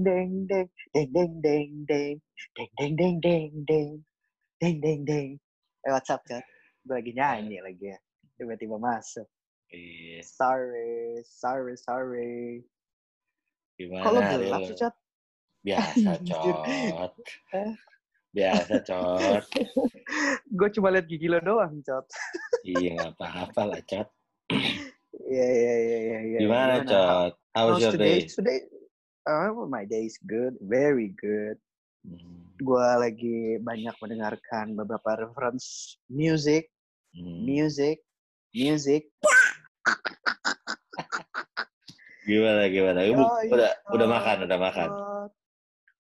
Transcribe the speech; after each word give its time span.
deng 0.00 0.30
deng 0.46 0.68
deng 0.94 1.08
deng 1.10 1.32
deng 1.42 1.72
deng 1.82 2.18
deng 2.54 2.68
deng 2.78 2.92
deng 2.98 3.14
deng 3.18 3.18
deng 3.18 3.50
deng 3.66 3.96
deng 4.60 4.76
deng 4.80 5.00
deng 5.06 5.28
eh 5.86 5.90
WhatsApp 5.90 6.22
kan 6.28 6.42
gue 6.86 6.94
lagi 6.96 7.12
nyanyi 7.12 7.58
lagi 7.60 7.84
ya 7.90 7.98
tiba-tiba 8.38 8.76
masuk 8.78 9.26
Iya. 9.70 10.18
sorry 10.26 11.22
sorry 11.22 11.74
sorry 11.78 12.66
Gimana 13.78 14.02
kalau 14.02 14.20
gelap 14.26 14.60
sih 14.66 14.74
chat 14.74 14.94
Biasa. 15.60 16.16
Cot. 16.28 17.12
Eh. 17.52 17.72
Biasa, 18.32 18.80
Cot. 18.80 19.44
gue 20.58 20.68
cuma 20.72 20.88
liat 20.88 21.04
gigi 21.04 21.28
lo 21.28 21.36
doang 21.44 21.84
cot 21.84 22.08
Iya, 22.64 22.96
nggak 22.96 23.12
apa-apa 23.20 23.62
lah, 23.68 23.80
Cot. 23.84 24.08
iya 25.30 25.46
iya 25.52 25.74
iya 25.76 25.98
iya 26.00 26.18
iya. 26.32 26.38
Gimana, 26.40 26.74
Cot? 26.84 27.34
How 27.52 27.76
was 27.76 27.82
your 27.84 27.92
today? 27.92 28.24
day? 28.24 28.32
Today, 28.32 28.58
oh, 29.26 29.66
my 29.68 29.84
day 29.84 30.06
is 30.06 30.16
good, 30.24 30.56
very 30.62 31.12
good. 31.18 31.58
Hmm. 32.00 32.48
Gue 32.56 32.86
lagi 32.96 33.38
banyak 33.60 33.92
mendengarkan 34.00 34.72
beberapa 34.72 35.28
reference 35.28 35.96
music, 36.08 36.72
Hmm. 37.10 37.42
music, 37.42 38.06
music. 38.54 39.10
Gimana, 42.22 42.70
gimana? 42.70 43.00
Oh, 43.02 43.42
iya, 43.42 43.50
udah, 43.50 43.70
udah 43.90 44.06
Cot. 44.06 44.14
makan, 44.14 44.36
udah 44.46 44.58
makan. 44.60 44.88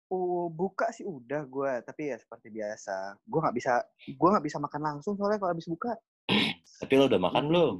Oh, 0.08 0.48
buka 0.48 0.88
sih 0.90 1.04
udah 1.04 1.44
gue, 1.44 1.72
tapi 1.84 2.10
ya 2.10 2.16
seperti 2.16 2.48
biasa. 2.48 3.20
Gue 3.28 3.38
nggak 3.44 3.56
bisa, 3.60 3.72
gue 4.08 4.28
nggak 4.32 4.46
bisa 4.48 4.58
makan 4.58 4.82
langsung 4.82 5.14
soalnya 5.14 5.36
kalau 5.38 5.52
habis 5.52 5.68
buka. 5.68 5.94
Tapi 6.80 6.92
lo 6.96 7.06
udah 7.06 7.20
makan 7.20 7.44
belum? 7.52 7.74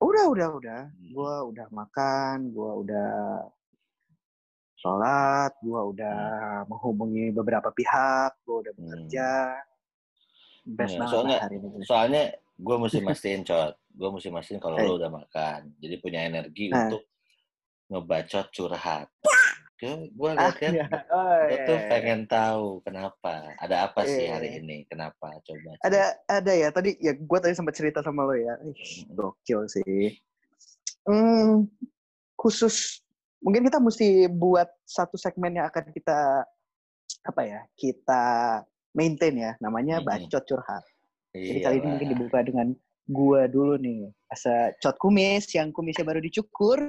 Udah, 0.00 0.24
udah, 0.32 0.48
udah. 0.56 0.82
Hmm. 0.88 1.10
Gue 1.12 1.34
udah 1.52 1.66
makan, 1.68 2.36
gue 2.54 2.72
udah 2.86 3.12
sholat, 4.86 5.50
gue 5.58 5.80
udah 5.90 6.18
menghubungi 6.70 7.34
beberapa 7.34 7.74
pihak, 7.74 8.38
gue 8.46 8.56
udah 8.62 8.72
Hmm. 8.72 8.82
bekerja. 8.86 9.30
Best 10.62 10.94
Iya, 10.94 10.98
banget 11.02 11.10
soalnya- 11.10 11.40
hari 11.42 11.54
ini. 11.58 11.68
Soalnya 11.82 12.22
gue 12.56 12.76
mesti 12.78 12.98
mastiin, 13.08 13.42
Cot. 13.42 13.74
Gue 13.90 14.08
mesti 14.12 14.28
mastiin 14.30 14.60
kalau 14.62 14.76
Eh. 14.78 14.86
lo 14.86 14.94
udah 14.94 15.10
makan. 15.10 15.74
Jadi 15.82 15.94
punya 15.98 16.20
energi 16.22 16.70
Nah. 16.70 16.86
untuk 16.86 17.02
ngebacot 17.88 18.46
curhat. 18.52 19.08
Gue 19.76 20.30
Ah, 20.32 20.48
iya. 20.56 20.88
Oh, 21.12 21.36
gue 21.44 21.52
iya, 21.52 21.68
tuh 21.68 21.76
iya. 21.76 21.88
pengen 21.92 22.24
tahu 22.24 22.80
kenapa. 22.80 23.52
Ada 23.60 23.84
apa 23.84 24.08
sih 24.08 24.24
Iya, 24.24 24.40
hari 24.40 24.48
ini? 24.56 24.88
Kenapa? 24.88 25.36
Coba. 25.44 25.76
Ada 25.84 26.16
ada 26.24 26.52
ya 26.56 26.72
tadi 26.72 26.96
ya 26.96 27.12
gue 27.12 27.38
tadi 27.38 27.52
sempat 27.52 27.76
cerita 27.76 28.00
sama 28.00 28.24
lo 28.24 28.32
ya. 28.32 28.56
Ih, 28.64 28.72
Hmm. 28.72 29.12
gokil 29.12 29.68
sih. 29.68 30.16
Hmm, 31.04 31.68
khusus 32.34 33.04
mungkin 33.46 33.62
kita 33.62 33.78
mesti 33.78 34.26
buat 34.26 34.66
satu 34.82 35.14
segmen 35.14 35.54
yang 35.54 35.70
akan 35.70 35.94
kita 35.94 36.42
apa 37.22 37.42
ya 37.46 37.60
kita 37.78 38.24
maintain 38.90 39.34
ya 39.38 39.52
namanya 39.62 40.02
Hmm. 40.02 40.06
bacot 40.10 40.42
curhat. 40.42 40.82
Jadi 41.30 41.60
Iya 41.60 41.62
kali 41.62 41.76
ini 41.78 41.86
mungkin 41.86 42.08
dibuka 42.10 42.38
dengan 42.42 42.74
gua 43.06 43.46
dulu 43.46 43.78
nih. 43.78 44.10
Asa 44.26 44.74
cot 44.82 44.98
kumis 44.98 45.46
yang 45.54 45.70
kumisnya 45.70 46.02
baru 46.02 46.18
dicukur. 46.18 46.80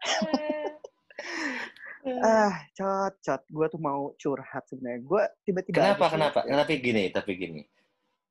ah, 2.24 2.54
cot, 2.72 3.12
cot. 3.20 3.42
Gua 3.50 3.66
tuh 3.68 3.82
mau 3.82 4.14
curhat 4.16 4.64
sebenarnya. 4.70 5.00
Gua 5.04 5.28
tiba-tiba 5.44 5.84
Kenapa? 5.84 6.06
Kenapa? 6.08 6.38
ya. 6.48 6.64
Tapi 6.64 6.74
gini, 6.80 7.12
tapi 7.12 7.36
gini. 7.36 7.60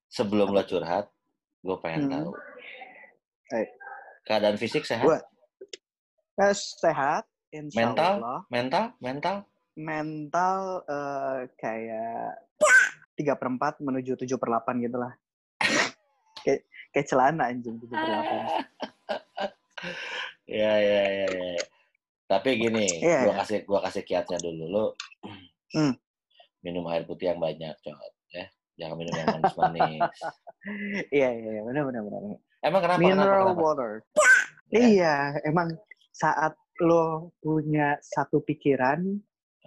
Sebelum 0.09 0.49
lo 0.49 0.65
curhat, 0.65 1.05
gue 1.61 1.77
pengen 1.85 2.09
Hmm. 2.09 2.13
tahu. 2.17 2.31
Eh. 3.53 3.67
Keadaan 4.25 4.57
fisik 4.57 4.89
sehat? 4.89 5.05
Gua- 5.05 5.21
Eh, 6.39 6.55
sehat, 6.55 7.27
insya 7.51 7.91
Mental? 7.91 8.13
Allah. 8.23 8.39
Mental? 8.47 8.83
Mental? 9.03 9.35
Mental 9.75 10.59
eh, 10.87 11.39
kayak 11.59 12.47
tiga 13.19 13.35
per 13.35 13.51
empat 13.51 13.83
menuju 13.83 14.16
tujuh 14.16 14.39
per 14.39 14.47
delapan 14.47 14.75
gitu 14.79 14.97
lah. 15.03 15.13
kayak 16.47 16.63
kayak 16.95 17.07
celana 17.11 17.51
anjing 17.51 17.75
tujuh 17.83 17.91
per 17.95 18.07
delapan. 18.07 18.44
Ya, 20.49 20.75
ya, 20.81 21.03
ya, 21.07 21.28
ya. 21.29 21.61
Tapi 22.28 22.57
gini, 22.57 22.99
Iya, 23.05 23.22
gua 23.23 23.31
iya. 23.31 23.39
kasih 23.45 23.57
gua 23.69 23.79
kasih 23.85 24.01
kiatnya 24.03 24.41
dulu. 24.41 24.63
Lo 24.67 24.85
Hmm. 25.72 25.94
minum 26.66 26.83
air 26.89 27.05
putih 27.05 27.29
yang 27.31 27.39
banyak, 27.39 27.78
Cot. 27.79 28.11
Ya, 28.33 28.49
jangan 28.75 28.97
minum 28.97 29.13
yang 29.13 29.29
manis-manis. 29.29 30.09
Iya 31.16 31.29
iya 31.31 31.49
iya, 31.55 31.61
benar 31.63 31.88
benar 31.88 32.01
benar. 32.03 32.22
Emang 32.59 32.81
kenapa? 32.83 32.99
Mineral 32.99 33.23
kenapa, 33.23 33.39
kenapa? 33.45 33.61
water. 33.63 33.91
Ya. 34.67 34.79
Iya, 34.83 35.16
emang 35.47 35.67
saat 36.22 36.53
lo 36.84 37.31
punya 37.44 37.88
satu 38.03 38.38
pikiran 38.44 39.00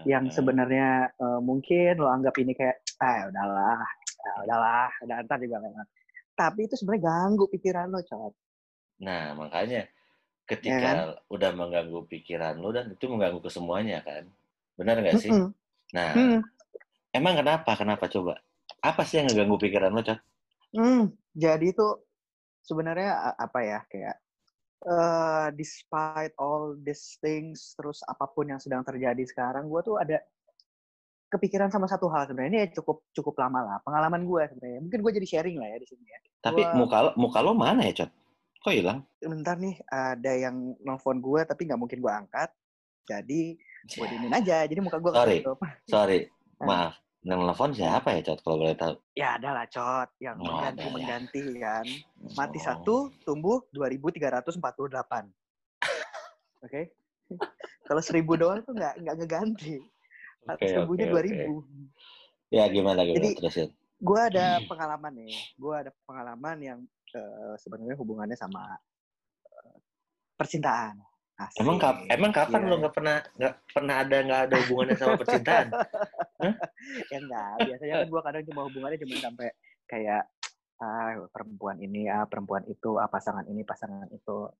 yang 0.04 0.24
sebenarnya 0.36 0.88
eh, 1.24 1.40
mungkin 1.48 1.92
lo 2.02 2.08
anggap 2.10 2.34
ini 2.42 2.52
kayak 2.58 2.76
ah 3.00 3.28
udahlah, 3.30 3.80
ah, 4.26 4.36
udahlah, 4.44 4.90
udah 5.04 5.16
ntar 5.26 5.38
juga 5.44 5.56
lewat. 5.64 5.86
Tapi 6.40 6.60
itu 6.66 6.74
sebenarnya 6.80 7.02
ganggu 7.08 7.44
pikiran 7.54 7.86
lo, 7.92 8.00
cowok. 8.10 8.34
Nah, 9.06 9.34
makanya 9.40 9.80
ketika 10.50 10.70
Ya 10.70 10.78
kan? 10.80 10.96
udah 11.34 11.50
mengganggu 11.60 12.00
pikiran 12.12 12.54
lo 12.62 12.68
dan 12.76 12.86
itu 12.94 13.04
mengganggu 13.12 13.40
ke 13.46 13.50
semuanya 13.56 13.98
kan. 14.08 14.24
Benar 14.78 14.96
nggak 15.02 15.18
sih? 15.22 15.32
Mm-mm. 15.32 15.48
Nah, 15.96 16.12
Hmm, 16.16 16.38
emang 17.12 17.34
kenapa? 17.40 17.70
Kenapa 17.80 18.04
coba? 18.14 18.34
Apa 18.82 19.02
sih 19.08 19.20
yang 19.20 19.26
ngeganggu 19.30 19.56
pikiran 19.60 19.92
lo, 19.96 20.02
Cot? 20.02 20.20
hmm. 20.76 21.02
Jadi 21.32 21.72
itu 21.72 21.86
sebenarnya 22.62 23.34
apa 23.36 23.58
ya 23.64 23.78
kayak 23.88 24.16
eh 24.82 25.48
despite 25.54 26.34
all 26.36 26.74
these 26.76 27.14
things 27.18 27.72
terus 27.72 28.02
apa 28.02 28.26
pun 28.26 28.46
yang 28.46 28.58
sedang 28.58 28.82
terjadi 28.82 29.22
sekarang 29.24 29.66
gue 29.66 29.80
tuh 29.80 29.94
ada 29.94 30.18
kepikiran 31.30 31.70
sama 31.70 31.86
satu 31.86 32.10
hal 32.10 32.26
sebenarnya 32.26 32.68
ini 32.68 32.74
cukup 32.74 33.06
cukup 33.10 33.38
lama 33.38 33.62
lah 33.62 33.78
pengalaman 33.80 34.20
gue 34.22 34.42
sebenarnya 34.50 34.80
mungkin 34.80 35.00
gue 35.00 35.12
jadi 35.16 35.26
sharing 35.28 35.56
lah 35.56 35.68
ya 35.68 35.78
di 35.78 35.88
sini 35.88 36.04
ya 36.04 36.20
Tapi 36.42 36.60
Gua- 36.60 36.74
muka 36.76 36.96
lo, 37.00 37.10
muka 37.14 37.38
lo 37.40 37.52
mana 37.54 37.86
ya, 37.86 38.04
Cot? 38.04 38.10
Kok 38.58 38.74
hilang? 38.74 38.98
bentar 39.18 39.54
nih 39.54 39.74
ada 39.86 40.32
yang 40.34 40.54
nelfon 40.82 41.18
gue 41.18 41.40
tapi 41.42 41.62
nggak 41.64 41.78
mungkin 41.78 41.98
gue 41.98 42.12
angkat 42.12 42.50
jadi 43.02 43.40
gue 43.82 44.06
diemin 44.06 44.34
aja 44.34 44.66
jadi 44.66 44.78
muka 44.78 44.98
gue 44.98 45.10
Sorry. 45.12 45.38
Sorry, 45.86 46.18
Ah. 46.62 46.66
maaf. 46.66 46.94
Yang 47.22 47.38
telepon 47.40 47.70
siapa 47.70 48.08
ya, 48.10 48.20
Cot? 48.24 48.38
Kalau 48.40 48.56
boleh 48.58 48.74
tahu. 48.74 48.94
ya 49.12 49.36
ada 49.36 49.50
lah 49.52 49.66
cot 49.66 50.08
yang 50.18 50.34
Oh, 50.38 50.58
ada 50.58 50.72
mengganti 50.72 50.82
ya. 50.82 50.90
mengganti 50.90 51.42
kan 51.56 51.84
mati 52.34 52.58
Oh. 52.58 52.64
satu 52.64 52.96
tumbuh 53.22 53.60
2348 53.70 55.30
oke 56.64 56.82
kalau 57.82 58.00
seribu 58.00 58.34
doang 58.34 58.60
tuh 58.62 58.72
nggak 58.72 58.94
nggak 58.98 59.16
ngeganti 59.16 59.76
Oke, 60.44 60.64
seribunya 60.66 61.06
dua 61.06 61.20
oke. 61.20 61.28
ribu 61.28 61.54
Ya, 62.48 62.66
gimana, 62.66 63.00
gimana? 63.00 63.16
Jadi- 63.22 63.36
Terusin. 63.38 63.68
gue 63.98 64.20
ada 64.20 64.46
pengalaman 64.62 65.12
nih 65.14 65.30
gue 65.54 65.74
ada 65.76 65.90
pengalaman 66.02 66.56
yang 66.58 66.78
eh, 67.12 67.54
sebenarnya 67.56 67.94
hubungannya 67.94 68.34
sama 68.34 68.74
eh, 69.46 69.76
percintaan 70.34 70.98
Asik. 71.34 71.60
Emang 71.60 71.76
kap 71.76 71.96
emang 72.08 72.28
kapan 72.30 72.60
Iya. 72.60 72.68
lo 72.68 72.76
nggak 72.78 72.94
pernah 72.94 73.16
nggak 73.32 73.54
pernah 73.68 73.94
ada 73.98 74.16
nggak 74.18 74.40
ada 74.42 74.56
hubungannya 74.58 74.96
sama 74.96 75.14
percintaan? 75.16 75.68
ya 77.12 77.18
enggak 77.18 77.52
biasanya 77.68 77.94
kan 78.02 78.08
gue 78.08 78.22
kadang 78.22 78.44
cuma 78.50 78.60
hubungannya 78.66 78.98
cuma 79.00 79.14
sampai 79.18 79.48
kayak 79.86 80.22
ah 80.82 81.14
perempuan 81.30 81.78
ini 81.78 82.10
ah 82.10 82.26
perempuan 82.26 82.66
itu 82.66 82.98
ah 82.98 83.06
pasangan 83.06 83.46
ini 83.46 83.62
pasangan 83.62 84.10
itu. 84.10 84.50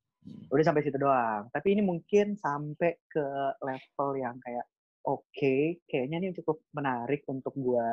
Udah 0.54 0.64
sampai 0.64 0.86
situ 0.86 0.98
doang. 1.02 1.50
Tapi 1.50 1.74
ini 1.74 1.82
mungkin 1.82 2.38
sampai 2.38 3.02
ke 3.10 3.26
level 3.58 4.10
yang 4.14 4.38
kayak 4.38 4.66
oke 5.02 5.82
kayaknya 5.90 6.22
ini 6.22 6.28
cukup 6.38 6.62
menarik 6.70 7.26
untuk 7.26 7.50
gue 7.58 7.90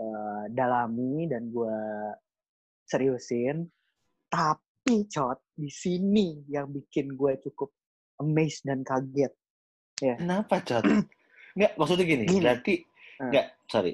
eh, 0.00 0.44
dalami 0.48 1.28
dan 1.28 1.52
gue 1.52 1.78
seriusin. 2.88 3.68
Tapi 4.32 5.04
cot 5.12 5.44
di 5.52 5.68
sini 5.68 6.40
yang 6.48 6.72
bikin 6.72 7.12
gue 7.12 7.36
cukup 7.44 7.68
amazed 8.20 8.64
dan 8.64 8.80
kaget. 8.80 9.32
Kenapa, 10.16 10.64
Cot? 10.64 10.84
Nggak, 11.52 11.72
maksudnya 11.74 12.04
gini, 12.04 12.24
Gini. 12.26 12.40
berarti 12.40 12.74
Hmm. 13.16 13.30
nggak, 13.30 13.46
sorry. 13.66 13.92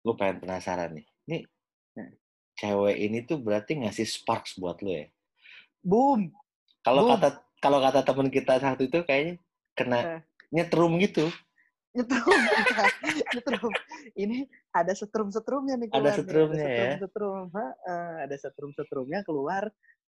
Gue 0.00 0.14
pengen 0.14 0.36
penasaran 0.38 0.90
nih. 0.92 1.06
Nih, 1.26 1.42
Hmm. 1.90 2.12
cewek 2.54 2.96
ini 2.96 3.18
tuh 3.22 3.38
berarti 3.38 3.74
ngasih 3.76 4.04
sparks 4.04 4.54
buat 4.54 4.78
lo 4.78 4.90
ya? 4.90 5.06
boom 5.80 6.28
Kalau 6.80 7.08
kata 7.08 7.28
kalau 7.56 7.80
kata 7.80 8.00
teman 8.02 8.28
kita 8.28 8.56
satu 8.56 8.84
itu 8.84 9.00
kayaknya 9.00 9.40
kena 9.72 9.98
Eh. 9.98 10.20
nyetrum 10.50 11.00
gitu. 11.00 11.24
nyetrum 11.90 12.28
nyetrum 13.34 13.72
ini 14.14 14.44
ada 14.70 14.92
setrum 14.92 15.28
setrumnya 15.28 15.74
nih 15.74 15.88
Ada 15.88 15.96
keluar 15.96 16.06
nih. 16.06 16.18
setrumnya 16.20 16.54
ada 16.54 16.68
ya? 16.68 16.68
setrum 16.70 17.00
setrum 17.00 17.44
ada 18.22 18.36
setrum 18.36 18.70
setrumnya 18.72 19.20
keluar 19.24 19.62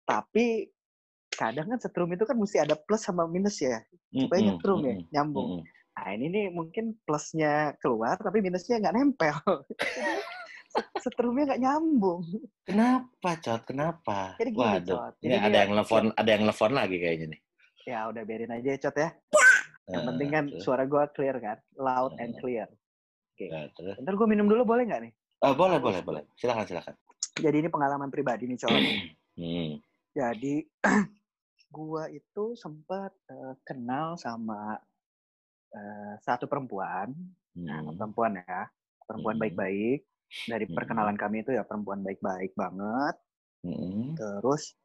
tapi 0.03 0.69
kadang 1.31 1.67
kan 1.67 1.79
setrum 1.79 2.11
itu 2.11 2.27
kan 2.27 2.37
mesti 2.37 2.59
ada 2.59 2.75
plus 2.75 3.01
sama 3.01 3.25
minus 3.25 3.57
ya 3.57 3.81
supaya 4.13 4.37
Mm-mm, 4.37 4.49
nyetrum 4.53 4.81
ya 4.83 4.95
nyambung 5.15 5.49
mm-mm. 5.57 5.65
Nah 5.93 6.09
ini 6.09 6.27
nih 6.29 6.47
mungkin 6.49 6.97
plusnya 7.05 7.77
keluar 7.79 8.17
tapi 8.17 8.41
minusnya 8.41 8.81
nggak 8.81 8.97
nempel 8.97 9.37
Set- 10.73 10.89
setrumnya 10.99 11.53
nggak 11.53 11.63
nyambung 11.63 12.25
Kenapa, 12.63 13.37
Cot? 13.43 13.67
Kenapa? 13.67 14.39
Jadi 14.39 14.55
gini, 14.55 14.63
Waduh. 14.63 15.11
Cot. 15.11 15.15
Ini 15.21 15.35
ada 15.37 15.67
yang 15.67 15.75
telepon, 15.75 16.05
ada 16.15 16.29
yang 16.31 16.43
telepon 16.47 16.73
lagi 16.73 16.97
kayaknya 16.97 17.27
nih. 17.35 17.41
ya 17.83 17.99
udah 18.07 18.23
biarin 18.23 18.55
aja 18.55 18.71
cot 18.79 18.97
ya 18.97 19.11
Yang 19.85 19.99
Nah, 19.99 20.07
penting 20.09 20.29
kan 20.31 20.45
suara 20.63 20.85
gue 20.87 21.03
clear 21.11 21.37
kan, 21.43 21.59
loud 21.75 22.15
and 22.17 22.33
Nah. 22.33 22.39
clear. 22.39 22.69
Nah, 23.51 23.67
terus? 23.75 23.97
Ntar 23.99 24.15
gue 24.15 24.29
minum 24.31 24.47
dulu 24.47 24.63
boleh 24.63 24.87
nggak 24.87 25.03
nih? 25.05 25.13
Oh, 25.43 25.53
boleh, 25.53 25.83
boleh, 25.83 26.01
boleh. 26.01 26.23
Silakan, 26.39 26.65
silakan. 26.65 26.95
Jadi 27.35 27.57
ini 27.59 27.69
pengalaman 27.69 28.09
pribadi 28.09 28.47
nih 28.47 28.59
cowok. 28.63 28.79
Hmm. 29.33 29.81
Jadi 30.13 30.61
gua 31.75 32.05
itu 32.07 32.53
sempat 32.53 33.17
eh, 33.27 33.57
kenal 33.65 34.15
sama 34.15 34.77
eh, 35.73 36.15
satu 36.21 36.45
perempuan, 36.47 37.13
nah, 37.57 37.81
Hmm. 37.81 37.97
perempuan 37.97 38.33
ya, 38.39 38.69
perempuan 39.05 39.37
Hmm. 39.37 39.43
baik-baik. 39.49 40.01
Dari 40.49 40.65
Hmm. 40.69 40.75
perkenalan 40.77 41.17
kami 41.17 41.45
itu 41.45 41.53
ya 41.53 41.65
perempuan 41.65 42.01
baik-baik 42.01 42.53
banget. 42.57 43.15
Hmm. 43.65 44.17
Terus 44.17 44.77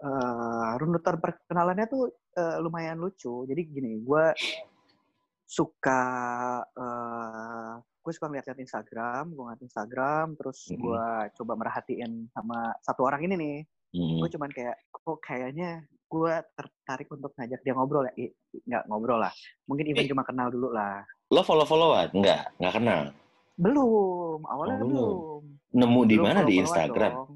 eh 0.00 0.72
runutan 0.80 1.20
perkenalannya 1.20 1.86
tuh 1.86 2.08
eh, 2.32 2.56
lumayan 2.62 2.96
lucu. 2.96 3.44
Jadi 3.44 3.62
gini, 3.66 3.92
gua 4.00 4.30
suka 5.44 6.02
eh 6.78 7.72
gue 8.00 8.12
suka 8.16 8.26
ngeliat 8.32 8.56
Instagram, 8.56 9.34
gue 9.34 9.42
ngeliat 9.44 9.60
Instagram, 9.60 10.26
terus 10.38 10.70
Mhm. 10.72 10.78
gua 10.80 11.04
coba 11.36 11.52
merhatiin 11.58 12.30
sama 12.32 12.72
satu 12.80 13.04
orang 13.04 13.22
ini 13.28 13.34
nih. 13.36 13.58
Hmm. 13.90 14.22
gue 14.22 14.30
cuman 14.30 14.50
kayak 14.54 14.78
kok 14.94 15.18
kayaknya 15.18 15.82
gue 16.10 16.34
tertarik 16.52 17.06
untuk 17.08 17.30
ngajak 17.32 17.60
dia 17.60 17.70
ngobrol 17.70 18.02
ya 18.04 18.12
nggak 18.60 18.82
ngobrol 18.84 19.16
lah 19.16 19.30
mungkin 19.64 19.86
even 19.86 20.02
Eh. 20.02 20.10
cuma 20.10 20.22
kenal 20.22 20.48
dulu 20.48 20.70
lah 20.70 21.06
Lo 21.30 21.40
follow-followan? 21.40 22.10
Enggak, 22.10 22.50
enggak 22.58 22.74
kenal. 22.74 23.00
belum 23.54 24.42
awalnya 24.42 24.76
Oh, 24.76 24.80
belum. 24.80 24.90
belum 24.90 25.42
Nemu 25.72 26.00
di 26.04 26.16
mana 26.16 26.40
di 26.42 26.54
Instagram? 26.58 27.12
dong. 27.14 27.32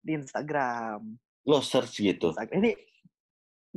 di 0.00 0.12
Instagram 0.16 1.00
Lo 1.44 1.58
search 1.60 1.94
gitu. 1.96 2.34
Instagram. 2.34 2.58
ini 2.58 2.70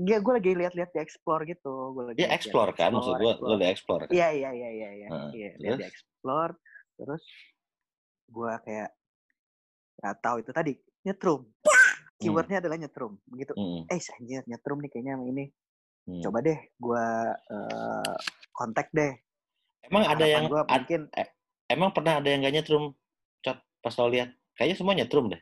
ya 0.01 0.17
gue 0.17 0.33
lagi 0.33 0.51
lihat-lihat 0.55 0.89
di 0.89 0.99
explore 0.99 1.45
gitu 1.45 1.73
gue 1.91 2.03
lagi 2.07 2.17
Ya 2.17 2.31
explore 2.31 2.71
kan 2.71 2.89
maksud 2.89 3.13
gua, 3.15 3.33
lo 3.37 3.55
di 3.55 3.67
explore 3.67 4.01
kan. 4.03 4.11
iya 4.11 4.31
iya 4.31 4.49
iya 4.49 4.69
iya 4.71 4.89
iya 4.95 5.07
iya 5.29 5.49
lihat 5.55 5.77
di 5.77 5.85
explore 5.85 6.57
terus 6.95 7.21
gue 8.25 8.53
kayak 8.63 8.89
nggak 9.95 10.15
tahu 10.17 10.35
itu 10.39 10.49
tadi 10.49 10.73
nyetrum 11.01 11.45
keywordnya 12.19 12.59
adalah 12.59 12.75
nyetrum 12.75 13.15
begitu 13.25 13.55
Hmm. 13.55 13.87
eh 13.87 13.97
anjir 13.97 14.43
nyetrum 14.45 14.77
nih 14.83 14.89
kayaknya 14.91 15.15
ini 15.23 15.45
Hmm. 16.03 16.21
coba 16.25 16.41
deh 16.41 16.57
gue 16.75 17.05
eh, 17.49 18.13
kontak 18.51 18.89
deh 18.91 19.13
Emang 19.79 20.03
ada 20.03 20.21
Harapan 20.21 20.29
yang 20.29 20.43
gua 20.45 20.61
ad- 20.63 20.69
mungkin 20.85 21.01
emang 21.65 21.89
pernah 21.89 22.13
ada 22.21 22.27
yang 22.29 22.45
gak 22.45 22.55
nyetrum? 22.61 22.93
Cot, 23.41 23.57
pas 23.79 23.93
lo 23.95 24.05
lihat. 24.05 24.29
Kayaknya 24.53 24.75
semua 24.77 24.93
nyetrum 24.93 25.25
deh. 25.31 25.41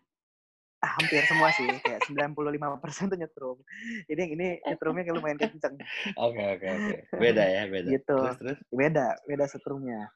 ah, 0.77 0.93
hampir 0.93 1.25
semua 1.25 1.49
sih 1.51 1.65
kayak 1.81 2.05
95% 2.05 3.09
tuh 3.09 3.17
nyetrum 3.17 3.57
jadi 4.05 4.19
yang 4.29 4.33
ini 4.37 4.47
nyetrumnya 4.61 5.03
kayak 5.03 5.17
lumayan 5.17 5.39
kenceng 5.41 5.75
Oke, 6.29 6.37
oke, 6.53 6.67
oke. 6.69 6.95
Beda 7.17 7.43
ya, 7.49 7.65
beda. 7.65 7.89
Gitu. 7.97 8.13
Terus, 8.13 8.37
terus? 8.37 8.57
beda 8.69 9.07
beda 9.25 9.45
setrumnya 9.49 10.13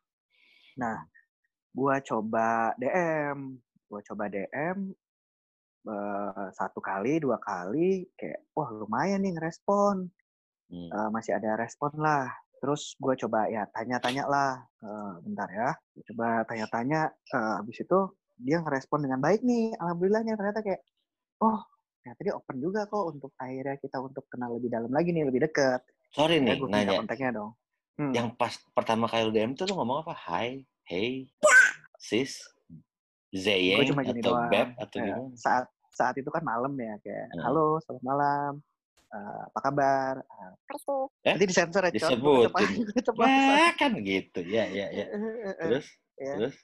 nah 0.78 1.02
gue 1.74 1.96
coba 2.06 2.78
DM 2.78 3.58
gue 3.90 4.02
coba 4.06 4.24
DM 4.30 4.78
eh, 5.84 6.48
satu 6.52 6.80
kali 6.80 7.18
dua 7.18 7.38
kali 7.38 8.06
kayak 8.14 8.50
wah 8.52 8.70
lumayan 8.70 9.22
nih 9.22 9.34
ngerespon 9.34 10.08
Hmm. 10.72 10.88
Eh, 10.88 11.10
masih 11.12 11.36
ada 11.36 11.60
respon 11.60 11.92
lah 12.00 12.32
terus 12.58 12.96
gue 12.96 13.12
coba 13.20 13.44
ya 13.48 13.68
tanya-tanya 13.70 14.24
lah 14.24 14.56
Eh, 14.80 15.14
bentar 15.22 15.52
ya 15.52 15.76
Gua 15.92 16.04
coba 16.08 16.28
tanya-tanya 16.48 17.12
Eh, 17.28 17.54
habis 17.60 17.76
itu 17.78 18.00
dia 18.40 18.58
ngerespon 18.58 19.04
dengan 19.04 19.20
baik 19.20 19.44
nih 19.44 19.76
alhamdulillahnya 19.76 20.34
ternyata 20.34 20.64
kayak 20.64 20.80
oh 21.40 21.60
ternyata 22.00 22.20
dia 22.24 22.34
open 22.34 22.58
juga 22.58 22.88
kok 22.88 23.04
untuk 23.04 23.36
akhirnya 23.36 23.76
kita 23.78 24.00
untuk 24.00 24.24
kenal 24.26 24.56
lebih 24.56 24.72
dalam 24.72 24.90
lagi 24.90 25.12
nih 25.12 25.28
lebih 25.28 25.44
dekat 25.44 25.84
Sorry 26.10 26.40
ya 26.40 26.50
nih, 26.50 26.56
gue 26.58 26.70
nanya. 26.70 26.98
kontaknya 26.98 27.32
dong 27.36 27.52
Hmm. 28.00 28.16
Yang 28.16 28.28
pas 28.34 28.56
pertama 28.72 29.06
kali 29.06 29.28
DM 29.30 29.52
tuh 29.52 29.68
lo 29.68 29.76
ngomong 29.76 30.08
apa? 30.08 30.16
Hai, 30.16 30.64
hey, 30.88 31.28
sis, 32.00 32.40
Zeyeng, 33.32 33.80
cuma 33.88 34.04
gini 34.04 34.20
atau 34.20 34.32
doang 34.36 34.52
Beb, 34.52 34.68
atau 34.76 34.98
Ya, 34.98 35.06
gimana? 35.08 35.32
saat 35.36 35.66
saat 35.90 36.16
itu 36.16 36.28
kan 36.28 36.44
malam 36.44 36.74
ya 36.74 37.00
kayak 37.00 37.32
Hmm. 37.32 37.42
halo 37.42 37.80
selamat 37.82 38.04
malam 38.04 38.54
Eh, 39.12 39.42
apa 39.46 39.60
kabar 39.62 40.14
Eh, 40.24 40.56
Eh? 41.28 41.36
nanti 41.36 41.44
disensor 41.46 41.84
ya 41.84 41.92
keceplosan. 41.92 43.56
Ya 43.60 43.72
kan 43.76 43.92
gitu, 44.00 44.40
ya, 44.42 44.64
ya, 44.66 44.88
ya. 44.88 45.04
Eh, 45.04 45.52
Terus, 45.60 45.88
ya. 46.16 46.34
terus, 46.40 46.56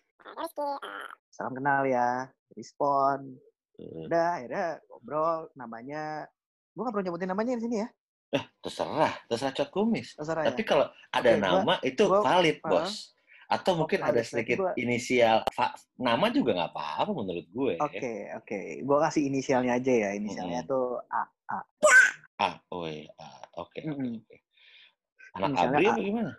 salam 1.30 1.52
kenal 1.54 1.84
ya 1.84 2.32
respon 2.56 3.36
terus. 3.76 4.08
udah 4.08 4.28
akhirnya 4.34 4.80
ngobrol 4.82 5.52
namanya 5.54 6.24
gue 6.72 6.82
gak 6.82 6.94
perlu 6.94 7.04
nyebutin 7.04 7.28
namanya 7.28 7.52
di 7.54 7.64
sini 7.64 7.78
ya 7.78 7.90
Eh, 8.30 8.44
terserah, 8.60 9.12
terserah 9.26 9.52
cot 9.54 9.68
kumis. 9.70 10.12
terserah 10.14 10.48
Tapi 10.48 10.62
ya 10.62 10.68
kalau 10.68 10.86
ada 11.10 11.30
gua- 11.30 11.44
nama 11.44 11.74
itu 11.82 12.04
gua- 12.06 12.24
valid, 12.24 12.58
uh, 12.58 12.68
bos. 12.70 13.12
Atau 13.48 13.80
mungkin 13.80 14.04
ada 14.04 14.20
sedikit 14.20 14.60
gua- 14.60 14.76
inisial. 14.76 15.48
Nama 15.96 16.26
juga 16.30 16.52
nggak 16.52 16.72
apa-apa 16.72 17.12
menurut 17.12 17.48
gue. 17.48 17.74
oke 17.80 18.12
oke 18.38 18.60
gue 18.84 18.98
kasih 19.08 19.24
inisialnya 19.26 19.80
aja 19.80 19.94
ya 19.94 20.10
inisialnya 20.14 20.62
Mm-mm. 20.64 20.72
tuh 20.72 21.00
A 22.38 22.60
oh 22.70 22.86
iya. 22.86 23.10
Ah, 23.18 23.40
Oke, 23.58 23.82
oke, 23.82 23.90
Mm-mm. 23.90 24.14
oke. 24.22 24.38
Anak 25.34 25.50
Abri 25.58 25.86
A. 25.86 25.90
apa 25.90 26.02
gimana? 26.04 26.32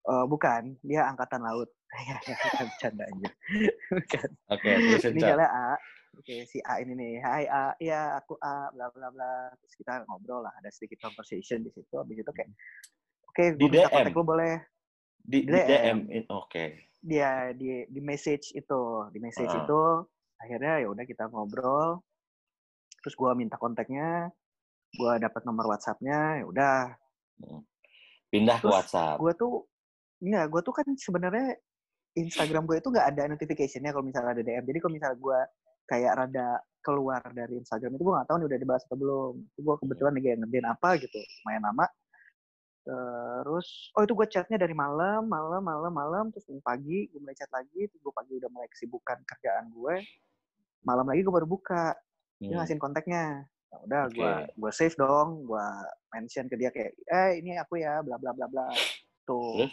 Eh, 0.00 0.24
bukan 0.26 0.62
dia 0.80 1.04
angkatan 1.04 1.42
laut 1.44 1.68
ya 2.08 2.16
bukan 2.16 2.66
bercanda 2.66 3.04
aja 3.04 3.28
bukan 3.98 4.28
Oke, 4.48 4.70
terus 4.80 5.02
Cot. 5.02 5.12
inisialnya 5.12 5.48
A 5.50 5.68
oke 6.16 6.34
si 6.46 6.58
A 6.62 6.80
ini 6.80 6.94
nih 6.94 7.12
hai 7.20 7.44
A 7.44 7.76
ya 7.76 8.16
aku 8.16 8.34
A 8.40 8.70
bla 8.70 8.88
bla 8.88 9.10
bla 9.10 9.30
terus 9.54 9.74
kita 9.74 10.02
ngobrol 10.06 10.40
lah 10.40 10.54
ada 10.56 10.70
sedikit 10.70 11.04
conversation 11.04 11.60
di 11.60 11.70
situ 11.70 11.92
habis 11.92 12.16
itu 12.16 12.30
kayak 12.32 12.48
oke 13.28 13.44
Di 13.44 13.60
gue 13.60 13.68
minta 13.68 13.86
DM? 13.86 13.92
kontak 13.92 14.14
lu 14.14 14.24
boleh 14.24 14.54
Di, 15.20 15.38
di 15.42 15.50
DM. 15.50 15.66
DM. 15.66 15.98
in- 16.10 16.28
Oke. 16.28 16.64
dia 17.00 17.48
di 17.52 17.88
di 17.88 18.00
message 18.00 18.52
itu 18.52 18.80
di 19.08 19.18
message 19.18 19.48
Ah. 19.48 19.64
itu 19.64 19.80
akhirnya 20.36 20.84
ya 20.84 20.88
udah 20.88 21.00
kita 21.02 21.26
ngobrol 21.26 22.04
terus 22.98 23.14
gua 23.14 23.32
minta 23.32 23.56
kontaknya 23.56 24.28
gua 24.94 25.16
dapat 25.16 25.40
nomor 25.42 25.64
WhatsAppnya 25.66 26.40
ya 26.40 26.44
udah 26.44 26.76
Pindah 28.28 28.56
ke 28.56 28.62
Terus 28.62 28.74
WhatsApp. 28.74 29.16
gua 29.16 29.32
tuh 29.32 29.64
Enggak, 30.20 30.44
gua 30.46 30.60
tuh 30.60 30.74
kan 30.76 30.84
sebenarnya 30.92 31.56
Instagram 32.12 32.68
gue 32.68 32.76
itu 32.76 32.92
nggak 32.92 33.06
ada 33.08 33.22
notification-nya 33.26 33.88
kalau 33.88 34.04
misalnya 34.04 34.36
ada 34.36 34.42
DM. 34.42 34.64
Jadi 34.66 34.78
kalau 34.78 34.92
misalnya 34.92 35.16
gua 35.16 35.38
kayak 35.86 36.12
rada 36.12 36.48
keluar 36.80 37.22
dari 37.30 37.56
Instagram 37.56 37.96
itu 37.96 38.02
gua 38.02 38.20
nggak 38.20 38.28
tahu 38.28 38.36
nih 38.36 38.46
udah 38.46 38.58
dibahas 38.60 38.82
atau 38.84 38.96
belum. 38.96 39.32
Itu 39.40 39.60
gue 39.62 39.74
kebetulan 39.80 40.12
lagi 40.12 40.28
ngerjain 40.36 40.68
apa 40.68 40.88
gitu, 40.98 41.16
lumayan 41.40 41.64
lama. 41.64 41.86
Terus, 42.90 43.94
oh 43.94 44.02
itu 44.02 44.12
gue 44.18 44.26
chatnya 44.26 44.58
dari 44.58 44.74
malam, 44.74 45.26
malam, 45.30 45.62
malam, 45.62 45.92
malam, 45.94 46.24
terus 46.34 46.46
pagi 46.60 47.06
gue 47.06 47.20
mulai 47.22 47.36
chat 47.38 47.50
lagi, 47.54 47.86
terus 47.86 48.02
gue 48.02 48.14
pagi 48.14 48.32
udah 48.36 48.50
mulai 48.50 48.68
kesibukan 48.68 49.18
kerjaan 49.24 49.70
gue. 49.70 50.02
Malam 50.82 51.06
lagi 51.06 51.20
gue 51.22 51.34
baru 51.34 51.46
buka, 51.46 51.94
dia 52.40 52.56
Hmm. 52.56 52.58
ngasihin 52.64 52.80
kontaknya. 52.82 53.46
Ya 53.70 53.76
udah, 53.86 54.02
Oke. 54.10 54.16
gue 54.18 54.32
gue 54.58 54.70
save 54.74 54.96
dong, 54.98 55.46
gue 55.46 55.66
mention 56.10 56.50
ke 56.50 56.56
dia 56.58 56.74
kayak, 56.74 56.90
eh 57.06 57.38
ini 57.38 57.54
aku 57.56 57.78
ya, 57.78 58.02
bla 58.02 58.18
bla 58.18 58.34
bla 58.34 58.50
bla. 58.50 58.66
Tuh. 59.22 59.70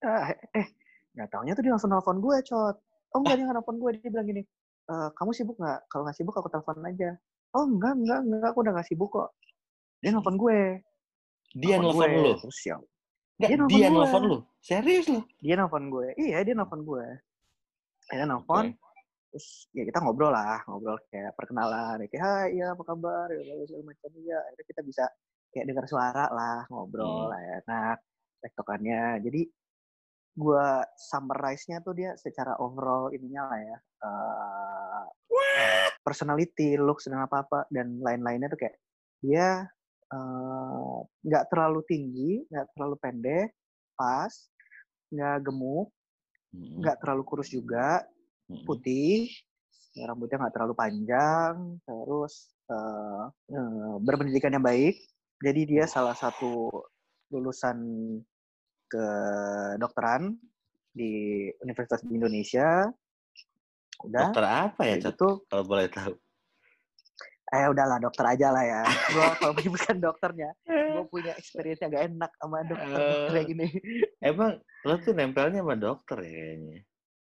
Ah, 0.00 0.32
eh, 0.32 0.64
eh, 0.64 0.66
nggak 1.12 1.28
taunya 1.28 1.52
tuh 1.52 1.64
dia 1.64 1.72
langsung 1.76 1.92
nelfon 1.92 2.24
gue, 2.24 2.36
cot. 2.48 2.76
Oh 3.12 3.20
enggak, 3.20 3.36
dia 3.36 3.44
nggak 3.44 3.56
nelfon 3.60 3.76
gue. 3.76 3.90
Dia 4.00 4.10
bilang 4.10 4.26
gini, 4.26 4.42
e, 4.88 4.94
kamu 5.14 5.30
sibuk 5.36 5.56
nggak? 5.60 5.80
Kalau 5.92 6.02
nggak 6.08 6.16
sibuk 6.16 6.34
aku 6.34 6.48
telepon 6.48 6.80
aja. 6.82 7.10
Oh 7.54 7.64
enggak, 7.68 7.94
enggak, 7.94 8.20
enggak, 8.24 8.48
aku 8.50 8.58
udah 8.64 8.72
nggak 8.74 8.88
sibuk 8.88 9.10
kok. 9.12 9.30
Dia 10.00 10.10
nelfon 10.16 10.36
gue. 10.40 10.80
Dia 11.54 11.76
nelfon 11.78 12.10
gue. 12.10 12.20
lu. 12.20 12.32
Terus 12.42 12.58
ya, 12.62 12.76
Nggak, 13.34 13.48
Dia 13.50 13.56
nelfon 13.58 13.70
dia 13.74 13.88
nelfon 13.88 14.22
lu. 14.24 14.38
Serius 14.58 15.06
lu? 15.08 15.20
dia 15.38 15.54
nelfon 15.54 15.84
gue. 15.88 16.06
Iya, 16.16 16.38
dia 16.42 16.54
nelfon 16.54 16.82
gue. 16.82 17.06
Akhirnya 18.04 18.26
nelfon, 18.30 18.64
Oke. 18.68 18.78
terus 19.30 19.46
ya 19.70 19.82
kita 19.82 19.98
ngobrol 19.98 20.30
lah, 20.30 20.60
ngobrol 20.66 20.98
kayak 21.08 21.32
perkenalan, 21.34 21.98
kayak 22.06 22.22
hai, 22.22 22.46
iya 22.52 22.70
apa 22.70 22.82
kabar, 22.84 23.26
ya 23.30 23.42
lalu 23.42 23.64
segala 23.64 23.84
macam 23.88 24.10
ya. 24.20 24.38
Akhirnya 24.38 24.64
kita 24.66 24.80
bisa 24.82 25.04
kayak 25.50 25.66
dengar 25.66 25.86
suara 25.86 26.26
lah, 26.28 26.66
ngobrol 26.68 27.26
Hmm. 27.26 27.30
lah, 27.32 27.40
enak, 27.64 27.98
tektokannya. 28.40 29.18
Jadi 29.22 29.42
gua 30.34 30.82
summarize-nya 30.98 31.78
tuh 31.80 31.94
dia 31.94 32.14
secara 32.14 32.58
overall 32.58 33.10
ininya 33.10 33.46
lah 33.46 33.58
ya. 33.58 33.78
eh, 34.04 35.04
personality, 36.02 36.76
looks 36.76 37.06
dan 37.06 37.18
apa 37.18 37.42
apa 37.42 37.58
dan 37.68 37.98
lain-lainnya 37.98 38.46
tuh 38.46 38.60
kayak 38.60 38.76
dia 39.18 39.64
nggak 41.24 41.44
terlalu 41.48 41.80
tinggi, 41.88 42.44
nggak 42.50 42.66
terlalu 42.76 42.96
pendek, 43.00 43.48
pas, 43.94 44.32
nggak 45.12 45.36
gemuk, 45.46 45.88
Hmm. 46.54 46.86
nggak 46.86 47.02
terlalu 47.02 47.22
kurus 47.26 47.50
juga, 47.50 48.06
Hmm. 48.46 48.62
putih, 48.62 49.26
ya, 49.96 50.06
rambutnya 50.06 50.38
nggak 50.46 50.54
terlalu 50.54 50.74
panjang, 50.76 51.54
terus 51.82 52.54
eh, 52.64 53.24
eh, 53.52 53.94
berpendidikan 54.00 54.54
yang 54.54 54.64
baik. 54.64 54.96
Jadi 55.44 55.60
dia 55.68 55.84
salah 55.84 56.16
satu 56.16 56.70
lulusan 57.28 57.76
kedokteran 58.88 60.38
di 60.94 61.44
Universitas 61.60 62.00
di 62.06 62.16
Indonesia. 62.16 62.88
Udah, 64.00 64.30
Dokter 64.30 64.44
apa 64.46 64.82
ya, 64.86 64.96
gitu. 64.96 65.44
Kalau 65.50 65.64
boleh 65.66 65.90
tahu. 65.90 66.14
Eh 67.54 67.66
udahlah 67.70 67.98
dokter 67.98 68.24
aja 68.26 68.50
lah 68.50 68.64
ya. 68.64 68.82
Gua 69.14 69.30
kalau 69.38 69.52
menyebutkan 69.56 69.96
dokternya, 69.96 70.50
gue 70.66 71.04
punya 71.14 71.32
experience 71.34 71.78
yang 71.78 71.94
gak 71.94 72.06
enak 72.08 72.30
sama 72.34 72.58
dokter 72.62 72.98
Eh. 72.98 73.28
kayak 73.30 73.46
gini. 73.46 73.66
Emang 74.18 74.52
lo 74.82 74.94
tuh 74.98 75.14
nempelnya 75.14 75.62
sama 75.62 75.74
dokter 75.74 76.18
ya 76.18 76.32
kayaknya. 76.34 76.78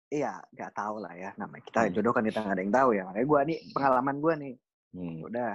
Iya, 0.08 0.32
nggak 0.50 0.72
tahu 0.72 0.94
lah 0.98 1.12
ya. 1.12 1.30
Namanya 1.36 1.62
kita 1.62 1.78
Hmm. 1.84 1.92
jodoh 1.92 2.12
kan 2.12 2.24
kita 2.24 2.40
nggak 2.40 2.56
ada 2.56 2.62
yang 2.64 2.74
tahu 2.74 2.90
ya. 2.92 3.02
Makanya 3.04 3.26
gue 3.26 3.40
nih 3.44 3.58
pengalaman 3.70 4.16
gue 4.18 4.34
nih. 4.34 4.54
Hmm. 4.90 5.16
Udah, 5.22 5.54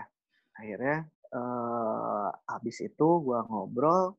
akhirnya 0.54 0.98
eh 1.34 2.30
habis 2.46 2.78
itu 2.80 3.08
gue 3.20 3.40
ngobrol, 3.50 4.14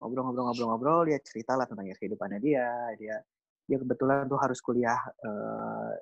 ngobrol-ngobrol-ngobrol-ngobrol. 0.00 1.04
Dia 1.06 1.20
cerita 1.20 1.54
lah 1.54 1.68
tentang 1.68 1.84
kehidupannya 1.86 2.40
dia. 2.40 2.66
Dia 2.96 3.20
dia 3.64 3.76
kebetulan 3.78 4.24
tuh 4.24 4.40
harus 4.40 4.58
kuliah 4.58 4.96
eh, 5.20 5.92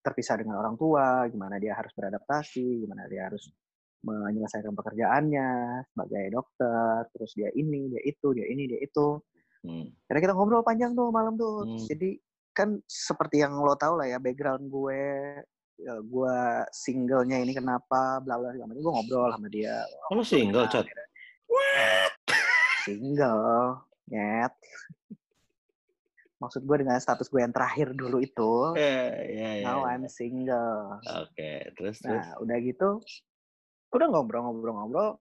terpisah 0.00 0.40
dengan 0.40 0.60
orang 0.60 0.76
tua. 0.76 1.28
Gimana 1.28 1.56
dia 1.60 1.76
harus 1.76 1.92
beradaptasi, 1.94 2.84
gimana 2.84 3.06
dia 3.06 3.28
harus 3.28 3.48
menyelesaikan 4.00 4.72
pekerjaannya 4.72 5.48
sebagai 5.92 6.24
dokter. 6.32 7.08
Terus 7.12 7.30
dia 7.36 7.50
ini, 7.52 7.92
dia 7.92 8.02
itu, 8.04 8.28
dia 8.32 8.46
ini, 8.48 8.62
dia 8.68 8.80
itu. 8.80 9.20
Hmm. 9.60 9.92
Karena 10.08 10.20
kita 10.24 10.32
ngobrol 10.32 10.64
panjang 10.64 10.96
tuh 10.96 11.12
malam 11.12 11.36
tuh. 11.36 11.68
Hmm. 11.68 11.78
Jadi 11.84 12.16
kan 12.50 12.80
seperti 12.88 13.44
yang 13.44 13.60
lo 13.60 13.76
tau 13.78 13.94
lah 13.94 14.08
ya 14.10 14.18
background 14.18 14.66
gue, 14.72 15.02
ya, 15.78 15.94
gue 16.02 16.36
singlenya 16.72 17.38
ini 17.38 17.52
kenapa, 17.54 18.18
bla 18.24 18.40
bla 18.40 18.50
segala 18.56 18.72
macam. 18.72 18.80
Gue 18.80 18.92
ngobrol 18.96 19.30
sama 19.36 19.48
dia. 19.52 19.84
Oh, 20.08 20.18
lo 20.18 20.24
single, 20.24 20.66
Cot? 20.68 20.88
Single, 22.80 23.84
nyet. 24.08 24.54
Maksud 26.40 26.64
gue 26.64 26.76
dengan 26.80 26.96
status 26.96 27.28
gue 27.28 27.44
yang 27.44 27.52
terakhir 27.52 27.92
dulu 27.92 28.16
itu, 28.24 28.52
Eh, 28.80 29.36
ya, 29.36 29.50
ya. 29.60 29.64
now 29.68 29.84
ya. 29.84 29.92
I'm 29.92 30.08
single. 30.08 30.96
Oke, 31.04 31.68
terus 31.76 32.00
terus. 32.00 32.24
Nah, 32.24 32.40
udah 32.40 32.56
gitu, 32.64 32.90
udah 33.92 34.06
ngobrol-ngobrol-ngobrol, 34.08 35.20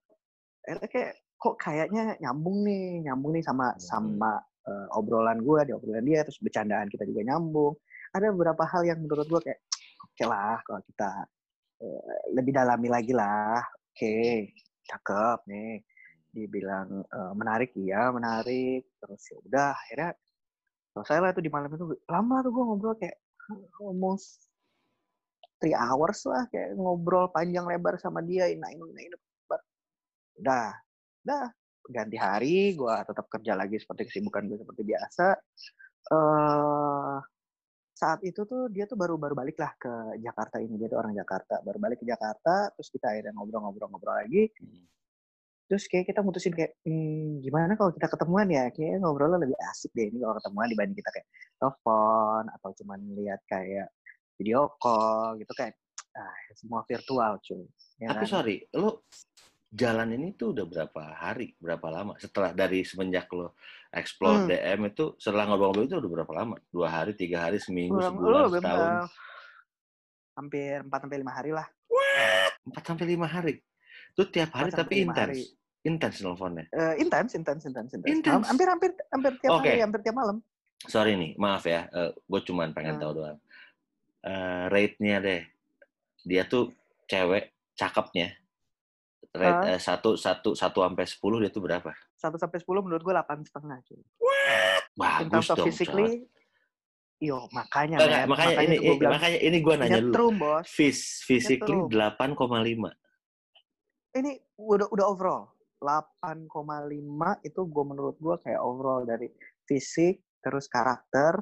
akhirnya 0.64 0.88
kayak 0.88 1.14
kok 1.36 1.56
kayaknya 1.60 2.04
nyambung 2.24 2.64
nih, 2.64 3.04
nyambung 3.04 3.36
nih 3.36 3.44
sama 3.44 3.76
Hmm. 3.76 3.82
sama 3.84 4.32
eh, 4.70 4.88
obrolan 4.96 5.44
gue, 5.44 5.60
di 5.68 5.74
obrolan 5.76 6.06
dia, 6.08 6.24
terus 6.24 6.40
bercandaan 6.40 6.88
kita 6.88 7.04
juga 7.04 7.26
nyambung. 7.26 7.74
Ada 8.16 8.32
beberapa 8.32 8.64
hal 8.70 8.88
yang 8.88 9.00
menurut 9.04 9.28
gue 9.28 9.42
kayak 9.44 9.60
oke 10.00 10.24
lah 10.24 10.62
kalau 10.64 10.82
kita 10.88 11.10
eh, 11.84 12.16
lebih 12.32 12.52
dalami 12.56 12.88
lagi 12.88 13.12
lah, 13.12 13.60
oke, 13.60 14.16
cakep 14.88 15.40
nih, 15.52 15.84
dibilang 16.32 17.02
eh, 17.02 17.34
menarik 17.36 17.76
iya 17.76 18.08
menarik, 18.14 18.88
terus 19.04 19.20
ya 19.28 19.38
udah 19.42 19.70
akhirnya 19.76 20.12
selesai 20.94 21.18
lah 21.22 21.32
tuh 21.32 21.44
di 21.46 21.52
malam 21.52 21.70
itu 21.70 21.86
lama 22.10 22.36
tuh 22.42 22.52
gue 22.52 22.64
ngobrol 22.66 22.96
kayak 22.98 23.18
almost 23.82 24.50
three 25.60 25.76
hours 25.76 26.24
lah 26.26 26.48
kayak 26.50 26.74
ngobrol 26.80 27.28
panjang 27.30 27.68
lebar 27.68 28.00
sama 28.00 28.24
dia 28.24 28.48
ini 28.48 28.64
ini 28.74 29.02
ini 29.12 29.18
udah 30.40 30.72
udah 31.26 31.44
ganti 31.90 32.18
hari 32.18 32.78
gue 32.78 32.96
tetap 33.04 33.26
kerja 33.28 33.54
lagi 33.58 33.76
seperti 33.82 34.08
kesibukan 34.08 34.46
gue 34.48 34.58
seperti 34.62 34.82
biasa. 34.88 35.28
Eh 36.10 37.18
saat 38.00 38.24
itu 38.24 38.48
tuh 38.48 38.72
dia 38.72 38.88
tuh 38.88 38.96
baru 38.96 39.20
baru 39.20 39.36
balik 39.36 39.60
lah 39.60 39.76
ke 39.76 39.92
Jakarta 40.24 40.64
ini 40.64 40.80
dia 40.80 40.88
tuh 40.88 41.04
orang 41.04 41.12
Jakarta 41.12 41.60
baru 41.60 41.84
balik 41.84 42.00
ke 42.00 42.08
Jakarta 42.08 42.72
terus 42.72 42.88
kita 42.88 43.12
akhirnya 43.12 43.36
ngobrol-ngobrol-ngobrol 43.36 44.16
lagi. 44.16 44.48
Hmm. 44.56 44.99
Terus 45.70 45.86
kayak 45.86 46.10
kita 46.10 46.20
mutusin 46.20 46.50
kayak 46.50 46.74
hmm, 46.82 47.40
gimana 47.40 47.78
kalau 47.78 47.94
kita 47.94 48.10
ketemuan 48.10 48.50
ya 48.50 48.74
kayak 48.74 48.98
ngobrolnya 49.00 49.38
lebih 49.38 49.54
asik 49.70 49.94
deh 49.94 50.10
ini 50.10 50.18
kalau 50.18 50.34
ketemuan 50.36 50.66
dibanding 50.66 50.98
kita 50.98 51.10
kayak 51.14 51.28
telepon 51.56 52.44
atau 52.50 52.70
cuman 52.74 53.00
lihat 53.14 53.42
kayak 53.46 53.94
video 54.34 54.74
call 54.82 55.38
gitu 55.38 55.54
kan 55.54 55.70
ah, 56.18 56.34
semua 56.58 56.82
virtual 56.84 57.38
cuy 57.40 57.70
ya 58.02 58.10
Tapi 58.10 58.26
kan? 58.26 58.32
sorry, 58.34 58.56
lo 58.74 59.06
jalan 59.70 60.18
ini 60.18 60.34
tuh 60.34 60.50
udah 60.50 60.66
berapa 60.66 61.04
hari, 61.14 61.54
berapa 61.62 61.84
lama? 61.94 62.18
Setelah 62.18 62.58
dari 62.58 62.82
semenjak 62.82 63.30
lo 63.30 63.54
explore 63.94 64.42
Hmm. 64.42 64.50
DM 64.50 64.90
itu, 64.90 65.14
setelah 65.22 65.46
ngobrol-ngobrol 65.46 65.86
itu 65.86 66.00
udah 66.00 66.12
berapa 66.18 66.34
lama? 66.34 66.56
Dua 66.74 66.88
hari, 66.90 67.14
tiga 67.14 67.46
hari, 67.46 67.62
seminggu, 67.62 68.02
Kurang- 68.02 68.18
sebulan, 68.18 68.42
lu 68.42 68.50
setahun? 68.50 68.90
bener. 68.90 69.06
hampir 70.34 70.76
4 70.82 71.00
sampai 71.04 71.18
5 71.20 71.34
hari 71.36 71.52
lah. 71.52 71.68
Empat 72.64 72.84
sampai 72.88 73.06
lima 73.06 73.28
hari. 73.28 73.54
Itu 74.16 74.24
tiap 74.26 74.56
hari 74.56 74.72
4 74.72 74.80
sampai 74.80 74.84
tapi 74.88 74.96
lima 75.04 75.12
intens. 75.12 75.59
Intens 75.80 76.20
nelfonnya. 76.20 76.68
Eh, 76.70 77.00
intens, 77.00 77.32
intens, 77.34 77.64
intens, 77.64 77.90
intens. 77.94 78.12
Intens. 78.12 78.44
Hampir, 78.46 78.68
hampir, 78.68 78.92
hampir 79.10 79.32
tiap 79.40 79.52
Oke. 79.56 79.70
hari, 79.70 79.80
hampir 79.80 80.02
tiap 80.04 80.16
malam. 80.16 80.44
Sorry 80.82 81.16
nih, 81.16 81.36
maaf 81.36 81.64
ya. 81.64 81.88
gue 82.06 82.42
cuman 82.44 82.72
pengen 82.72 82.96
Hmm. 82.96 83.02
tahu 83.02 83.12
doang. 83.16 83.38
Eh, 84.22 84.64
rate-nya 84.68 85.18
deh. 85.20 85.42
Dia 86.22 86.44
tuh 86.44 86.72
cewek 87.06 87.52
cakepnya. 87.74 88.36
Rate 89.30 89.68
eh, 89.70 89.80
satu 89.80 90.18
satu 90.18 90.52
satu 90.52 90.82
sampai 90.82 91.06
sepuluh 91.06 91.40
dia 91.40 91.48
tuh 91.48 91.62
berapa? 91.62 91.94
1 92.18 92.36
sampai 92.36 92.60
10 92.60 92.84
menurut 92.84 93.00
gue 93.00 93.14
8 93.14 93.46
setengah 93.46 93.80
cuy. 93.80 93.96
In 93.96 95.30
Bagus 95.32 95.48
dong. 95.48 95.64
Physically, 95.64 96.28
yo 97.18 97.48
makanya, 97.52 98.04
Enggak, 98.04 98.20
men. 98.20 98.28
makanya, 98.28 98.56
ini, 98.60 98.76
gua 98.78 98.96
bilang, 99.00 99.14
makanya 99.16 99.40
ini 99.40 99.58
gue 99.60 99.76
nanya 99.78 100.00
dulu. 100.04 100.12
nyetrum, 100.12 100.34
bos. 100.36 100.66
Phys, 100.68 101.00
physically 101.24 101.78
Nyetrum. 101.80 101.88
8,5. 101.88 102.92
Ini 104.12 104.32
udah 104.58 104.88
udah 104.90 105.06
overall. 105.08 105.44
8,5 105.80 106.48
itu 107.42 107.62
gue 107.64 107.84
menurut 107.84 108.16
gue 108.16 108.36
kayak 108.40 108.60
overall 108.60 109.04
dari 109.04 109.32
fisik, 109.64 110.20
terus 110.40 110.68
karakter, 110.68 111.40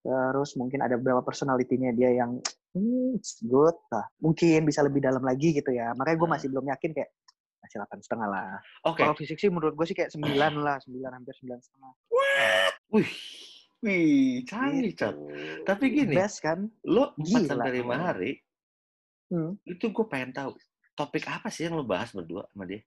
terus 0.00 0.54
mungkin 0.54 0.80
ada 0.80 0.94
beberapa 0.94 1.20
personality-nya 1.20 1.90
dia 1.92 2.14
yang 2.14 2.38
hmm, 2.72 3.14
it's 3.14 3.42
good 3.42 3.74
lah. 3.90 4.06
Mungkin 4.18 4.62
bisa 4.62 4.80
lebih 4.80 5.00
dalam 5.00 5.20
lagi 5.20 5.52
gitu 5.52 5.68
ya. 5.68 5.90
Makanya 5.92 6.16
gue 6.16 6.24
Hmm. 6.24 6.34
masih 6.34 6.48
belum 6.48 6.66
yakin 6.68 6.90
kayak 6.92 7.10
masih 7.58 7.76
delapan 7.76 7.98
setengah 7.98 8.28
lah. 8.28 8.50
Oke. 8.86 9.02
Kalau 9.02 9.14
fisik 9.14 9.36
sih 9.36 9.50
menurut 9.50 9.74
gue 9.74 9.84
sih 9.84 9.92
kayak 9.92 10.14
9 10.14 10.24
lah, 10.56 10.78
9 10.78 10.94
hampir 11.10 11.34
9 11.36 11.58
setengah. 11.58 11.92
Wih. 12.88 13.10
Wih, 13.78 14.42
canggih, 14.42 14.90
Gitu. 14.90 14.98
Cat. 14.98 15.14
Tapi 15.64 15.84
gini, 15.88 16.10
Best 16.12 16.42
kan? 16.42 16.66
lo 16.82 17.14
4 17.14 17.22
Gila. 17.22 17.46
sampai 17.46 17.72
5 17.76 17.94
hari, 17.96 18.32
Hmm. 19.28 19.54
itu 19.62 19.86
gue 19.86 20.06
pengen 20.08 20.32
tahu. 20.32 20.50
Topik 20.94 21.28
apa 21.28 21.46
sih 21.46 21.62
yang 21.62 21.76
lo 21.76 21.84
bahas 21.84 22.10
berdua 22.10 22.48
sama 22.48 22.64
dia? 22.64 22.82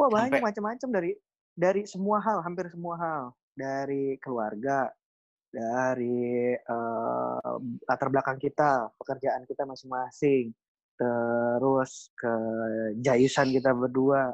Wah 0.00 0.08
banyak 0.08 0.40
macam-macam 0.40 0.88
dari 0.96 1.12
dari 1.52 1.84
semua 1.84 2.24
hal, 2.24 2.40
hampir 2.40 2.72
semua 2.72 2.96
hal. 2.96 3.22
Dari 3.52 4.16
keluarga, 4.16 4.88
dari 5.52 6.56
eh, 6.56 7.56
latar 7.84 8.08
belakang 8.08 8.40
kita, 8.40 8.88
pekerjaan 8.96 9.44
kita 9.44 9.68
masing-masing, 9.68 10.56
terus 10.96 12.08
ke 12.16 12.32
jayusan 13.04 13.52
kita 13.52 13.76
berdua, 13.76 14.32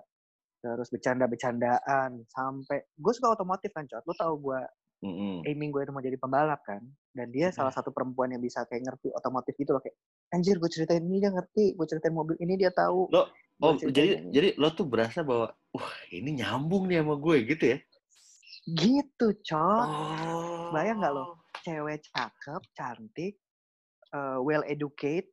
terus 0.62 0.87
bercanda-bercandaan, 0.94 2.23
sampai 2.30 2.87
gue 2.94 3.12
suka 3.16 3.35
otomotif 3.35 3.75
kan, 3.75 3.90
Cot. 3.90 4.06
Lu 4.06 4.14
tahu 4.14 4.35
gue 4.38 4.61
Mm-mm. 5.02 5.42
aiming 5.50 5.75
gue 5.75 5.82
itu 5.82 5.90
mau 5.90 6.04
jadi 6.04 6.14
pembalap 6.14 6.62
kan, 6.62 6.87
dan 7.11 7.26
dia 7.35 7.50
salah 7.50 7.75
satu 7.75 7.90
perempuan 7.90 8.30
yang 8.30 8.42
bisa 8.42 8.62
kayak 8.70 8.87
ngerti 8.87 9.11
otomotif 9.11 9.58
gitu 9.58 9.75
loh 9.75 9.82
kayak 9.82 9.99
anjir 10.30 10.62
gue 10.62 10.70
ceritain 10.70 11.02
ini 11.02 11.18
dia 11.18 11.35
ngerti, 11.35 11.75
gue 11.75 11.87
ceritain 11.90 12.14
mobil 12.14 12.38
ini 12.38 12.54
dia 12.54 12.70
tahu. 12.70 13.11
Lo- 13.11 13.35
Oh, 13.62 13.72
jadi 13.80 14.20
ini. 14.20 14.30
jadi 14.36 14.48
lo 14.60 14.68
tuh 14.76 14.84
berasa 14.84 15.25
bahwa 15.25 15.48
wah 15.72 15.92
ini 16.12 16.44
nyambung 16.44 16.88
nih 16.88 17.00
sama 17.00 17.14
gue 17.16 17.36
gitu 17.48 17.64
ya? 17.76 17.78
gitu, 18.66 19.26
Cot. 19.46 19.88
Oh. 19.88 20.75
Bayang 20.75 20.98
nggak 21.00 21.14
lo? 21.14 21.25
cewek 21.66 21.98
cakep, 22.14 22.62
cantik, 22.78 23.34
eh, 24.14 24.38
well 24.38 24.62
educated, 24.70 25.26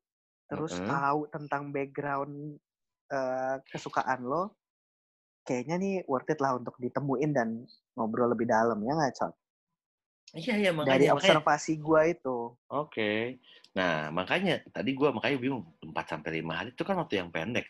terus 0.50 0.74
Mm-mm. 0.74 0.90
tahu 0.90 1.20
tentang 1.30 1.70
background 1.70 2.58
eh, 3.14 3.56
kesukaan 3.70 4.26
lo, 4.26 4.58
kayaknya 5.46 5.76
nih 5.78 5.96
worth 6.10 6.34
it 6.34 6.42
lah 6.42 6.58
untuk 6.58 6.74
ditemuin 6.82 7.32
dan 7.38 7.50
ngobrol 7.94 8.34
lebih 8.34 8.50
dalam 8.50 8.82
ya 8.82 8.94
nggak 8.98 9.14
cok? 9.14 9.34
Iya 10.34 10.54
iya 10.58 10.72
makanya 10.74 10.90
Dari 10.90 11.06
makanya. 11.06 11.14
observasi 11.14 11.74
gua 11.78 12.02
itu. 12.10 12.38
Oke. 12.74 13.38
Nah, 13.78 14.10
makanya 14.10 14.62
tadi 14.74 14.94
gue 14.98 15.10
makanya 15.14 15.38
bingung 15.38 15.64
4 15.82 16.06
sampai 16.10 16.42
5 16.42 16.54
hari 16.58 16.70
itu 16.74 16.82
kan 16.86 16.98
waktu 16.98 17.22
yang 17.22 17.30
pendek, 17.30 17.70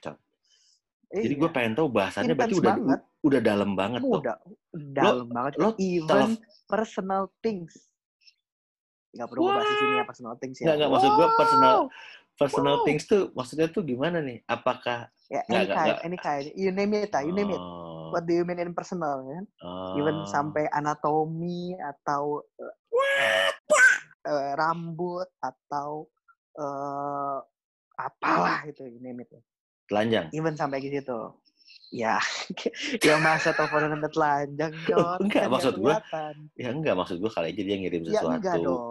Con. 1.13 1.21
Jadi 1.21 1.33
gue 1.37 1.45
Iya, 1.45 1.53
pengen 1.53 1.73
tahu 1.77 1.87
bahasannya 1.93 2.33
berarti 2.33 2.55
intens 2.57 2.61
udah 2.65 2.73
banget. 2.73 2.99
udah 3.21 3.39
dalam 3.45 3.69
banget 3.77 4.01
tuh. 4.01 4.17
udah 4.17 4.35
dalam 4.73 5.27
banget. 5.29 5.53
lo 5.61 5.69
Even 5.77 6.09
telef- 6.09 6.41
personal 6.65 7.23
things. 7.37 7.73
Gak 9.13 9.29
perlu 9.29 9.45
gue 9.45 9.53
bahas 9.53 9.69
di 9.69 9.75
sini 9.77 9.93
ya 9.93 10.05
personal 10.09 10.35
things 10.41 10.57
ya. 10.57 10.65
Nggak, 10.65 10.75
nggak, 10.81 10.89
maksud 10.89 11.11
gua 11.13 11.27
personal-! 11.37 11.85
Personal 12.33 12.75
Wow. 12.81 12.85
things 12.89 13.05
tuh 13.05 13.29
maksudnya 13.37 13.69
tuh 13.69 13.85
gimana 13.85 14.17
nih? 14.17 14.41
Apakah 14.49 15.05
Ya, 15.29 15.45
any 15.45 15.69
nggak, 15.69 15.77
kind, 15.77 15.85
nggak. 15.85 15.99
any 16.01 16.17
kind. 16.17 16.45
You 16.57 16.69
name 16.73 16.97
it, 16.97 17.13
ah, 17.13 17.21
you 17.21 17.29
name 17.29 17.53
it. 17.53 17.61
Oh, 17.61 18.09
What 18.09 18.25
do 18.25 18.33
you 18.33 18.41
mean 18.41 18.57
in 18.57 18.73
personal? 18.73 19.21
Kan? 19.21 19.45
Even 19.93 20.17
oh. 20.17 20.25
sampai 20.25 20.65
anatomi 20.73 21.77
atau 21.77 22.41
eh, 24.25 24.51
rambut 24.57 25.29
atau 25.37 26.09
eh, 26.57 27.37
apalah 28.01 28.65
itu 28.65 28.81
you 28.89 28.97
name 28.97 29.21
it. 29.21 29.29
Telanjang. 29.85 30.25
Even 30.31 30.53
sampai 30.53 30.79
ke 30.79 30.89
situ. 30.89 31.19
Ya, 31.89 32.17
ya 33.05 33.15
masa 33.17 33.53
teleponan 33.53 33.93
sampai 33.93 34.09
telanjang, 34.09 34.71
Jot. 34.89 35.19
Enggak, 35.21 35.45
Kan 35.45 35.51
maksud 35.51 35.73
gua, 35.77 36.01
kelihatan. 36.01 36.35
Ya 36.55 36.69
enggak, 36.69 36.95
maksud 36.95 37.17
gue 37.17 37.29
kali 37.29 37.47
aja 37.49 37.61
dia 37.61 37.75
ngirim 37.77 38.01
Ya 38.01 38.09
sesuatu. 38.11 38.33
enggak 38.33 38.55
dong. 38.59 38.81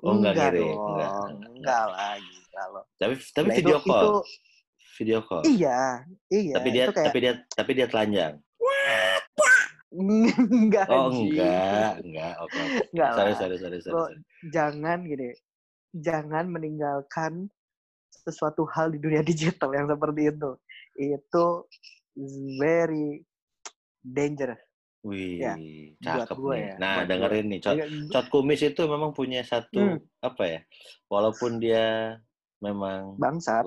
Oh, 0.00 0.12
enggak 0.12 0.32
ngirim, 0.34 0.62
dong. 0.66 0.82
enggak, 0.90 1.10
Enggak, 1.12 1.50
enggak. 1.54 1.84
lagi. 1.88 2.36
Kalau 2.52 2.82
Tapi 2.94 3.14
tapi 3.32 3.46
Nah, 3.46 3.56
video 3.56 3.76
itu, 3.76 3.86
call. 3.86 4.02
itu 4.02 4.12
video 4.92 5.18
call. 5.22 5.42
Iya, 5.46 5.80
iya. 6.28 6.54
tapi 6.54 6.68
dia 6.68 6.84
kayak 6.86 7.06
tapi 7.06 7.18
dia 7.18 7.32
tapi 7.48 7.70
dia 7.72 7.86
telanjang. 7.86 8.34
enggak 9.92 10.86
Oh 10.88 11.12
enggak, 11.12 12.00
enggak. 12.00 12.32
Oke. 12.40 12.56
oke. 12.56 12.76
Enggak 12.90 13.10
Sorry, 13.12 13.32
sorry, 13.36 13.56
sorry, 13.56 13.78
sorry. 13.78 13.94
Sorry. 13.94 14.16
jangan 14.48 14.98
gini. 15.04 15.30
Jangan 15.92 16.44
meninggalkan 16.48 17.52
sesuatu 18.22 18.62
hal 18.70 18.94
di 18.94 18.98
dunia 18.98 19.20
digital 19.26 19.70
yang 19.74 19.86
seperti 19.86 20.30
itu. 20.30 20.50
Itu 20.94 21.46
very 22.56 23.26
dangerous. 24.00 24.60
Wih, 25.02 25.42
Ya, 25.98 26.22
cakep 26.22 26.36
gue 26.38 26.54
nih. 26.54 26.62
ya, 26.62 26.74
Nah, 26.78 26.94
buat 26.94 27.06
dengerin 27.10 27.46
nih, 27.50 27.58
Cot. 27.58 27.74
Iya, 27.74 27.86
Cot 28.06 28.26
kumis 28.30 28.62
itu 28.62 28.82
memang 28.86 29.10
punya 29.10 29.42
satu 29.42 29.98
Hmm. 29.98 30.06
apa 30.22 30.42
ya? 30.46 30.60
Walaupun 31.10 31.58
dia 31.58 32.14
memang 32.62 33.18
Bangsat. 33.18 33.66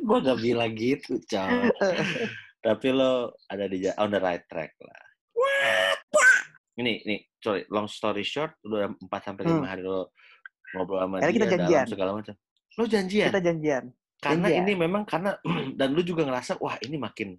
gue 0.00 0.16
gak 0.24 0.40
bilang 0.40 0.72
gitu, 0.72 1.20
Cot. 1.28 1.76
Tapi 2.64 2.88
lo 2.88 3.36
ada 3.52 3.68
di 3.68 3.84
on 4.00 4.08
the 4.08 4.16
right 4.18 4.48
track 4.48 4.72
lah. 4.80 5.02
Ini, 6.76 7.04
nih, 7.04 7.20
sorry, 7.40 7.64
long 7.68 7.88
story 7.88 8.20
short, 8.20 8.52
udah 8.60 8.92
4 8.96 9.20
sampai 9.22 9.44
5 9.44 9.60
Hmm. 9.60 9.64
hari 9.64 9.80
lo 9.80 10.12
ngobrol 10.72 11.00
sama 11.00 11.20
Akhirnya 11.20 11.48
dia 11.48 11.52
kita 11.52 11.68
dalam 11.68 11.88
segala 11.88 12.10
macam. 12.16 12.34
Lo 12.76 12.84
janjian. 12.84 13.28
Kita 13.32 13.42
janjian. 13.42 13.84
karena 14.16 14.48
janjian. 14.48 14.64
ini 14.64 14.72
memang 14.80 15.02
karena 15.04 15.36
dan 15.78 15.92
lu 15.92 16.00
juga 16.00 16.24
ngerasa 16.24 16.56
wah 16.56 16.80
ini 16.80 16.96
makin 16.96 17.36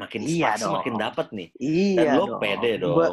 makin 0.00 0.20
Iya 0.24 0.56
makin 0.72 0.94
dong. 0.96 1.02
dapet 1.02 1.26
nih. 1.32 1.48
Iya 1.60 2.00
Dan 2.00 2.16
lo 2.16 2.24
dong. 2.24 2.40
pede 2.40 2.70
dong. 2.80 2.96
Gua 2.96 3.08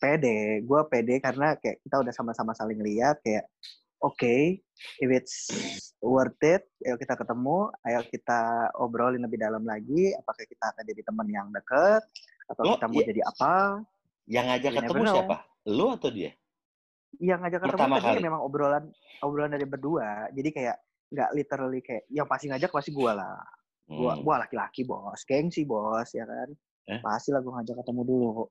pede. 0.00 0.38
Gue 0.64 0.80
pede 0.88 1.14
karena 1.20 1.56
kayak 1.56 1.80
kita 1.84 1.96
udah 2.00 2.12
sama-sama 2.12 2.52
saling 2.52 2.80
lihat 2.80 3.20
kayak 3.24 3.48
oke, 4.00 4.36
if 5.00 5.08
it's 5.08 5.48
worth 6.04 6.36
it, 6.44 6.68
ayo 6.84 7.00
kita 7.00 7.16
ketemu, 7.16 7.72
ayo 7.88 8.00
kita 8.04 8.70
obrolin 8.76 9.24
lebih 9.24 9.40
dalam 9.40 9.64
lagi. 9.64 10.12
Apakah 10.16 10.44
kita 10.44 10.72
akan 10.72 10.84
jadi 10.84 11.02
teman 11.04 11.28
yang 11.32 11.48
deket 11.52 12.02
atau 12.46 12.62
Lo, 12.62 12.72
kita 12.76 12.86
mau 12.92 13.00
iya. 13.00 13.06
jadi 13.08 13.22
apa? 13.24 13.54
Yang 14.26 14.44
ngajak 14.50 14.72
ketemu 14.80 15.02
know. 15.02 15.14
siapa? 15.16 15.36
Lu 15.66 15.86
atau 15.90 16.08
dia? 16.12 16.30
Yang 17.20 17.38
ngajak 17.42 17.60
ketemu 17.64 17.94
tadi 18.00 18.20
memang 18.20 18.40
obrolan 18.44 18.84
obrolan 19.22 19.52
dari 19.54 19.64
berdua. 19.64 20.28
Jadi 20.32 20.48
kayak 20.52 20.76
nggak 21.06 21.30
literally 21.32 21.80
kayak 21.80 22.04
yang 22.10 22.26
pasti 22.26 22.50
ngajak 22.50 22.70
pasti 22.70 22.90
gue 22.90 23.12
lah. 23.12 23.38
Gua, 23.86 24.18
Hmm. 24.18 24.22
gua 24.26 24.42
laki-laki 24.42 24.82
bos, 24.82 25.22
gengsi 25.22 25.62
bos, 25.62 26.10
ya 26.10 26.26
kan. 26.26 26.50
Eh? 26.90 26.98
Pasti 26.98 27.30
lah 27.30 27.38
gua 27.38 27.62
ngajak 27.62 27.78
ketemu 27.86 28.02
dulu. 28.02 28.50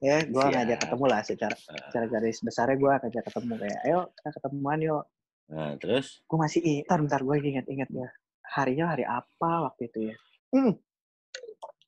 Ya, 0.00 0.20
gua 0.28 0.48
Siap. 0.48 0.52
ngajak 0.56 0.78
ketemu 0.84 1.04
lah 1.04 1.20
secara 1.20 1.56
Ah. 1.68 1.76
secara 1.88 2.06
garis 2.08 2.38
besarnya 2.40 2.76
gua 2.80 2.96
ngajak 3.04 3.24
ketemu 3.28 3.52
kayak, 3.60 3.80
ayo 3.84 3.98
kita 4.16 4.28
ketemuan 4.40 4.78
yuk. 4.80 5.04
Nah, 5.52 5.76
terus 5.76 6.24
Gua 6.24 6.48
masih 6.48 6.60
ingat, 6.64 6.96
bentar 6.96 7.20
gue 7.20 7.36
ingat-ingat 7.36 7.88
ya. 7.92 8.08
Harinya 8.56 8.96
hari 8.96 9.04
apa 9.04 9.50
waktu 9.68 9.92
itu 9.92 9.98
ya? 10.08 10.16
Hmm, 10.56 10.72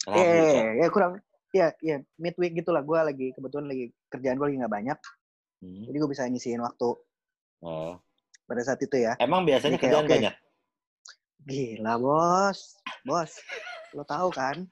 Rabu, 0.05 0.21
eh, 0.21 0.81
ya 0.81 0.87
kurang, 0.93 1.13
ya, 1.53 1.73
ya 1.81 1.97
midweek 2.17 2.61
gitulah. 2.61 2.85
Gua 2.85 3.09
lagi 3.09 3.33
kebetulan 3.33 3.73
lagi 3.73 3.89
kerjaan 4.13 4.37
gua 4.37 4.53
lagi 4.53 4.59
nggak 4.61 4.75
banyak, 4.77 4.99
Hmm. 5.59 5.85
jadi 5.85 5.97
gua 5.97 6.11
bisa 6.11 6.25
ngisiin 6.25 6.61
waktu 6.61 6.91
Oh. 7.59 7.97
pada 8.45 8.61
saat 8.61 8.79
itu 8.79 8.95
ya. 8.95 9.17
Emang 9.17 9.43
biasanya 9.43 9.75
kerjaan 9.77 10.05
oke. 10.05 10.13
banyak? 10.13 10.35
Gila 11.43 11.95
bos, 11.97 12.77
bos, 13.03 13.33
lo 13.91 14.03
tahu 14.03 14.29
kan? 14.31 14.69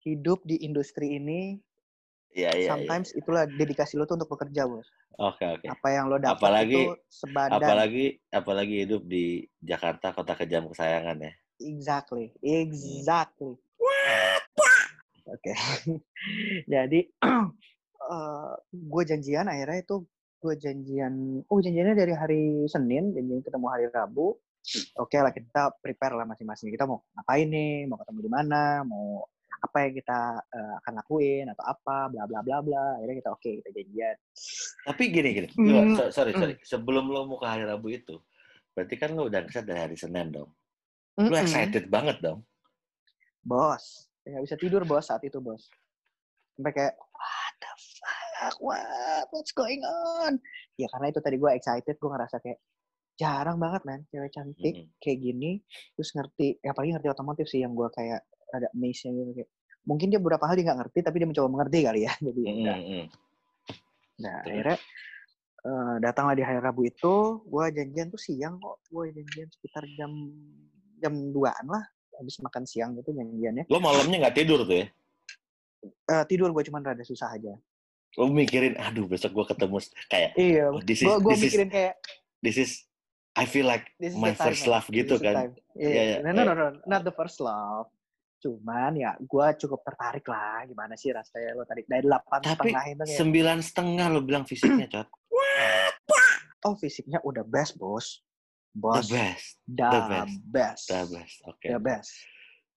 Hidup 0.00 0.40
di 0.42 0.56
industri 0.58 1.16
ini 1.16 1.58
Iya, 2.30 2.50
iya, 2.50 2.60
iya. 2.60 2.68
sometimes 2.70 3.10
itulah 3.12 3.44
dedikasi 3.44 3.96
lo 3.96 4.04
tuh 4.04 4.14
untuk 4.14 4.30
bekerja 4.30 4.64
bos 4.64 4.86
Oke, 5.16 5.42
oke. 5.42 5.66
apa 5.66 5.88
yang 5.90 6.06
lo 6.06 6.16
dapat 6.16 6.38
Apalagi- 6.38 6.76
itu 6.76 6.94
sebadan 7.08 7.58
Apalagi 7.58 8.04
apalagi 8.30 8.74
hidup 8.84 9.02
di 9.02 9.24
Jakarta, 9.58 10.12
kota 10.12 10.32
kejam 10.34 10.68
kesayangan 10.68 11.18
ya. 11.18 11.32
exactly 11.58 12.30
exactly 12.38 13.58
oke 15.26 15.52
jadi 16.72 17.00
gue 18.70 19.02
janjian 19.04 19.44
akhirnya 19.44 19.78
itu 19.78 19.96
gue 20.38 20.54
janjian 20.56 21.14
oh 21.44 21.58
janjiannya 21.58 21.94
dari 21.94 22.12
hari 22.12 22.42
Senin 22.64 23.10
janjian 23.10 23.40
ketemu 23.40 23.66
hari 23.66 23.84
Rabu 23.88 24.38
oke 24.96 25.16
lah 25.16 25.30
kita 25.30 25.74
prepare 25.76 26.14
lah 26.14 26.24
masing-masing 26.24 26.68
kita 26.68 26.84
mau 26.84 27.02
ngapain 27.12 27.46
nih 27.46 27.84
mau 27.84 27.96
ketemu 27.96 28.18
di 28.20 28.30
mana 28.30 28.62
mau 28.82 29.24
apa 29.58 29.76
yang 29.82 29.92
kita 29.92 30.20
eh, 30.46 30.74
akan 30.78 30.92
lakuin 30.96 31.46
atau 31.48 31.64
apa 31.66 32.06
bla 32.08 32.24
bla 32.24 32.40
bla 32.40 32.58
bla 32.60 32.84
akhirnya 32.94 33.16
kita 33.18 33.30
oke 33.32 33.50
kita 33.58 33.70
janjian 33.72 34.16
Tapi 34.84 35.02
gini 35.08 35.28
gini, 35.32 35.48
Hmm. 35.50 35.66
Gua- 35.66 35.88
so- 35.98 36.12
sorry 36.12 36.32
sorry. 36.32 36.54
Sebelum 36.62 37.04
lo 37.06 37.26
mau 37.26 37.36
ke 37.36 37.44
hari 37.44 37.64
Rabu 37.64 37.90
itu, 37.90 38.16
berarti 38.72 38.94
kan 38.94 39.12
lo 39.12 39.26
udah 39.26 39.42
keset 39.42 39.66
dari 39.66 39.82
hari 39.82 39.96
Senin 39.96 40.30
dong. 40.30 40.48
Lo 41.18 41.26
Mm-mm. 41.26 41.42
excited 41.42 41.84
banget 41.88 42.16
dong. 42.20 42.46
bos 43.40 44.06
nggak 44.22 44.44
bisa 44.44 44.56
tidur 44.56 44.84
bos 44.84 45.02
saat 45.02 45.20
itu 45.22 45.38
bos 45.38 45.72
sampai 46.52 46.68
kayak 46.70 46.94
what 48.38 48.54
what 48.62 49.26
what's 49.34 49.50
going 49.50 49.82
on 49.82 50.38
ya 50.78 50.86
karena 50.94 51.10
itu 51.10 51.20
tadi 51.22 51.36
gue 51.36 51.50
excited 51.52 51.94
gue 51.98 52.10
ngerasa 52.10 52.38
kayak 52.38 52.58
jarang 53.18 53.58
banget 53.58 53.82
man 53.82 54.00
cewek 54.14 54.30
cantik 54.30 54.74
Mm-mm. 54.78 54.94
kayak 55.02 55.18
gini 55.18 55.58
terus 55.98 56.14
ngerti 56.14 56.62
ya 56.62 56.70
paling 56.70 56.94
ngerti 56.94 57.08
otomotif 57.10 57.50
sih 57.50 57.66
yang 57.66 57.74
gue 57.74 57.90
kayak 57.90 58.22
ada 58.54 58.70
amaze 58.70 59.10
gitu 59.10 59.32
kayak 59.34 59.50
mungkin 59.82 60.06
dia 60.14 60.22
beberapa 60.22 60.46
hal 60.46 60.54
dia 60.54 60.70
nggak 60.70 60.78
ngerti 60.86 60.98
tapi 61.02 61.16
dia 61.18 61.28
mencoba 61.28 61.48
mengerti 61.50 61.78
kali 61.82 62.00
ya 62.06 62.12
jadi 62.26 62.40
udah. 62.46 62.76
Mm-mm. 62.78 63.04
nah 64.22 64.38
Terus? 64.46 64.50
akhirnya 64.54 64.76
eh, 65.66 65.96
datanglah 65.98 66.34
di 66.38 66.44
hari 66.46 66.60
Rabu 66.62 66.82
itu 66.86 67.14
gue 67.42 67.64
janjian 67.74 68.06
tuh 68.14 68.20
siang 68.22 68.54
kok 68.62 68.86
gue 68.86 69.04
janjian 69.10 69.48
sekitar 69.50 69.82
jam 69.98 70.12
jam 71.02 71.14
2an 71.34 71.66
lah 71.66 71.84
habis 72.18 72.38
makan 72.42 72.62
siang 72.66 72.94
gitu 72.98 73.10
janjiannya 73.14 73.66
Lo 73.70 73.78
malamnya 73.82 74.26
nggak 74.26 74.36
tidur 74.38 74.66
tuh 74.66 74.82
ya? 74.82 74.86
Eh, 75.86 76.24
tidur 76.26 76.50
gue 76.50 76.62
cuman 76.66 76.82
rada 76.82 77.06
susah 77.06 77.34
aja 77.34 77.54
Lo 78.16 78.30
mikirin, 78.30 78.74
aduh 78.78 79.04
besok 79.04 79.34
gue 79.34 79.44
ketemu 79.52 79.76
kayak 80.08 80.30
Iya, 80.34 80.64
Oh, 80.72 80.80
this 80.80 81.02
is- 81.02 81.06
gue 81.06 81.16
gue 81.20 81.32
this 81.34 81.40
is- 81.40 81.44
mikirin 81.52 81.68
kayak 81.68 81.94
this 82.40 82.56
is 82.56 82.70
I 83.34 83.46
feel 83.46 83.66
like 83.66 83.86
my 84.18 84.32
the 84.32 84.38
time, 84.38 84.46
first 84.50 84.64
love 84.66 84.86
gitu 84.88 85.14
the 85.14 85.22
kan. 85.22 85.34
Iya, 85.78 85.86
Iya, 85.86 86.02
iya, 86.02 86.16
no, 86.24 86.30
no, 86.32 86.42
iya. 86.42 86.46
no, 86.48 86.52
no, 86.54 86.66
not 86.86 87.02
the 87.02 87.14
first 87.14 87.38
love. 87.38 87.86
Cuman 88.38 88.94
ya, 88.94 89.14
gue 89.14 89.46
cukup 89.58 89.82
tertarik 89.82 90.26
lah. 90.26 90.62
Gimana 90.62 90.94
sih 90.94 91.10
rasanya 91.10 91.54
lo 91.54 91.62
tadi 91.62 91.82
dari 91.84 92.02
delapan 92.02 92.38
Tapi 92.38 92.70
setengah 92.70 92.84
itu 92.88 93.02
sembilan 93.14 93.58
setengah 93.60 94.06
lo 94.08 94.20
bilang 94.22 94.42
fisiknya, 94.42 94.86
Cot. 94.94 95.06
oh 96.66 96.74
fisiknya 96.74 97.22
udah 97.22 97.46
best 97.46 97.78
bos, 97.78 98.22
The 98.74 98.78
bos, 98.78 99.06
best, 99.06 99.48
the, 99.66 99.86
the 99.86 100.00
best, 100.06 100.34
best. 100.50 100.84
the 100.88 101.02
best. 101.08 101.36
Oke. 101.46 101.66
the 101.66 101.78
best. 101.78 102.10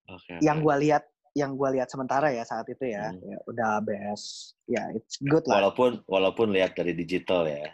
Oke. 0.07 0.33
Yang 0.41 0.57
oke. 0.57 0.65
gue 0.65 0.75
lihat, 0.85 1.03
yang 1.31 1.55
gue 1.55 1.69
lihat 1.79 1.87
sementara 1.87 2.27
ya 2.29 2.43
saat 2.43 2.67
itu 2.67 2.83
ya, 2.85 3.07
Hmm. 3.07 3.23
ya 3.23 3.37
udah 3.47 3.71
best. 3.79 4.59
Ya, 4.67 4.91
it's 4.91 5.15
good 5.17 5.47
lah. 5.47 5.63
Walaupun 5.63 6.03
walaupun 6.05 6.51
lihat 6.51 6.75
dari 6.75 6.91
digital 6.91 7.47
ya. 7.47 7.71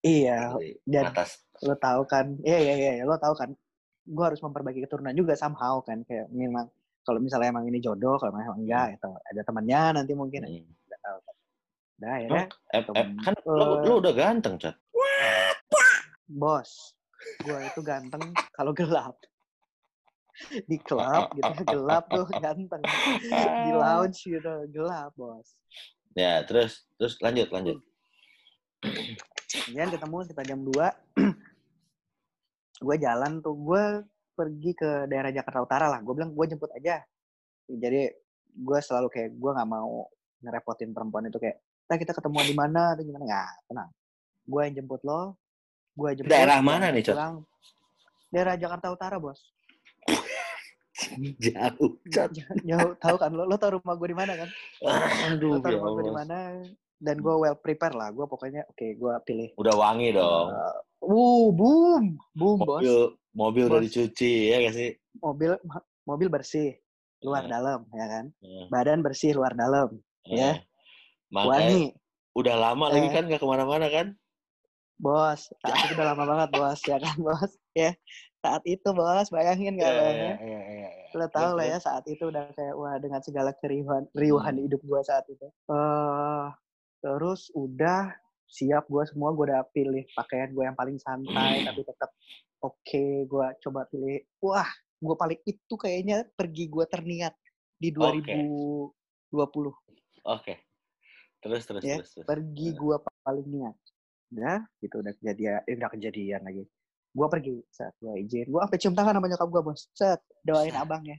Iya, 0.00 0.54
Dari 0.54 0.70
dan 0.86 1.10
atas. 1.10 1.42
lo 1.60 1.74
tahu 1.74 2.06
kan, 2.06 2.38
iya 2.40 2.58
iya 2.62 2.74
iya, 2.78 3.02
lo 3.02 3.18
tahu 3.18 3.34
kan, 3.34 3.50
gue 4.04 4.24
harus 4.24 4.38
memperbaiki 4.38 4.86
keturunan 4.86 5.10
juga 5.10 5.34
somehow 5.34 5.82
kan, 5.82 6.06
kayak 6.06 6.30
memang 6.30 6.70
kalau 7.02 7.18
misalnya 7.18 7.50
emang 7.50 7.66
ini 7.66 7.82
jodoh, 7.82 8.14
kalau 8.14 8.30
emang 8.32 8.54
enggak, 8.54 8.94
itu 8.94 9.10
ada 9.10 9.40
temannya 9.42 9.82
nanti 9.98 10.12
mungkin 10.14 10.46
Mm. 10.46 10.62
nggak 10.62 11.00
tahu 11.02 11.18
kan. 11.20 11.34
Nah, 11.96 12.16
Eh, 12.22 12.46
eh, 12.76 12.82
kan 13.18 13.34
lo, 13.48 13.82
lo 13.82 13.94
udah 13.98 14.12
ganteng, 14.12 14.54
Cot. 14.60 14.76
bos, 16.28 16.70
gue 17.42 17.58
itu 17.66 17.80
ganteng 17.82 18.22
kalau 18.52 18.70
gelap. 18.70 19.16
Di 20.70 20.76
klub 20.80 21.32
gitu 21.36 21.62
gelap 21.64 22.04
tuh 22.12 22.26
ganteng. 22.44 22.82
Di 23.64 23.70
lounge 23.72 24.20
gitu 24.24 24.54
gelap 24.70 25.12
bos. 25.16 25.56
Ya, 26.16 26.44
terus 26.44 26.84
terus 27.00 27.16
lanjut 27.20 27.48
lanjut. 27.52 27.78
Kemudian 29.66 29.90
ketemu 29.94 30.16
sekitar 30.26 30.44
jam 30.44 30.60
2 30.64 30.72
gue 32.86 32.96
jalan 33.00 33.40
tuh 33.40 33.56
gue 33.56 33.84
pergi 34.36 34.70
ke 34.76 35.08
daerah 35.08 35.32
Jakarta 35.32 35.64
Utara 35.64 35.86
lah. 35.88 36.00
Gue 36.04 36.12
bilang 36.12 36.36
gue 36.36 36.44
jemput 36.44 36.68
aja. 36.76 37.00
Jadi 37.66 38.12
gue 38.56 38.78
selalu 38.80 39.08
kayak 39.08 39.30
gue 39.32 39.50
nggak 39.52 39.70
mau 39.70 40.04
ngerepotin 40.44 40.92
perempuan 40.92 41.28
itu 41.32 41.40
kayak, 41.40 41.56
"Nah, 41.88 41.96
kita 41.96 42.12
ketemuan 42.12 42.44
di 42.44 42.52
mana 42.52 42.92
atau 42.92 43.02
gimana?" 43.02 43.24
Nggak, 43.24 43.52
tenang. 43.72 43.90
Gue 44.44 44.60
yang 44.68 44.74
jemput 44.76 45.00
lo. 45.02 45.40
Gue 45.96 46.12
jemput. 46.12 46.30
Daerah 46.30 46.60
mana 46.60 46.92
nih, 46.92 47.02
pulang. 47.08 47.48
Daerah 48.28 48.54
Jakarta 48.60 48.92
Utara, 48.92 49.16
bos. 49.16 49.55
Jauh, 51.44 51.90
Cot. 52.08 52.30
Jauh, 52.64 52.92
tahu 52.96 53.16
kan 53.20 53.30
lo? 53.30 53.44
Lo 53.44 53.56
tahu 53.60 53.80
rumah 53.80 53.94
gue 53.94 54.08
di 54.10 54.16
mana 54.16 54.32
kan? 54.32 54.48
Aduh, 55.28 55.56
Lo 55.56 55.60
tahu 55.60 55.72
ya 55.72 55.78
rumah 55.78 55.90
gue 55.92 56.04
di 56.04 56.14
mana? 56.14 56.36
Dan 56.96 57.16
gue 57.20 57.34
well 57.36 57.56
prepare 57.56 57.92
lah. 57.92 58.08
Gue 58.08 58.24
pokoknya 58.24 58.64
oke, 58.64 58.86
gue 58.96 59.12
pilih. 59.28 59.48
Udah 59.60 59.74
wangi 59.76 60.16
dong. 60.16 60.48
Uh, 61.04 61.52
boom, 61.52 62.04
boom, 62.32 62.58
bos. 62.64 62.80
Mobil 62.80 62.96
mobil 63.36 63.64
udah 63.68 63.84
dicuci 63.84 64.48
ya 64.48 64.64
gak 64.64 64.74
sih? 64.74 64.90
mobil 65.20 65.52
mobil 66.04 66.28
bersih 66.28 66.76
luar 67.20 67.44
Eh, 67.44 67.48
dalam 67.48 67.84
ya 67.92 68.04
kan 68.08 68.24
eh, 68.40 68.64
badan 68.68 69.00
bersih 69.04 69.36
luar 69.36 69.52
dalam 69.52 69.96
eh. 70.24 70.40
Ya. 70.40 70.50
Makanya 71.28 71.52
wangi 71.52 71.82
udah 72.32 72.54
lama 72.56 72.88
lagi 72.88 73.08
Eh. 73.08 73.12
kan 73.12 73.28
gak 73.28 73.40
ke 73.40 73.48
mana-mana 73.48 73.92
kan? 73.92 74.16
bos 74.96 75.52
itu 75.52 75.92
udah 75.92 76.16
lama 76.16 76.24
banget 76.24 76.48
bos 76.56 76.80
ya 76.88 76.96
kan 76.96 77.16
bos 77.20 77.52
ya 77.76 77.92
saat 78.40 78.62
itu 78.64 78.88
bos 78.92 79.28
bayangin 79.28 79.74
Iya, 79.74 79.78
nggak 79.80 79.92
lo 79.92 80.02
iya, 80.02 80.12
iya, 80.14 80.34
iya, 80.40 80.60
iya. 80.70 80.88
lo 81.16 81.26
tau 81.28 81.40
Terus, 81.40 81.56
lah 81.56 81.66
ya 81.66 81.78
saat 81.80 82.04
itu 82.06 82.24
udah 82.28 82.44
kayak 82.52 82.74
wah 82.76 82.94
dengan 83.00 83.20
segala 83.24 83.50
keriuhan 83.56 84.02
riuhan 84.12 84.54
Hmm. 84.56 84.64
hidup 84.68 84.80
gua 84.84 85.00
saat 85.02 85.24
itu 85.26 85.46
eh 85.46 86.46
terus 87.00 87.48
udah 87.52 88.12
siap 88.46 88.86
gua 88.86 89.02
semua 89.08 89.32
gua 89.32 89.44
udah 89.50 89.62
pilih 89.72 90.04
pakaian 90.12 90.52
gua 90.52 90.70
yang 90.70 90.78
paling 90.78 90.98
santai 90.98 91.64
tapi 91.64 91.80
tetap 91.82 92.10
oke 92.60 93.04
gua 93.26 93.50
coba 93.58 93.88
pilih 93.90 94.22
wah 94.38 94.68
gua 95.00 95.14
paling 95.16 95.40
itu 95.44 95.74
kayaknya 95.74 96.24
pergi 96.36 96.64
gua 96.68 96.84
terniat 96.86 97.34
di 97.76 97.92
Oke. 97.92 98.32
2020 98.32 99.74
Oke. 100.24 100.54
Terus, 101.38 101.62
terus, 101.62 101.82
Ya, 101.84 102.00
terus, 102.00 102.10
terus. 102.16 102.26
pergi 102.26 102.68
gua 102.74 102.96
paling 103.22 103.46
niat 103.46 103.76
udah 104.26 104.58
gitu 104.82 104.98
udah 105.06 105.14
kejadian 105.22 105.62
eh, 105.70 105.74
udah 105.78 105.90
kejadian 105.94 106.42
lagi 106.42 106.66
gua 107.16 107.26
pergi 107.26 107.56
saat 107.68 107.96
gua 107.96 108.12
izin 108.14 108.44
gua 108.46 108.60
sampai 108.62 108.78
cium 108.78 108.92
tangan 108.92 109.16
sama 109.16 109.26
nyokap 109.26 109.48
gua 109.48 109.62
bos 109.64 109.80
set 109.90 110.20
doain 110.42 110.68
Set. 110.68 110.78
abangnya 110.78 111.16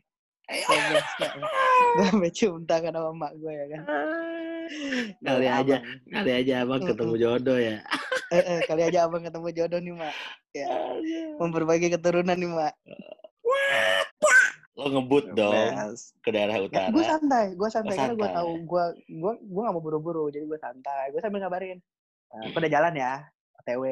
gue 0.47 2.05
sampai 2.05 2.31
cium 2.31 2.63
tangan 2.63 2.93
sama 2.93 3.09
emak 3.11 3.31
gue 3.35 3.51
ya 3.51 3.65
kan 3.67 3.81
Kali 5.17 5.23
Doain 5.43 5.47
aja, 5.49 5.75
abang. 5.79 5.83
kali 6.09 6.31
aja 6.33 6.53
abang 6.59 6.81
ketemu 6.81 7.15
jodoh 7.17 7.55
ya. 7.57 7.77
eh, 8.29 8.43
eh, 8.45 8.59
kali 8.61 8.81
aja 8.83 8.99
abang 9.03 9.23
ketemu 9.23 9.47
jodoh 9.53 9.79
nih 9.79 9.93
mak 9.93 10.13
ya 10.51 10.67
memperbaiki 11.35 11.87
keturunan 11.89 12.35
nih 12.35 12.47
mak 12.49 12.73
Lo 14.71 14.85
ngebut 14.87 15.33
dong 15.33 15.55
Best. 15.73 16.13
ke 16.21 16.29
daerah 16.29 16.53
Ya, 16.53 16.61
utara. 16.61 16.87
gue 16.91 17.01
santai, 17.01 17.45
gue 17.51 17.65
santai 17.67 17.91
Oh, 17.91 17.97
karena 17.97 18.13
gue 18.13 18.23
santai. 18.23 18.37
tahu 18.37 18.51
gue 18.61 18.83
gue 19.09 19.31
gue 19.41 19.61
gak 19.63 19.73
mau 19.73 19.81
buru-buru, 19.81 20.29
jadi 20.29 20.45
gue 20.45 20.59
santai. 20.61 21.09
Gue 21.09 21.17
sambil 21.17 21.41
ngabarin, 21.41 21.81
"Eh, 22.29 22.41
aku 22.45 22.55
udah 22.55 22.69
jalan 22.69 22.93
ya, 22.93 23.13
OTW. 23.57 23.83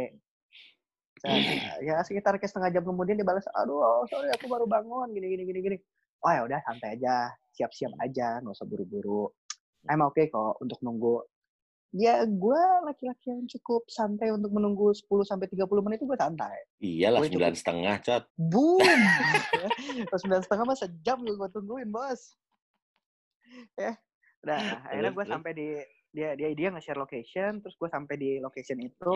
Set, 1.25 1.81
ya 1.81 1.95
sekitar 2.05 2.38
kayak 2.38 2.51
setengah 2.53 2.69
jam 2.69 2.83
kemudian 2.85 3.17
dia 3.17 3.25
balas, 3.25 3.49
aduh 3.57 3.81
oh, 3.81 4.03
sorry 4.05 4.29
aku 4.29 4.45
baru 4.45 4.69
bangun, 4.69 5.09
gini 5.11 5.33
gini 5.33 5.43
gini 5.49 5.59
gini. 5.65 5.77
Oh 6.21 6.31
ya 6.31 6.45
udah 6.45 6.59
santai 6.61 7.01
aja, 7.01 7.33
siap-siap 7.57 7.97
aja, 8.01 8.39
nggak 8.41 8.53
usah 8.53 8.69
buru-buru. 8.69 9.29
I'm 9.89 10.01
okay 10.09 10.29
kok 10.29 10.61
untuk 10.61 10.77
nunggu. 10.81 11.25
Ya 11.95 12.27
gue 12.27 12.61
laki-laki 12.83 13.31
yang 13.31 13.47
cukup 13.47 13.88
santai 13.88 14.27
untuk 14.27 14.51
menunggu 14.51 14.91
10 14.91 15.07
sampai 15.23 15.47
30 15.47 15.63
menit 15.79 16.03
itu 16.03 16.07
gue 16.11 16.19
santai. 16.19 16.55
Iyalah 16.83 17.23
sembilan 17.23 17.53
setengah 17.55 17.95
cot. 18.03 18.23
Boom! 18.35 18.83
Sembilan 20.19 20.43
setengah 20.43 20.65
mah 20.67 20.75
sejam 20.75 21.23
gue 21.23 21.39
gue 21.39 21.49
tungguin 21.55 21.88
bos. 21.88 22.35
Ya, 23.79 23.95
udah. 24.43 24.91
Akhirnya 24.91 25.11
gue 25.15 25.25
sampai 25.25 25.51
di 25.55 25.67
dia 26.11 26.35
dia 26.35 26.51
dia 26.51 26.67
nge-share 26.75 26.99
location, 26.99 27.63
terus 27.63 27.75
gue 27.79 27.88
sampai 27.88 28.15
di 28.19 28.29
location 28.43 28.79
itu. 28.83 29.15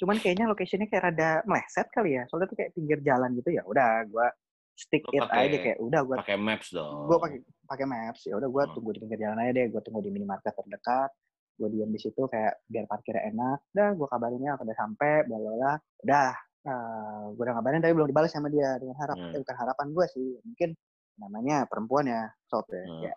Cuman 0.00 0.16
kayaknya 0.16 0.48
locationnya 0.48 0.88
kayak 0.88 1.04
rada 1.06 1.30
meleset 1.44 1.86
kali 1.90 2.16
ya. 2.16 2.24
Soalnya 2.26 2.48
tuh 2.48 2.56
kayak 2.56 2.72
pinggir 2.72 2.98
jalan 3.00 3.36
gitu 3.36 3.52
ya. 3.52 3.62
Udah 3.62 4.02
gue 4.04 4.26
stick 4.72 5.04
Lo 5.04 5.12
it 5.12 5.20
pakai- 5.22 5.44
aja 5.44 5.56
kayak 5.60 5.78
udah 5.78 6.00
gue 6.00 6.16
Pakai 6.16 6.36
maps 6.40 6.68
dong. 6.72 7.04
gue 7.04 7.18
pakai 7.20 7.38
pakai 7.68 7.84
maps 7.86 8.20
ya 8.24 8.34
udah 8.34 8.48
gue 8.48 8.62
Hmm. 8.64 8.72
tunggu 8.72 8.90
di 8.90 8.98
pinggir 8.98 9.18
jalan 9.20 9.38
aja 9.38 9.52
deh 9.52 9.66
gue 9.68 9.80
tunggu 9.80 10.00
di 10.00 10.10
minimarket 10.10 10.50
terdekat 10.50 11.10
gue 11.54 11.68
diam 11.68 11.86
di 11.86 12.00
situ 12.00 12.22
kayak 12.24 12.64
biar 12.64 12.88
parkirnya 12.88 13.28
enak 13.28 13.58
udah 13.70 13.88
gue 13.92 14.08
kabarinnya 14.08 14.50
aku 14.56 14.64
udah 14.64 14.78
sampai 14.80 15.12
bla 15.28 15.36
bla 15.36 15.52
bla 15.52 15.72
udah 16.00 16.28
gue 17.30 17.42
udah 17.44 17.54
ngabarin 17.54 17.80
tapi 17.80 17.92
belum 17.92 18.08
dibalas 18.08 18.32
sama 18.32 18.48
dia 18.48 18.80
dengan 18.80 18.96
harap 18.96 19.16
Hmm. 19.16 19.30
eh, 19.30 19.38
bukan 19.38 19.56
harapan 19.58 19.86
gue 19.92 20.06
sih 20.08 20.28
mungkin 20.40 20.70
namanya 21.14 21.56
perempuan 21.68 22.04
ya 22.08 22.22
sob 22.42 22.64
ya, 22.66 22.80
Hmm. 22.80 23.02
ya 23.04 23.14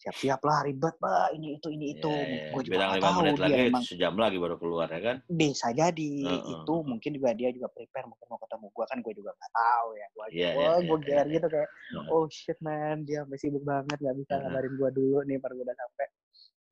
siap-siap 0.00 0.40
lah 0.48 0.64
ribet 0.64 0.96
bah 0.96 1.28
ini 1.36 1.60
itu 1.60 1.68
ini 1.68 1.92
itu. 1.92 2.08
Ya, 2.08 2.24
ya. 2.24 2.44
gue 2.56 2.62
juga 2.64 2.72
Bilang 2.72 2.88
gak 2.88 2.96
lima 2.96 3.04
tahu 3.04 3.20
menit 3.20 3.36
dia 3.36 3.44
lagi 3.44 3.60
emang 3.68 3.84
sejam 3.84 4.14
lagi 4.16 4.36
baru 4.40 4.56
keluar 4.56 4.88
ya 4.88 5.00
kan? 5.04 5.16
bisa 5.28 5.66
jadi. 5.76 6.12
Heeh, 6.24 6.40
itu 6.56 6.72
heeh. 6.72 6.88
mungkin 6.88 7.10
juga 7.20 7.30
dia 7.36 7.48
juga 7.52 7.68
prepare 7.68 8.08
mungkin 8.08 8.26
mau 8.32 8.40
ketemu 8.40 8.66
gue 8.72 8.84
kan 8.88 8.98
gue 9.04 9.12
juga 9.12 9.30
nggak 9.36 9.52
tahu 9.52 9.88
ya. 9.92 10.06
Gue 10.08 10.24
Iya, 10.32 10.48
gue 10.56 10.64
iya, 10.64 10.72
gue 10.80 10.96
iya, 10.96 11.04
gear 11.04 11.26
iya. 11.28 11.34
gitu 11.36 11.46
kayak 11.52 11.68
oh 12.08 12.24
shit 12.32 12.58
man 12.64 12.96
dia 13.04 13.18
sampai 13.28 13.38
sibuk 13.38 13.64
banget 13.68 13.96
nggak 14.00 14.16
bisa 14.24 14.32
Heeh. 14.32 14.42
ngabarin 14.48 14.72
gue 14.80 14.90
dulu 14.96 15.18
nih 15.28 15.36
baru 15.36 15.52
gue 15.60 15.66
udah 15.68 15.76
sampai. 15.76 16.06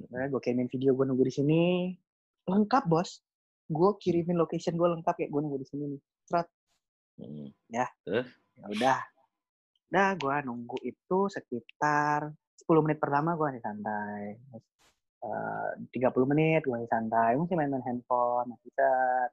Nah, 0.08 0.24
gue 0.30 0.40
kirimin 0.40 0.68
video 0.72 0.90
gue 0.96 1.04
nunggu 1.04 1.24
di 1.28 1.34
sini. 1.34 1.62
Lengkap 2.48 2.84
bos. 2.88 3.20
Gue 3.68 3.90
kirimin 4.00 4.40
location 4.40 4.72
gue 4.80 4.88
lengkap 4.88 5.14
kayak 5.20 5.28
gue 5.28 5.40
nunggu 5.44 5.60
di 5.60 5.68
sini 5.68 5.84
nih. 5.92 6.00
Hmm. 7.18 7.50
ya. 7.68 7.86
Udah. 8.72 9.04
Udah 9.92 10.08
gue 10.16 10.36
nunggu 10.48 10.78
itu 10.80 11.18
sekitar 11.28 12.32
10 12.58 12.84
menit 12.84 12.98
pertama 12.98 13.32
gue 13.32 13.46
masih 13.48 13.62
santai 13.62 14.22
Terus, 14.50 14.64
eh, 15.20 15.68
30 15.94 16.26
menit 16.26 16.60
gue 16.62 16.74
masih 16.74 16.90
santai 16.90 17.34
masih 17.34 17.54
main-main 17.54 17.82
handphone 17.82 18.46
masih 18.48 18.70
set 18.70 19.30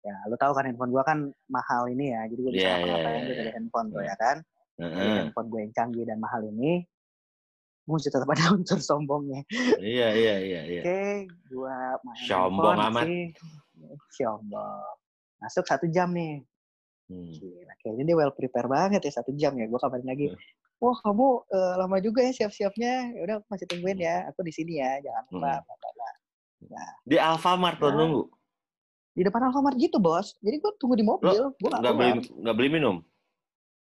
ya 0.00 0.14
lu 0.26 0.34
tahu 0.34 0.52
kan 0.52 0.64
handphone 0.64 0.90
gue 0.90 1.02
kan 1.02 1.18
mahal 1.46 1.86
ini 1.86 2.10
ya 2.10 2.22
jadi 2.24 2.40
gue 2.40 2.52
bisa 2.52 2.62
Iya, 2.62 2.74
ngapa-ngapain 2.76 3.14
iya, 3.14 3.20
gue 3.20 3.28
iya. 3.28 3.40
dari 3.40 3.52
handphone 3.52 3.88
tuh 3.88 3.98
Iya. 3.98 4.08
ya 4.08 4.16
kan 4.16 4.36
dari 4.78 4.94
Heeh. 4.94 5.16
handphone 5.18 5.48
gue 5.48 5.60
yang 5.60 5.74
canggih 5.74 6.04
dan 6.04 6.18
mahal 6.18 6.40
ini 6.44 6.72
mesti 7.84 8.08
tetap 8.08 8.28
ada 8.28 8.44
unsur 8.54 8.78
sombongnya 8.78 9.42
Iya, 9.76 10.08
iya, 10.12 10.34
iya, 10.38 10.60
iya. 10.64 10.82
oke 10.82 11.00
gue 11.44 11.76
main 12.04 12.22
Sombong 12.22 12.76
handphone 12.76 12.90
amat. 12.94 13.02
sih 13.04 13.20
sombong 14.14 14.94
masuk 15.38 15.64
satu 15.64 15.86
jam 15.88 16.10
nih 16.10 16.42
Hmm. 17.08 17.32
Gila, 17.32 17.72
kayaknya 17.80 18.04
dia 18.04 18.16
well 18.16 18.32
prepare 18.32 18.68
banget 18.68 19.00
ya 19.00 19.12
satu 19.16 19.32
jam 19.32 19.56
ya. 19.56 19.64
Gue 19.64 19.80
kabarin 19.80 20.04
lagi. 20.04 20.28
Hmm. 20.28 20.38
Wah 20.78 20.94
kamu 21.00 21.26
eh, 21.48 21.74
lama 21.74 21.96
juga 21.98 22.20
ya 22.22 22.32
siap-siapnya. 22.32 23.16
Ya 23.16 23.20
udah 23.24 23.36
masih 23.48 23.66
tungguin 23.66 23.98
ya. 23.98 24.28
Aku 24.28 24.44
di 24.44 24.52
sini 24.52 24.78
ya. 24.78 25.00
Jangan 25.00 25.24
lupa. 25.32 25.52
Hmm. 25.58 26.66
bla. 26.68 26.86
Di 27.02 27.16
Alfamart 27.16 27.78
lo 27.78 27.88
Ya. 27.88 27.94
nunggu? 27.96 28.22
Di 29.14 29.22
depan 29.24 29.42
Alfamart 29.48 29.74
gitu 29.74 29.98
bos. 29.98 30.36
Jadi 30.38 30.56
gue 30.58 30.72
tunggu 30.76 30.94
di 30.94 31.02
mobil. 31.02 31.50
Gue 31.56 31.68
gak 31.68 31.80
Nggak 31.80 31.94
beli, 31.96 32.10
nggak 32.44 32.54
beli 32.54 32.68
minum? 32.70 32.96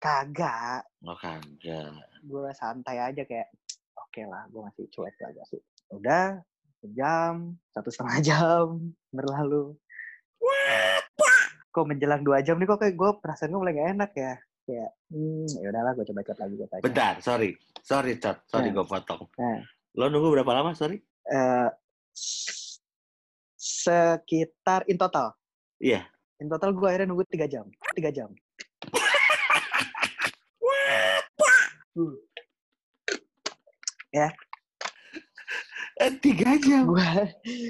Kagak. 0.01 0.81
Oh 1.05 1.13
kagak. 1.13 1.93
Gue 2.25 2.49
santai 2.57 2.97
aja 2.97 3.21
kayak. 3.21 3.53
Oke 4.01 4.25
lah. 4.25 4.49
Gue 4.49 4.65
masih 4.65 4.89
cuek 4.89 5.13
aja 5.21 5.43
sih. 5.47 5.62
Udah. 5.93 6.41
Sejam. 6.81 7.53
Satu 7.69 7.93
setengah 7.93 8.17
jam. 8.27 8.65
Berlalu. 9.13 9.77
Kok 11.71 11.86
menjelang 11.88 12.21
dua 12.21 12.43
jam 12.43 12.60
nih 12.60 12.67
kok 12.67 12.79
kayak 12.79 12.95
gue 12.95 13.10
perasaan 13.17 13.49
gue 13.49 13.60
mulai 13.60 13.73
gak 13.73 13.89
enak 13.95 14.12
ya. 14.13 14.34
Kayak. 14.62 14.91
Hmm, 15.07 15.47
ya 15.49 15.67
udahlah 15.67 15.91
gue 15.95 16.05
coba 16.05 16.21
chat 16.21 16.38
lagi 16.38 16.53
gue 16.53 16.67
tanya. 16.67 16.84
Bentar, 16.84 17.13
sorry. 17.19 17.49
Sorry, 17.81 18.13
Cot. 18.15 18.38
Sorry 18.45 18.69
Nah. 18.69 18.75
gue 18.75 18.86
potong. 18.86 19.21
Nah. 19.36 19.60
Lo 19.95 20.05
nunggu 20.07 20.31
berapa 20.31 20.51
lama, 20.53 20.71
sorry? 20.71 20.99
eh 21.23 21.69
s- 22.12 22.81
sekitar 23.55 24.84
in 24.86 24.97
total. 24.97 25.31
Iya. 25.77 26.03
In 26.38 26.47
total 26.47 26.73
gue 26.73 26.88
akhirnya 26.88 27.07
nunggu 27.07 27.23
tiga 27.25 27.47
jam. 27.47 27.65
Tiga 27.95 28.12
jam. 28.12 28.29
Hmm. 31.91 32.15
Eh, 36.01 36.12
tiga 36.17 36.57
jam. 36.57 36.89
Gue 36.89 37.05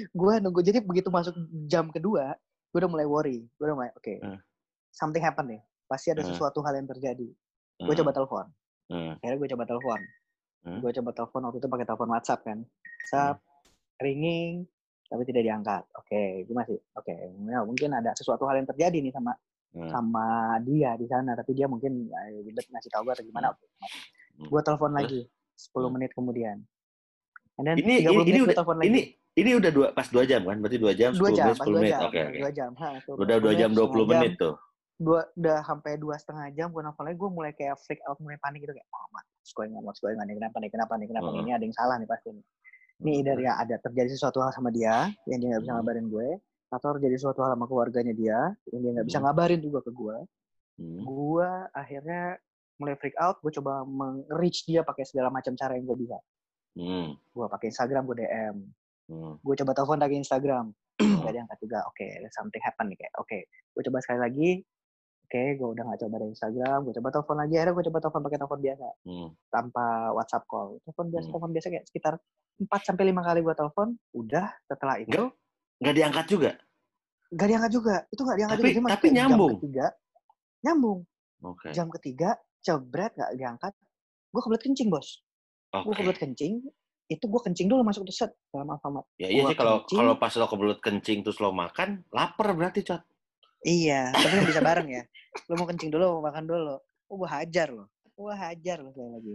gue 0.08 0.34
nunggu 0.40 0.60
jadi 0.64 0.80
begitu 0.80 1.12
masuk 1.12 1.36
jam 1.68 1.92
kedua, 1.92 2.32
gue 2.72 2.78
udah 2.80 2.88
mulai 2.88 3.04
worry. 3.04 3.38
Gue 3.54 3.64
udah 3.64 3.76
mulai 3.76 3.90
oke. 3.92 4.14
Hmm. 4.18 4.40
Something 4.90 5.20
happen 5.20 5.46
nih. 5.46 5.60
Pasti 5.84 6.08
ada 6.08 6.24
Hmm. 6.24 6.32
sesuatu 6.32 6.64
hal 6.64 6.74
yang 6.74 6.88
terjadi. 6.88 7.28
Gue 7.78 7.84
Hmm. 7.86 8.00
coba 8.00 8.10
telepon. 8.10 8.46
Hmm. 8.88 9.12
Akhirnya 9.16 9.38
gue 9.38 9.48
coba 9.52 9.64
telepon. 9.64 10.00
Hmm. 10.62 10.80
Gue 10.80 10.90
coba 10.92 11.10
telepon 11.12 11.40
waktu 11.44 11.58
itu 11.58 11.68
pakai 11.68 11.84
telepon 11.84 12.08
WhatsApp 12.08 12.40
kan. 12.42 12.58
WhatsApp, 13.02 13.36
ringing, 13.98 14.64
tapi 15.04 15.22
tidak 15.22 15.42
diangkat. 15.42 15.82
Oke, 15.94 16.22
gue 16.42 16.54
masih 16.54 16.80
oke. 16.94 17.12
Ya, 17.44 17.60
mungkin 17.60 17.90
ada 17.92 18.10
sesuatu 18.12 18.46
hal 18.46 18.56
yang 18.56 18.66
terjadi 18.66 18.98
nih 18.98 19.12
sama 19.12 19.36
Hmm. 19.72 19.88
sama 19.88 20.26
dia 20.60 20.92
di 20.94 21.08
sana 21.08 21.32
tapi 21.32 21.52
dia 21.52 21.64
mungkin 21.64 22.04
eh, 22.04 22.44
ribet 22.44 22.68
ngasih 22.68 22.92
tahu 22.92 23.08
gue 23.08 23.12
atau 23.16 23.24
gimana 23.24 23.56
Hmm. 24.36 24.44
gue 24.44 24.60
telepon 24.60 24.92
lagi 24.92 25.24
10 25.56 25.88
Hmm. 25.88 25.96
menit 25.96 26.12
kemudian 26.12 26.60
and 27.56 27.64
then 27.64 27.80
Ini, 27.80 28.04
30 28.04 28.20
ini, 28.20 28.20
ini 28.20 28.20
menit 28.20 28.36
gue 28.36 28.44
udah, 28.44 28.58
telepon 28.60 28.76
lagi 28.76 28.88
ini, 28.92 29.00
ini 29.34 29.50
udah 29.54 29.70
dua, 29.70 29.86
pas 29.90 30.04
dua 30.06 30.24
jam 30.24 30.42
kan? 30.42 30.56
Berarti 30.56 30.76
dua 30.76 30.92
jam, 30.92 31.10
dua 31.12 31.30
10 31.30 31.34
jam 31.34 31.46
menit, 31.46 31.56
pas 31.56 31.64
10 31.64 31.68
dua 31.68 31.78
menit. 31.78 31.90
jam 31.90 32.00
Oke, 32.02 32.20
oke. 32.20 32.38
dua 32.38 32.50
jam 32.52 32.70
ha, 32.74 32.88
tuh, 33.00 33.14
Udah 33.16 33.36
dua 33.38 33.52
10 33.52 33.58
jam, 33.58 33.70
20 33.70 33.80
setengah 33.80 34.06
menit 34.10 34.32
tuh. 34.36 34.54
dua 34.98 35.20
udah 35.34 35.58
sampai 35.62 35.92
dua 35.96 36.14
setengah 36.14 36.46
jam 36.52 36.68
gue 36.68 36.78
nelfon 36.78 37.02
lagi 37.02 37.18
gue 37.18 37.30
mulai 37.32 37.50
kayak 37.50 37.74
freak 37.76 37.98
out 38.06 38.14
mulai 38.18 38.38
panik 38.38 38.62
gitu 38.62 38.70
kayak 38.70 38.86
oh 38.86 39.02
going 39.52 39.74
on 39.74 39.82
what's 39.82 39.98
going 39.98 40.14
on 40.14 40.24
nih 40.24 40.38
kenapa 40.38 40.56
nih 40.56 40.70
kenapa 40.70 40.94
nih 40.94 41.06
kenapa 41.06 41.26
nih 41.26 41.34
Heeh. 41.34 41.42
ini 41.42 41.52
ada 41.52 41.64
yang 41.64 41.74
salah 41.74 41.96
nih 41.96 42.06
pasti 42.06 42.28
nih 42.30 42.44
nih 43.02 43.18
dari 43.20 43.42
ya 43.42 43.58
ada 43.58 43.76
terjadi 43.76 44.08
sesuatu 44.08 44.38
hal 44.38 44.54
sama 44.54 44.70
dia 44.70 45.10
yang 45.26 45.38
dia 45.38 45.48
nggak 45.50 45.62
bisa 45.64 45.72
Hmm. 45.72 45.80
ngabarin 45.80 46.06
gue 46.06 46.28
atau 46.70 46.88
terjadi 46.94 47.14
sesuatu 47.18 47.40
hal 47.42 47.50
sama 47.50 47.66
keluarganya 47.66 48.14
dia 48.14 48.38
yang 48.68 48.80
dia 48.80 48.90
nggak 48.94 49.06
bisa 49.08 49.18
Hmm. 49.18 49.26
ngabarin 49.26 49.60
juga 49.60 49.78
ke 49.82 49.90
gue 49.90 50.16
Hmm. 50.78 51.00
gue 51.02 51.48
akhirnya 51.74 52.22
mulai 52.76 52.94
freak 52.94 53.16
out 53.16 53.36
gue 53.38 53.52
coba 53.52 53.82
meng-reach 53.82 54.62
dia 54.62 54.80
pakai 54.80 55.02
segala 55.02 55.28
macam 55.28 55.50
cara 55.52 55.74
yang 55.74 55.84
gue 55.84 55.98
bisa 55.98 56.18
Hmm. 56.72 57.18
gue 57.18 57.46
pakai 57.48 57.66
Instagram 57.68 58.06
gue 58.06 58.16
DM 58.20 58.56
Hmm. 59.12 59.34
gue 59.38 59.54
coba 59.54 59.72
telepon 59.72 59.98
lagi 59.98 60.16
Instagram 60.16 60.72
nggak 60.96 61.32
diangkat 61.32 61.58
juga 61.60 61.78
oke 61.84 62.06
something 62.30 62.62
happen 62.62 62.86
nih 62.88 62.98
kayak 62.98 63.14
oke 63.16 63.38
gue 63.44 63.82
coba 63.84 63.98
sekali 64.00 64.18
lagi 64.18 64.50
oke 65.22 65.42
gue 65.52 65.68
udah 65.68 65.82
nggak 65.84 66.00
coba 66.00 66.14
dari 66.16 66.30
Instagram 66.30 66.78
gue 66.82 66.94
coba 66.96 67.08
telepon 67.10 67.36
lagi 67.36 67.54
akhirnya 67.54 67.74
gue 67.74 67.84
coba 67.86 67.98
telepon 68.00 68.20
pakai 68.22 68.38
telepon 68.38 68.60
biasa 68.60 68.86
Hmm. 69.04 69.28
tanpa 69.46 69.84
WhatsApp 70.10 70.44
call 70.46 70.68
telepon 70.82 71.06
biasa 71.08 71.22
Hmm. 71.22 71.32
telepon 71.32 71.50
biasa 71.52 71.66
kayak 71.68 71.84
sekitar 71.86 72.14
4 72.58 72.82
sampai 72.82 73.04
lima 73.04 73.20
kali 73.20 73.40
gue 73.40 73.54
telepon 73.54 73.88
udah 74.12 74.46
setelah 74.64 74.96
itu 74.96 75.20
Nggak 75.78 75.94
diangkat 75.94 76.26
juga? 76.26 76.50
nggak 77.28 77.48
diangkat 77.48 77.70
juga 77.70 77.94
itu 78.06 78.20
nggak 78.20 78.38
diangkat 78.38 78.56
Tapi- 78.56 78.68
juga 78.68 78.80
masuk 78.80 78.92
tapi 78.92 79.02
kayak 79.02 79.12
jam 79.14 79.28
nyambung. 79.28 79.52
ketiga 79.56 79.86
nyambung 80.60 81.00
Oke. 81.42 81.74
Jam 81.74 81.90
ketiga, 81.90 82.30
cebret 82.60 83.10
nggak 83.12 83.34
diangkat. 83.34 83.72
Gue 84.30 84.40
kebelet 84.40 84.62
kencing, 84.62 84.88
bos. 84.88 85.26
Gue 85.74 85.90
Oke. 85.90 85.98
kebelet 85.98 86.14
kencing, 86.16 86.62
itu 87.12 87.24
gue 87.24 87.40
kencing 87.42 87.66
dulu 87.66 87.82
masuk 87.82 88.02
tuh 88.02 88.16
set 88.16 88.32
dalam 88.48 88.68
Alfamart. 88.68 89.04
Ya 89.16 89.28
iya 89.28 89.42
Gua 89.42 89.50
sih 89.52 89.56
kalau 89.56 89.76
kencing. 89.80 89.98
kalau 89.98 90.14
pas 90.16 90.32
lo 90.32 90.46
kebelut 90.46 90.78
kencing 90.78 91.18
terus 91.20 91.38
lo 91.38 91.50
makan, 91.50 92.02
lapar 92.08 92.52
berarti, 92.52 92.80
Cot. 92.80 93.02
Iya, 93.62 94.10
tapi 94.10 94.32
kan 94.32 94.44
bisa 94.44 94.60
bareng 94.68 94.88
ya. 94.88 95.02
Lu 95.46 95.54
mau 95.54 95.64
kencing 95.64 95.88
dulu, 95.88 96.18
mau 96.18 96.26
makan 96.26 96.44
dulu. 96.44 96.74
Oh, 97.06 97.16
gue 97.16 97.28
hajar 97.28 97.68
loh. 97.68 97.86
Gue 98.12 98.32
hajar 98.32 98.76
loh 98.78 98.90
sekali 98.90 99.10
lagi. 99.10 99.32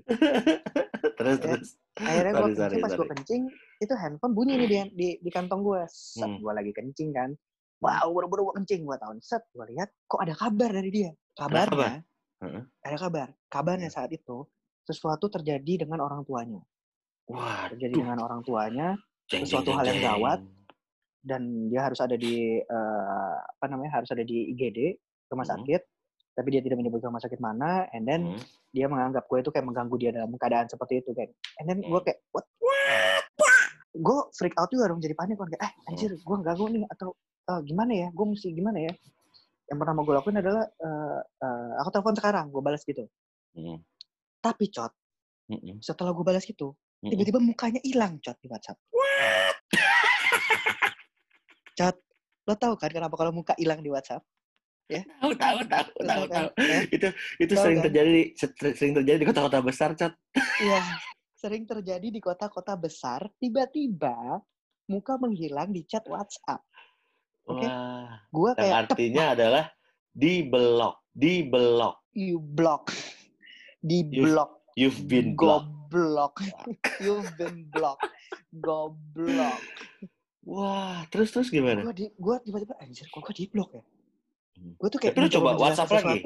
terus 1.13 1.37
Ya. 1.39 1.43
terus. 1.43 1.69
Akhirnya 1.97 2.31
gue 2.31 2.43
kencing, 2.43 2.59
sorry, 2.59 2.75
pas 2.79 2.91
gue 2.93 3.07
kencing, 3.09 3.41
itu 3.79 3.93
handphone 3.95 4.33
bunyi 4.33 4.53
nih 4.55 4.67
di, 4.67 4.77
di, 4.93 5.07
di 5.19 5.29
kantong 5.29 5.61
gue. 5.61 5.81
Set, 5.87 6.23
Hmm. 6.23 6.37
gue 6.37 6.53
lagi 6.53 6.71
kencing 6.71 7.09
kan. 7.11 7.29
Wow, 7.77 8.09
buru-buru 8.09 8.49
gue 8.49 8.55
kencing. 8.57 8.83
Gue 8.83 8.97
tahun 8.97 9.17
set, 9.19 9.45
gue 9.49 9.65
lihat 9.71 9.89
kok 10.03 10.19
ada 10.19 10.33
kabar 10.33 10.69
dari 10.71 10.89
dia. 10.89 11.11
kabar? 11.33 11.65
Kabarnya, 11.67 12.01
Heeh. 12.41 12.63
ada 12.83 12.97
kabar. 12.97 13.27
Kabarnya 13.47 13.89
saat 13.89 14.09
itu, 14.09 14.45
sesuatu 14.81 15.27
terjadi 15.27 15.85
dengan 15.85 16.01
orang 16.01 16.21
tuanya. 16.21 16.61
Wah, 17.27 17.67
Terjadi 17.67 17.93
dengan 17.97 18.17
orang 18.17 18.39
tuanya, 18.41 18.95
jeng, 19.27 19.43
sesuatu 19.43 19.69
jeng, 19.69 19.77
hal 19.77 19.85
yang 19.89 19.99
gawat. 20.01 20.39
dan 21.19 21.43
dia 21.67 21.83
harus 21.83 21.99
ada 21.99 22.15
di 22.15 22.55
eh, 22.57 23.35
apa 23.35 23.65
namanya 23.67 23.99
harus 23.99 24.07
ada 24.07 24.23
di 24.23 24.47
IGD 24.49 24.95
rumah 25.27 25.43
Hmm. 25.43 25.59
sakit 25.59 25.81
tapi 26.31 26.47
dia 26.49 26.61
tidak 26.61 26.79
menyebut 26.79 27.03
rumah 27.03 27.19
sakit 27.19 27.35
mana 27.37 27.83
and 27.91 28.07
then 28.07 28.31
Hmm. 28.31 28.39
dia 28.69 28.87
menganggap 28.87 29.27
gue 29.27 29.41
itu 29.41 29.49
kayak 29.49 29.67
mengganggu 29.67 29.95
dia 29.97 30.11
dalam 30.13 30.31
keadaan 30.31 30.65
seperti 30.65 31.03
itu 31.03 31.11
kan 31.11 31.27
and 31.59 31.65
then 31.65 31.79
gue 31.81 31.91
Hmm. 31.91 31.99
kayak 32.01 32.23
what 32.31 32.47
gue 33.91 34.17
freak 34.31 34.55
out 34.55 34.69
juga 34.69 34.87
dong 34.87 35.01
jadi 35.01 35.11
panik 35.13 35.35
kan 35.35 35.49
kayak 35.49 35.63
eh 35.63 35.71
anjir 35.85 36.15
gue 36.15 36.35
ganggu 36.39 36.65
nih 36.69 36.87
atau 36.87 37.11
eh, 37.45 37.61
gimana 37.61 37.91
ya 37.91 38.07
gue 38.07 38.25
mesti 38.25 38.47
gimana 38.49 38.77
ya 38.79 38.93
yang 39.65 39.77
pertama 39.77 39.99
gue 40.01 40.13
lakuin 40.13 40.37
adalah 40.37 40.63
eh, 40.63 41.19
eh, 41.41 41.71
aku 41.77 41.89
telepon 41.91 42.15
sekarang 42.15 42.45
gue 42.47 42.61
balas 42.61 42.81
gitu 42.81 43.03
Hmm. 43.51 43.83
tapi 44.39 44.69
cot 44.69 44.95
Mm-mm. 45.49 45.81
setelah 45.81 46.11
gue 46.11 46.23
balas 46.23 46.43
gitu. 46.43 46.71
Tiba-tiba 46.99 47.37
mukanya 47.37 47.81
hilang 47.85 48.17
cot 48.17 48.37
di 48.41 48.47
WhatsApp 48.49 48.77
cot 51.77 51.97
lo 52.47 52.53
tahu 52.55 52.73
kan 52.75 52.89
kenapa 52.89 53.13
kalau 53.13 53.31
muka 53.31 53.53
hilang 53.57 53.81
di 53.81 53.91
WhatsApp 53.91 54.23
Tahu, 54.87 55.35
tahu, 55.35 55.59
tahu, 55.67 55.87
Lo 55.99 56.07
tahu, 56.07 56.07
tahu 56.07 56.23
kan? 56.31 56.43
tahu. 56.47 56.47
Ya? 56.63 56.79
Itu 56.87 57.07
itu 57.43 57.53
Tahu 57.59 57.63
sering 57.67 57.79
kan? 57.83 57.85
terjadi 57.91 58.11
ser- 58.39 58.55
sering 58.71 58.95
terjadi 58.95 59.17
di 59.19 59.27
kota-kota 59.27 59.59
besar, 59.59 59.89
Cot. 59.99 60.15
Iya, 60.63 60.79
sering 61.35 61.67
terjadi 61.67 62.07
di 62.07 62.19
kota-kota 62.23 62.79
besar, 62.79 63.27
tiba-tiba 63.35 64.15
muka 64.87 65.19
menghilang 65.19 65.75
di 65.75 65.83
chat 65.83 66.07
WhatsApp. 66.07 66.63
Oke. 67.51 67.67
Wah, 67.67 68.15
Gua 68.31 68.55
kayak 68.55 68.87
artinya 68.87 69.35
adalah 69.35 69.67
di 70.07 70.47
blok, 70.47 71.03
di 71.11 71.43
blok. 71.43 72.07
you 72.15 72.39
block. 72.39 72.87
Di 73.83 74.07
You've 74.07 74.23
block. 74.23 74.49
You've 74.79 75.01
been 75.03 75.35
blocked. 75.35 75.67
Goblok. 75.87 76.33
You've 76.99 77.31
been 77.35 77.67
blocked. 77.67 78.11
Goblok. 78.51 79.59
Wah, 80.43 81.03
terus 81.07 81.31
terus 81.31 81.47
gimana? 81.47 81.83
Gua 81.83 81.91
di 81.91 82.07
gua 82.15 82.35
tiba-tiba 82.39 82.75
anjir 82.77 83.03
kok 83.05 83.19
gua 83.19 83.31
di 83.31 83.45
blok 83.45 83.69
ya. 83.73 83.83
Hmm. 84.55 84.73
Gua 84.75 84.87
tuh 84.87 84.99
kayak 84.99 85.13
Tapi 85.13 85.23
lu 85.23 85.29
coba 85.29 85.49
WhatsApp 85.55 85.89
lagi? 85.93 86.19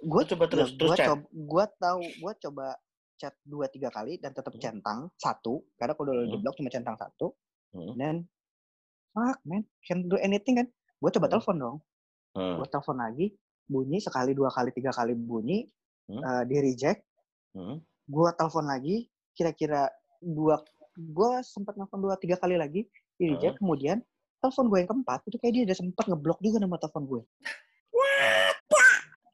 Gua 0.00 0.20
Lu 0.20 0.28
coba 0.28 0.44
terus- 0.48 0.72
ya, 0.72 0.76
terus 0.76 0.90
gua 0.90 0.96
chat? 0.96 1.08
coba 1.08 1.22
gua 1.30 1.64
tahu 1.70 2.00
gua 2.18 2.32
coba 2.34 2.66
chat 3.14 3.34
dua 3.42 3.66
tiga 3.68 3.88
kali 3.88 4.16
dan 4.16 4.32
tetap 4.32 4.50
Hmm. 4.50 4.60
centang 4.60 5.00
satu 5.14 5.64
karena 5.74 5.92
kalau 5.94 6.10
udah 6.10 6.24
di 6.24 6.30
Hmm. 6.30 6.42
blok 6.42 6.54
cuma 6.56 6.68
centang 6.68 6.96
satu 6.96 7.30
Hmm. 7.70 7.94
dan 7.94 8.14
fuck 9.08 9.38
man 9.44 9.62
can 9.80 10.04
do 10.04 10.18
anything 10.18 10.56
kan 10.56 10.66
gue 10.66 11.10
coba 11.12 11.26
Hmm. 11.26 11.32
telepon 11.32 11.56
dong 11.56 11.76
Hmm. 12.34 12.58
gue 12.58 12.66
telepon 12.66 12.98
lagi 12.98 13.26
bunyi 13.64 14.02
sekali 14.02 14.34
dua 14.34 14.50
kali 14.50 14.72
tiga 14.72 14.90
kali 14.90 15.14
bunyi 15.14 15.62
Hmm. 16.04 16.20
eh, 16.20 16.42
di 16.44 16.56
reject 16.58 17.06
Hmm. 17.52 17.78
Gue 18.04 18.28
telepon 18.36 18.64
lagi 18.64 18.96
kira-kira 19.32 19.88
dua 20.20 20.60
gue 20.94 21.30
sempat 21.42 21.74
nelfon 21.74 21.98
dua 21.98 22.14
tiga 22.16 22.36
kali 22.36 22.54
lagi 22.54 22.86
di 23.14 23.24
reject 23.28 23.58
kemudian 23.58 23.98
telepon 24.38 24.68
gue 24.68 24.78
yang 24.78 24.90
keempat 24.90 25.18
itu 25.24 25.36
kayak 25.38 25.52
dia 25.52 25.62
udah 25.64 25.76
sempat 25.76 26.04
ngeblok 26.06 26.38
juga 26.38 26.58
nama 26.60 26.76
telepon 26.76 27.04
gue 27.04 27.22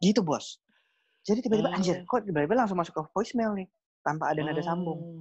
gitu 0.00 0.20
bos 0.24 0.59
jadi 1.20 1.44
tiba-tiba 1.44 1.68
Oh. 1.68 1.76
anjir 1.76 1.96
kok 2.04 2.24
tiba-tiba 2.24 2.54
langsung 2.56 2.78
masuk 2.78 2.94
ke 2.96 3.02
voicemail 3.12 3.52
nih 3.52 3.68
tanpa 4.00 4.33
ada 4.33 4.40
nada 4.40 4.62
sambung 4.62 4.98
Oh. 4.98 5.20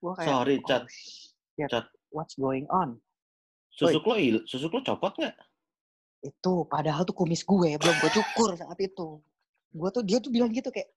gue 0.00 0.12
kayak 0.16 0.28
Sorry, 0.28 0.56
oh, 0.56 0.66
Chat. 0.66 0.82
shit, 0.90 1.68
Chat. 1.68 1.86
what's 2.12 2.36
going 2.36 2.68
on 2.68 3.00
Susuk 3.70 4.02
lo 4.04 4.18
il, 4.18 4.42
susuk 4.44 4.74
lo 4.74 4.82
copot 4.82 5.14
nggak? 5.14 5.36
itu 6.20 6.52
padahal 6.68 7.00
tuh 7.02 7.16
kumis 7.16 7.40
gue 7.40 7.80
belum 7.80 7.96
gue 7.96 8.10
cukur 8.12 8.52
saat 8.52 8.76
itu 8.76 9.24
gue 9.72 9.88
tuh 9.88 10.02
dia 10.04 10.20
tuh 10.20 10.28
bilang 10.28 10.52
gitu 10.52 10.68
kayak 10.68 10.92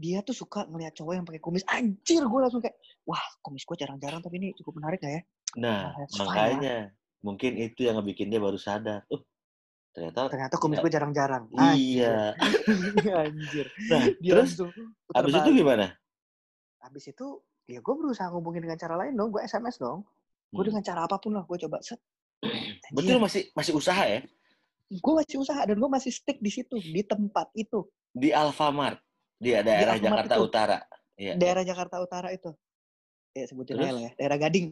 dia 0.00 0.24
tuh 0.24 0.32
suka 0.32 0.64
ngelihat 0.64 0.96
cowok 0.96 1.12
yang 1.12 1.26
pakai 1.28 1.42
kumis. 1.44 1.60
Anjir 1.68 2.24
gue 2.24 2.40
langsung 2.40 2.64
kayak 2.64 2.80
wah 3.04 3.20
kumis 3.44 3.68
gue 3.68 3.76
jarang-jarang 3.76 4.24
tapi 4.24 4.40
ini 4.40 4.48
cukup 4.56 4.80
menarik 4.80 5.04
gak 5.04 5.12
ya? 5.12 5.22
Nah, 5.60 5.92
that's 5.92 6.16
fine 6.16 6.24
makanya 6.24 6.76
mungkin 7.20 7.52
itu 7.60 7.84
yang 7.84 8.00
ngebikin 8.00 8.32
dia 8.32 8.40
baru 8.40 8.56
sadar. 8.56 9.04
Uh, 9.12 9.20
ternyata 9.92 10.32
ternyata 10.32 10.56
kumis 10.56 10.80
gue 10.80 10.88
jarang-jarang. 10.88 11.52
Iya. 11.76 12.32
Anjir. 12.40 13.12
anjir. 13.28 13.66
Nah, 13.92 14.02
dia 14.16 14.32
terus 14.32 14.56
habis 15.12 15.34
itu 15.36 15.52
gimana? 15.60 15.92
habis 16.80 17.12
itu 17.12 17.44
ya 17.68 17.76
gue 17.84 17.92
berusaha 17.92 18.32
ngubungin 18.32 18.64
dengan 18.64 18.80
cara 18.80 18.96
lain 18.96 19.12
dong 19.12 19.28
gue 19.36 19.44
sms 19.44 19.76
dong. 19.76 20.00
Gue 20.48 20.64
Hmm. 20.64 20.72
dengan 20.72 20.82
cara 20.82 21.00
apa 21.04 21.20
pun 21.20 21.36
lah 21.36 21.44
gue 21.44 21.58
coba 21.68 21.84
set. 21.84 22.00
Lo 22.96 23.20
masih 23.20 23.52
masih 23.52 23.76
usaha 23.76 24.00
ya? 24.00 24.24
Gue 24.88 25.12
masih 25.12 25.44
usaha 25.44 25.60
dan 25.60 25.76
gue 25.76 25.90
masih 25.92 26.08
stick 26.08 26.40
di 26.40 26.48
situ 26.48 26.80
di 26.80 27.04
tempat 27.04 27.52
itu. 27.52 27.84
Di 28.16 28.32
Alfamart 28.32 28.96
di 29.40 29.50
daerah 29.50 29.96
Alfamart 29.96 30.04
Jakarta 30.28 30.34
itu. 30.36 30.44
Utara. 30.44 30.78
Iya. 31.16 31.32
daerah 31.34 31.62
Jakarta 31.62 31.96
Utara 31.98 32.28
itu 32.30 32.50
ya 33.30 33.44
sebutin 33.44 33.74
Terus? 33.74 33.84
aja 33.84 33.92
lah 33.92 34.02
ya 34.02 34.12
daerah 34.16 34.38
Gading 34.38 34.66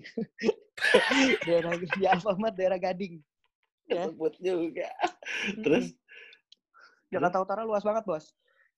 daerah 1.47 1.73
di 1.75 2.05
Alfamart 2.05 2.55
daerah 2.55 2.79
Gading 2.79 3.15
ya. 3.87 4.05
Sebut 4.07 4.33
juga. 4.39 4.89
Terus. 5.59 5.93
Jakarta 7.09 7.41
Utara 7.41 7.63
luas 7.63 7.81
banget 7.81 8.05
bos 8.05 8.25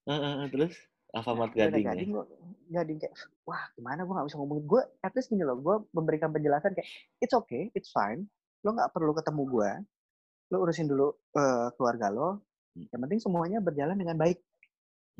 eh, 0.04 0.14
eh, 0.14 0.46
terus 0.48 0.74
Alfamart 1.10 1.50
Daerah 1.50 1.74
Gading 1.74 1.82
ya. 1.82 1.90
Gading 1.92 2.10
gua- 2.12 2.30
Gading 2.70 2.98
kayak 2.98 3.14
wah 3.42 3.62
gimana 3.72 4.00
gue 4.00 4.14
gak 4.14 4.26
bisa 4.26 4.38
ngomongin 4.38 4.64
gue 4.64 4.82
at 5.00 5.12
least 5.12 5.26
gini 5.26 5.42
loh 5.42 5.58
gue 5.58 5.76
memberikan 5.90 6.30
penjelasan 6.30 6.70
kayak 6.70 6.86
it's 7.18 7.34
okay 7.34 7.66
it's 7.72 7.90
fine 7.90 8.30
lo 8.60 8.70
nggak 8.70 8.90
perlu 8.90 9.10
ketemu 9.10 9.42
gue 9.44 9.70
lo 10.48 10.56
urusin 10.60 10.86
dulu 10.86 11.06
eh, 11.32 11.68
keluarga 11.74 12.08
lo 12.08 12.30
Hmm. 12.70 12.86
yang 12.86 13.02
penting 13.02 13.18
semuanya 13.18 13.58
berjalan 13.58 13.98
dengan 13.98 14.14
baik 14.14 14.38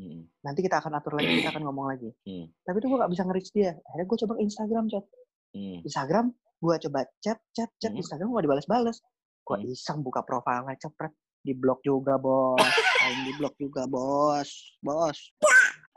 Hmm. 0.01 0.25
nanti 0.41 0.65
kita 0.65 0.81
akan 0.81 0.97
atur 0.97 1.13
lagi 1.13 1.29
kita 1.37 1.53
akan 1.53 1.63
ngomong 1.69 1.87
lagi 1.87 2.09
Hmm. 2.25 2.49
tapi 2.65 2.81
itu 2.81 2.89
gue 2.89 2.97
gak 2.97 3.11
bisa 3.13 3.21
nge-reach 3.21 3.51
dia 3.53 3.71
akhirnya 3.77 4.07
gue 4.09 4.17
coba 4.25 4.33
Instagram 4.41 4.85
chat 4.89 5.05
Hmm. 5.53 5.77
Instagram 5.85 6.25
gue 6.57 6.75
coba 6.89 6.99
chat 7.19 7.37
chat 7.53 7.69
chat 7.77 7.91
Hmm. 7.93 8.01
Instagram 8.01 8.33
gak 8.33 8.45
dibalas-balas 8.45 8.97
gue 9.41 9.55
Hmm. 9.55 9.69
iseng 9.69 10.01
buka 10.01 10.21
profilnya 10.21 10.73
cepret 10.75 11.13
di 11.41 11.53
blok 11.53 11.81
juga 11.81 12.17
bos 12.17 12.57
aing 13.01 13.21
di 13.25 13.33
blok 13.35 13.53
juga 13.55 13.85
bos 13.85 14.49
bos 14.81 15.19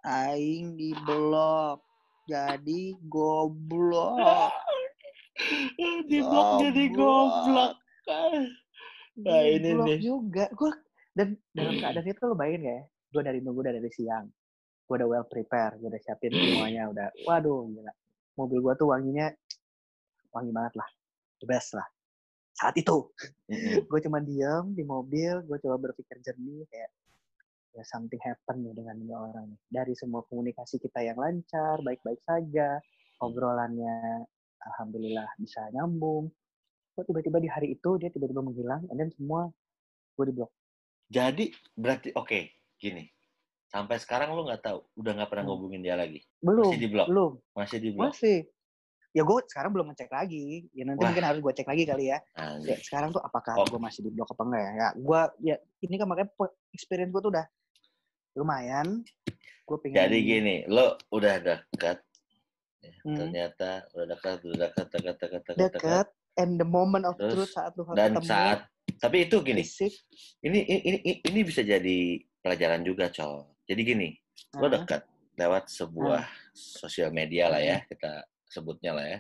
aing 0.05 0.75
di 0.75 0.93
blok 1.01 1.81
jadi 2.25 2.83
goblok 3.05 4.53
di 6.05 6.19
blok 6.21 6.49
jadi 6.61 6.85
goblok. 6.93 7.73
Nah, 9.15 9.41
ini 9.45 9.71
nih. 9.77 9.99
juga 10.01 10.51
gue 10.51 10.71
dan 11.13 11.39
dalam 11.53 11.79
keadaan 11.79 12.07
itu 12.07 12.23
lo 12.23 12.35
bayangin 12.35 12.65
ya 12.67 12.81
gue 13.15 13.23
dari 13.23 13.39
nunggu 13.39 13.63
dari 13.63 13.79
siang. 13.95 14.27
Gue 14.85 14.95
udah 14.99 15.09
well 15.09 15.27
prepare 15.31 15.79
gue 15.79 15.87
udah 15.87 16.03
siapin 16.03 16.35
semuanya 16.35 16.83
udah 16.93 17.09
waduh 17.23 17.71
gila. 17.71 17.95
Mobil 18.35 18.59
gue 18.59 18.75
tuh 18.75 18.91
wanginya 18.91 19.31
wangi 20.35 20.51
banget 20.51 20.75
lah 20.75 20.89
the 21.39 21.47
best 21.47 21.79
lah 21.79 21.87
saat 22.55 22.75
itu. 22.79 23.11
Gue 23.91 24.01
cuma 24.03 24.23
diam 24.23 24.71
di 24.75 24.87
mobil 24.87 25.43
gue 25.43 25.59
coba 25.59 25.91
berpikir 25.91 26.23
jernih 26.23 26.67
kayak 26.71 26.91
ya 27.75 27.83
something 27.83 28.23
happen 28.23 28.63
nih 28.63 28.75
dengan 28.75 28.95
ini 28.99 29.15
orang 29.15 29.45
nih. 29.51 29.61
Dari 29.67 29.95
semua 29.99 30.23
komunikasi 30.27 30.79
kita 30.79 31.03
yang 31.03 31.19
lancar 31.19 31.83
baik-baik 31.83 32.23
saja 32.23 32.79
obrolannya 33.19 34.27
alhamdulillah 34.65 35.29
bisa 35.37 35.61
nyambung 35.75 36.33
kok 36.95 37.05
tiba-tiba 37.11 37.43
di 37.43 37.51
hari 37.51 37.75
itu 37.75 37.99
dia 37.99 38.09
tiba-tiba 38.09 38.39
menghilang 38.39 38.87
and 38.87 38.97
then 39.03 39.11
semua 39.11 39.51
gue 40.15 40.25
di 40.31 40.35
blok. 40.35 40.51
Jadi 41.11 41.51
berarti 41.75 42.15
oke 42.15 42.64
gini. 42.85 43.05
Sampai 43.65 43.97
sekarang 43.97 44.31
lu 44.31 44.45
nggak 44.45 44.61
tahu, 44.61 44.79
udah 44.95 45.13
nggak 45.17 45.29
pernah 45.29 45.45
Hmm. 45.45 45.57
ngubungin 45.57 45.81
dia 45.81 45.97
lagi. 45.97 46.21
belum 46.39 46.69
Masih 46.69 46.79
di 46.79 46.89
blok? 46.89 47.07
belum 47.09 47.33
Masih 47.57 47.79
di 47.81 47.91
blok. 47.91 48.05
masih 48.13 48.37
ya 49.11 49.23
gue 49.23 49.39
sekarang 49.47 49.71
belum 49.71 49.87
ngecek 49.89 50.11
lagi 50.11 50.67
ya 50.71 50.83
nanti 50.85 50.99
Wah. 50.99 51.07
mungkin 51.07 51.23
harus 51.25 51.39
gue 51.39 51.53
cek 51.55 51.69
lagi 51.71 51.83
kali 51.87 52.05
ya 52.11 52.19
Anjir. 52.35 52.67
ya, 52.67 52.77
sekarang 52.83 53.09
tuh 53.09 53.23
apakah 53.23 53.55
Oh. 53.55 53.63
gue 53.65 53.79
masih 53.79 54.03
di 54.03 54.11
blok 54.11 54.27
apa 54.29 54.43
enggak 54.43 54.59
ya 54.61 54.73
ya 54.75 54.89
gue 54.93 55.21
ya 55.45 55.57
ini 55.81 55.95
kan 55.95 56.07
makanya 56.07 56.31
pe- 56.31 56.55
experience 56.71 57.09
gue 57.09 57.23
tuh 57.23 57.31
udah 57.31 57.47
lumayan 58.35 59.07
gue 59.65 59.77
pengen 59.79 59.97
Jadi 59.97 60.19
gini, 60.21 60.57
lo 60.67 60.99
udah 61.09 61.35
dekat, 61.39 62.03
ya, 62.83 62.93
Hmm. 63.01 63.17
ternyata 63.17 63.71
udah 63.89 64.07
dekat, 64.11 64.37
udah 64.43 64.57
dekat, 64.61 64.87
dekat, 64.93 65.15
dekat, 65.17 65.43
dekat, 65.49 65.73
dekat. 65.73 66.07
and 66.35 66.59
the 66.59 66.67
moment 66.67 67.07
of 67.07 67.15
Terus, 67.15 67.33
truth 67.33 67.53
saat 67.55 67.73
lu 67.73 67.87
Dan 67.89 68.13
ketemu 68.13 68.29
saat, 68.29 68.59
tapi 68.99 69.17
itu 69.25 69.37
gini, 69.41 69.63
fisik 69.63 69.95
ini 70.43 70.59
ini 70.61 70.79
ini, 70.85 70.99
ini 71.23 71.41
bisa 71.41 71.63
jadi 71.63 72.19
pelajaran 72.45 72.85
juga, 72.85 73.09
Col. 73.09 73.49
Jadi 73.65 73.81
gini, 73.81 74.09
lo 74.61 74.69
Hah? 74.69 74.73
dekat 74.77 75.03
lewat 75.41 75.73
sebuah 75.73 76.29
sosial 76.53 77.09
media 77.09 77.49
lah 77.49 77.65
ya, 77.65 77.81
kita 77.89 78.29
sebutnya 78.45 78.93
lah 78.93 79.07
ya, 79.09 79.19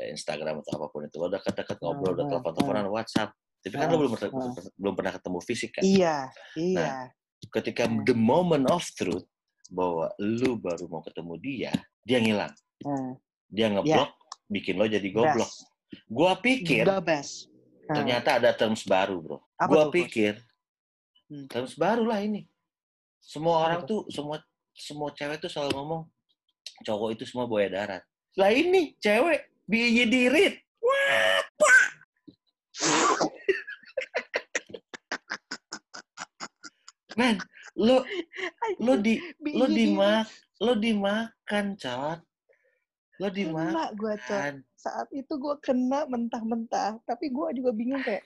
ya 0.00 0.04
Instagram 0.16 0.64
atau 0.64 0.80
apa 0.80 0.86
pun 0.88 1.04
itu. 1.04 1.20
Lo 1.20 1.28
dekat-dekat 1.28 1.76
ngobrol, 1.84 2.16
udah 2.16 2.24
Hmm, 2.24 2.32
telepon-teleponan, 2.40 2.88
WhatsApp. 2.88 3.36
Tapi 3.60 3.76
kan 3.76 3.86
lo 3.92 3.94
Hmm, 3.94 4.00
belum 4.00 4.12
pernah, 4.16 4.30
hmm. 4.32 4.78
belum 4.80 4.94
pernah 4.96 5.12
ketemu 5.12 5.38
fisik 5.44 5.70
kan. 5.76 5.82
Iya, 5.84 6.16
iya. 6.56 6.90
Ketika 7.52 7.84
Hmm. 7.84 8.02
the 8.08 8.16
moment 8.16 8.64
of 8.72 8.80
truth 8.96 9.28
bahwa 9.68 10.08
lu 10.16 10.56
baru 10.56 10.88
mau 10.88 11.04
ketemu 11.04 11.34
dia, 11.38 11.72
dia 12.00 12.18
ngilang. 12.22 12.54
Hmm. 12.80 13.20
Dia 13.52 13.68
ngeblok, 13.70 14.10
bikin 14.48 14.80
lo 14.80 14.88
jadi 14.88 15.08
goblok. 15.12 15.46
Best. 15.46 15.68
Gua 16.10 16.32
pikir 16.40 16.88
The 16.88 16.98
best. 17.04 17.52
Hmm. 17.86 18.02
ternyata 18.02 18.42
ada 18.42 18.50
terms 18.50 18.82
baru, 18.82 19.22
bro. 19.22 19.38
Apa 19.58 19.70
Gua 19.70 19.82
tuh, 19.86 19.94
pikir 20.02 20.42
Hmm. 21.26 21.50
terms 21.50 21.74
baru 21.74 22.06
lah 22.06 22.22
ini. 22.22 22.46
Semua 23.18 23.66
orang 23.66 23.82
tuh, 23.82 24.06
semua 24.14 24.38
semua 24.70 25.10
cewek 25.10 25.42
tuh 25.42 25.50
selalu 25.50 25.74
ngomong 25.74 26.06
cowok 26.86 27.18
itu 27.18 27.26
semua 27.26 27.50
buaya 27.50 27.66
darat. 27.72 28.02
Lah 28.38 28.54
ini 28.54 28.94
cewek 29.02 29.50
biaya 29.66 30.06
dirit. 30.06 30.62
Wah, 30.78 31.42
pak. 31.58 31.90
Men, 37.16 37.40
lo 37.74 38.04
lo 38.78 38.94
di 39.00 39.16
lo 39.56 39.66
dimak 39.66 40.28
lo 40.60 40.76
dimakan, 40.76 41.72
cot. 41.80 42.20
Lo 43.16 43.32
dimakan. 43.32 43.72
kena 43.72 43.96
gue 43.96 44.12
saat 44.76 45.08
itu 45.10 45.34
gue 45.34 45.56
kena 45.64 46.06
mentah-mentah 46.06 47.00
tapi 47.08 47.32
gue 47.34 47.58
juga 47.58 47.74
bingung 47.74 47.98
kayak 48.06 48.22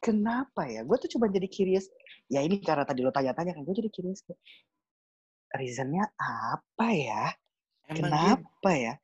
kenapa 0.00 0.64
ya 0.64 0.80
gue 0.80 0.96
tuh 0.96 1.12
cuma 1.12 1.28
jadi 1.28 1.44
curious 1.50 1.92
ya 2.26 2.40
ini 2.42 2.58
karena 2.58 2.82
tadi 2.82 3.00
lo 3.06 3.14
tanya-tanya 3.14 3.54
kan 3.54 3.62
gue 3.62 3.74
jadi 3.74 3.90
curious 3.90 4.22
reasonnya 5.54 6.10
apa 6.18 6.88
ya 6.90 7.24
Emang 7.86 8.10
dia, 8.10 8.34
kenapa 8.34 8.70
ya 8.74 8.94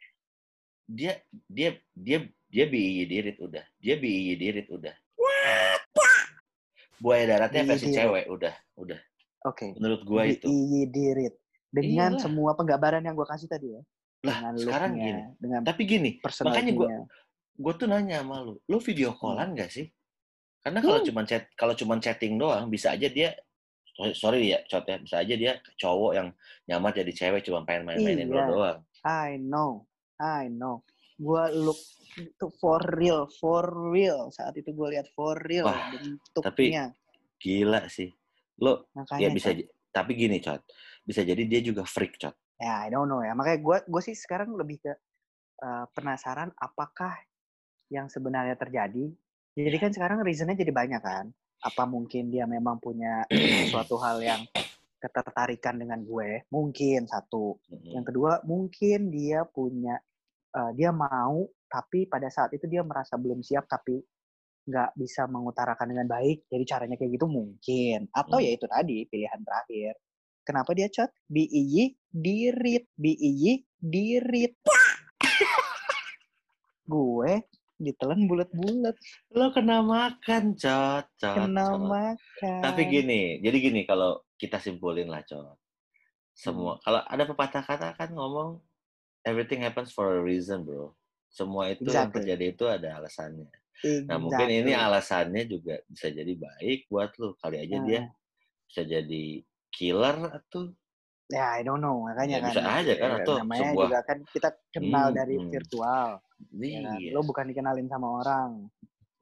dia 0.91 1.13
dia 1.47 1.71
dia 1.95 2.19
dia 2.53 2.65
biaya 2.69 3.05
dirit 3.09 3.39
udah. 3.41 3.65
Dia 3.81 3.95
biaya 3.97 4.35
dirit 4.37 4.69
udah. 4.69 4.93
Buaya 7.01 7.25
daratnya 7.35 7.63
versi 7.67 7.91
cewek 7.91 8.29
udah, 8.29 8.55
udah. 8.79 9.01
oke 9.49 9.75
Menurut 9.81 10.03
gua 10.05 10.23
itu. 10.29 10.47
Di- 10.47 10.87
dirit 10.93 11.35
dengan 11.73 12.15
Iyalah. 12.15 12.23
semua 12.23 12.53
penggambaran 12.53 13.01
yang 13.01 13.17
gue 13.17 13.25
kasih 13.25 13.49
tadi 13.49 13.73
ya 13.73 13.83
Lah, 14.29 14.37
dengan 14.39 14.55
sekarang 14.61 14.93
gini. 14.95 15.23
dengan 15.41 15.61
Tapi 15.65 15.83
gini, 15.89 16.11
makanya 16.21 16.73
gua 16.77 16.87
personalitinya 16.93 16.99
gue 17.53 17.73
tuh 17.79 17.87
nanya 17.89 18.17
sama 18.21 18.37
lu, 18.45 18.55
lu 18.69 18.79
video 18.81 19.17
callan 19.17 19.57
gak 19.57 19.71
sih? 19.73 19.87
Karena 20.63 20.79
kalau 20.79 20.99
Hmm. 21.03 21.09
cuman 21.11 21.25
chat, 21.27 21.43
kalau 21.59 21.75
cuman 21.75 21.99
chatting 21.99 22.39
doang, 22.39 22.71
bisa 22.71 22.95
aja 22.95 23.11
dia, 23.11 23.35
sorry- 24.15 24.55
ya, 24.55 24.63
cot 24.71 24.87
ya, 24.87 24.97
bisa 25.03 25.17
aja 25.19 25.35
dia 25.35 25.53
cowok 25.75 26.13
yang 26.15 26.29
nyamar 26.65 26.95
jadi 26.95 27.11
cewek 27.11 27.43
cuma 27.43 27.67
pengen 27.67 27.91
main-mainin 27.91 28.31
Iya. 28.31 28.47
doang. 28.47 28.79
I 29.03 29.43
know, 29.43 29.91
I 30.23 30.47
know. 30.47 30.87
Gue 31.19 31.43
look 31.51 31.79
itu 32.15 32.47
for 32.63 32.79
real, 32.95 33.27
for 33.43 33.67
real. 33.91 34.31
Saat 34.31 34.55
itu 34.55 34.71
gue 34.71 34.89
lihat 34.95 35.11
for 35.13 35.35
real 35.43 35.67
Wah, 35.67 35.91
bentuknya. 35.91 36.95
Gila 37.43 37.91
sih, 37.91 38.07
lo 38.63 38.87
Makanya 38.95 39.19
ya 39.19 39.29
bisa, 39.35 39.51
j- 39.51 39.67
tapi 39.91 40.15
gini 40.15 40.39
cot, 40.39 40.63
bisa 41.03 41.27
jadi 41.27 41.43
dia 41.43 41.59
juga 41.59 41.83
freak 41.83 42.23
cot. 42.23 42.39
ya 42.55 42.87
I 42.87 42.95
don't 42.95 43.11
know 43.11 43.19
ya. 43.19 43.35
Makanya 43.35 43.59
gue 43.59 43.77
gue 43.91 44.03
sih 44.03 44.15
sekarang 44.15 44.55
lebih 44.55 44.79
ke 44.79 44.95
eh, 45.59 45.87
penasaran 45.91 46.55
apakah 46.55 47.19
yang 47.87 48.07
sebenarnya 48.07 48.55
terjadi. 48.55 49.11
Jadi 49.53 49.77
kan 49.77 49.93
sekarang 49.93 50.25
reasonnya 50.25 50.57
jadi 50.57 50.73
banyak 50.73 51.03
kan. 51.05 51.29
Apa 51.63 51.85
mungkin 51.85 52.33
dia 52.33 52.49
memang 52.49 52.81
punya 52.81 53.29
suatu 53.69 54.01
hal 54.01 54.19
yang 54.25 54.43
ketertarikan 54.97 55.77
dengan 55.77 56.01
gue? 56.03 56.49
Mungkin 56.49 57.05
satu. 57.05 57.61
Mm-mm. 57.69 57.93
Yang 57.93 58.05
kedua, 58.11 58.41
mungkin 58.49 59.13
dia 59.13 59.45
punya, 59.45 60.01
eh, 60.57 60.71
dia 60.73 60.91
mau, 60.91 61.45
tapi 61.69 62.09
pada 62.09 62.33
saat 62.33 62.57
itu 62.57 62.65
dia 62.65 62.81
merasa 62.81 63.21
belum 63.21 63.45
siap, 63.45 63.69
tapi 63.69 64.01
nggak 64.63 64.95
bisa 64.97 65.29
mengutarakan 65.29 65.91
dengan 65.91 66.07
baik. 66.09 66.49
Jadi 66.49 66.65
caranya 66.65 66.97
kayak 66.97 67.13
gitu 67.19 67.27
mungkin. 67.29 68.09
Atau 68.15 68.41
Hmm. 68.41 68.47
ya 68.47 68.51
itu 68.57 68.67
tadi, 68.67 68.99
pilihan 69.05 69.41
terakhir. 69.45 69.95
Kenapa 70.43 70.71
dia 70.75 70.89
chat? 70.91 71.11
BIY, 71.31 71.95
dirit. 72.11 72.89
BIY, 72.99 73.63
dirit. 73.79 74.55
gue 76.83 77.33
ditelan 77.83 78.25
bulat-bulat. 78.25 78.95
Lo 79.35 79.51
kena 79.51 79.83
makan 79.83 80.55
cot, 80.55 81.07
cot, 81.19 81.37
Kena 81.37 81.67
cot. 81.69 81.81
makan. 81.83 82.61
Tapi 82.63 82.83
gini, 82.87 83.23
jadi 83.39 83.57
gini 83.59 83.83
kalau 83.83 84.23
kita 84.35 84.59
simpulin 84.59 85.07
lah, 85.07 85.23
Cot. 85.23 85.59
Semua 86.33 86.79
Hmm. 86.79 86.83
kalau 86.83 87.01
ada 87.05 87.25
pepatah 87.27 87.61
kata 87.61 87.93
kan 87.93 88.11
ngomong 88.11 88.57
everything 89.23 89.61
happens 89.61 89.93
for 89.93 90.17
a 90.17 90.23
reason, 90.23 90.65
bro. 90.65 90.95
Semua 91.29 91.69
itu 91.69 91.87
yang 91.89 92.09
Exactly. 92.09 92.25
terjadi 92.25 92.45
itu 92.53 92.65
ada 92.67 92.89
alasannya. 92.99 93.51
Nah, 94.07 94.17
mungkin 94.17 94.49
ini 94.49 94.71
Exactly. 94.71 94.85
alasannya 94.87 95.43
juga 95.45 95.75
bisa 95.87 96.07
jadi 96.09 96.33
baik 96.33 96.87
buat 96.87 97.11
lu. 97.19 97.35
Kali 97.37 97.57
aja 97.59 97.77
dia 97.81 98.01
Nah, 98.01 98.07
bisa 98.69 98.83
jadi 98.83 99.25
killer 99.73 100.17
atau 100.31 100.73
Ya, 101.33 101.57
I 101.57 101.65
don't 101.65 101.81
know. 101.81 102.05
Makanya 102.05 102.37
Ya, 102.37 102.41
kan. 102.45 102.51
bisa 102.53 102.61
aja 102.61 102.93
kan, 102.93 103.11
atau 103.25 103.35
namanya 103.41 103.61
sebuah- 103.73 103.89
juga 103.89 103.99
kan 104.05 104.19
kita 104.29 104.49
kenal 104.69 105.07
Hmm, 105.09 105.17
dari 105.17 105.37
hmm. 105.41 105.49
virtual. 105.49 106.09
Ya 106.51 106.81
kan? 106.87 106.99
iya. 106.99 107.11
Lo 107.15 107.23
bukan 107.23 107.49
dikenalin 107.51 107.87
sama 107.87 108.09
orang. 108.23 108.51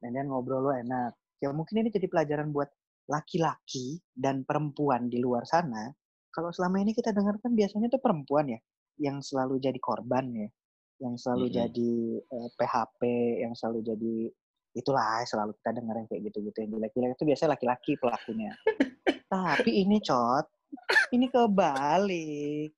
Dan 0.01 0.09
dia 0.17 0.23
ngobrol 0.25 0.65
lo 0.65 0.71
enak. 0.73 1.13
Ya 1.41 1.53
mungkin 1.53 1.85
ini 1.85 1.89
jadi 1.93 2.09
pelajaran 2.09 2.49
buat 2.49 2.69
laki-laki 3.09 4.01
dan 4.13 4.45
perempuan 4.45 5.09
di 5.09 5.21
luar 5.21 5.45
sana. 5.45 5.89
Kalau 6.31 6.49
selama 6.53 6.79
ini 6.79 6.95
kita 6.95 7.11
dengar 7.11 7.37
kan 7.43 7.51
biasanya 7.51 7.91
tuh 7.91 7.99
perempuan 7.99 8.47
ya 8.47 8.59
yang 9.01 9.19
selalu 9.19 9.59
jadi 9.59 9.79
korban 9.81 10.31
ya, 10.31 10.49
yang 11.01 11.17
selalu 11.17 11.49
Mm-mm. 11.49 11.57
jadi 11.59 11.93
eh, 12.23 12.49
PHP, 12.55 13.01
yang 13.43 13.53
selalu 13.57 13.79
jadi 13.83 14.15
itulah 14.71 15.19
selalu 15.27 15.51
kita 15.59 15.71
dengar 15.75 15.95
yang 15.99 16.07
kayak 16.07 16.21
gitu-gitu 16.31 16.57
yang 16.63 16.71
jelek-jelek 16.79 17.11
itu 17.19 17.25
biasanya 17.27 17.49
laki-laki 17.57 17.91
pelakunya. 17.99 18.51
Tapi 19.33 19.71
ini 19.83 19.97
cot, 19.99 20.47
ini 21.11 21.27
kebalik. 21.27 22.71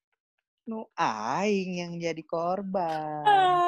Nu 0.64 0.88
aing 0.96 1.76
yang 1.76 1.92
jadi 2.00 2.24
korban. 2.24 3.60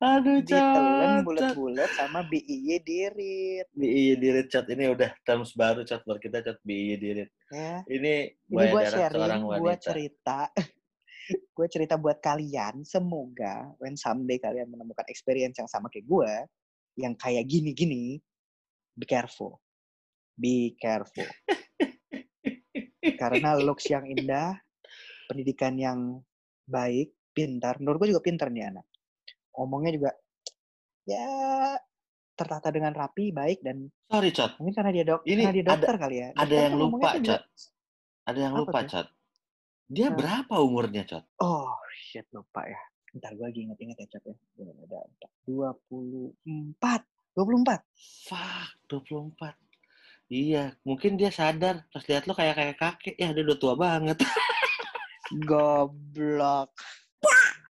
Aduh, 0.00 0.40
Ditelan 0.40 1.20
Cot. 1.20 1.24
bulat-bulat 1.28 1.90
sama 2.00 2.24
BIY 2.24 2.80
dirit. 2.80 3.66
BIY 3.76 4.16
dirit 4.16 4.48
chat 4.48 4.64
ini 4.72 4.88
udah 4.88 5.12
terms 5.28 5.52
baru 5.52 5.84
chat 5.84 6.00
buat 6.08 6.16
kita 6.16 6.40
chat 6.40 6.56
BIY 6.64 6.96
dirit. 6.96 7.30
Ya. 7.52 7.84
Ini 7.84 8.32
Ini 8.32 8.48
buaya 8.48 8.72
gue 8.72 8.80
darat 8.88 8.96
sharing, 8.96 9.20
seorang 9.20 9.40
gue 9.44 9.52
wanita. 9.52 9.84
cerita. 9.84 10.40
gue 11.60 11.66
cerita 11.68 11.94
buat 12.00 12.18
kalian. 12.24 12.74
Semoga 12.88 13.68
when 13.84 13.92
someday 14.00 14.40
kalian 14.40 14.72
menemukan 14.72 15.04
experience 15.12 15.60
yang 15.60 15.68
sama 15.68 15.92
kayak 15.92 16.08
gue. 16.08 16.32
Yang 16.96 17.14
kayak 17.20 17.44
gini-gini. 17.44 18.16
Be 18.96 19.04
careful. 19.04 19.60
Be 20.40 20.72
careful. 20.80 21.28
Karena 23.20 23.60
looks 23.60 23.92
yang 23.92 24.08
indah. 24.08 24.56
Pendidikan 25.32 25.74
yang 25.74 26.20
baik. 26.62 27.16
Pintar. 27.32 27.80
Menurut 27.80 28.04
gue 28.04 28.12
juga 28.12 28.20
pintar 28.20 28.52
nih 28.52 28.68
anak. 28.68 28.84
Ngomongnya 29.56 29.92
juga. 29.96 30.10
Ya 31.02 31.24
tertata 32.32 32.68
dengan 32.68 32.92
rapi, 32.92 33.32
baik 33.32 33.64
dan 33.64 33.88
Sorry, 34.04 34.28
Chat. 34.30 34.60
mungkin 34.60 34.74
karena 34.74 34.92
dia 34.92 35.04
dok, 35.06 35.20
Ini 35.24 35.40
karena 35.40 35.50
dia 35.50 35.64
ada- 35.64 35.70
dokter 35.72 35.94
kali 35.96 36.16
ya. 36.20 36.28
Ada 36.36 36.54
yang 36.58 36.74
lupa, 36.76 37.08
Chat. 37.16 37.42
Ada 38.22 38.38
yang 38.38 38.52
lupa, 38.54 38.78
tuh? 38.78 38.88
Chat. 38.88 39.06
Dia 39.88 40.08
Nah. 40.08 40.16
berapa 40.16 40.54
umurnya, 40.60 41.02
Chat? 41.02 41.24
Oh, 41.38 41.72
shit 41.90 42.28
lupa 42.30 42.68
ya. 42.68 42.76
Ntar 43.12 43.32
gue 43.32 43.44
lagi 43.44 43.60
inget-inget 43.64 43.96
ya, 43.96 44.06
Cap 44.10 44.24
ya. 44.24 44.36
Ada 44.60 45.00
24. 45.48 47.00
24. 47.32 47.80
Fuck, 48.28 48.68
24. 48.86 49.56
Iya, 50.28 50.76
mungkin 50.82 51.16
dia 51.16 51.28
sadar. 51.28 51.88
Pas 51.88 52.04
lihat 52.04 52.24
lo 52.24 52.32
kayak 52.32 52.56
kayak 52.56 52.76
kakek. 52.76 53.16
Ya, 53.16 53.32
dia 53.32 53.42
udah 53.42 53.56
tua 53.56 53.74
banget. 53.74 54.20
Goblok. 55.40 56.70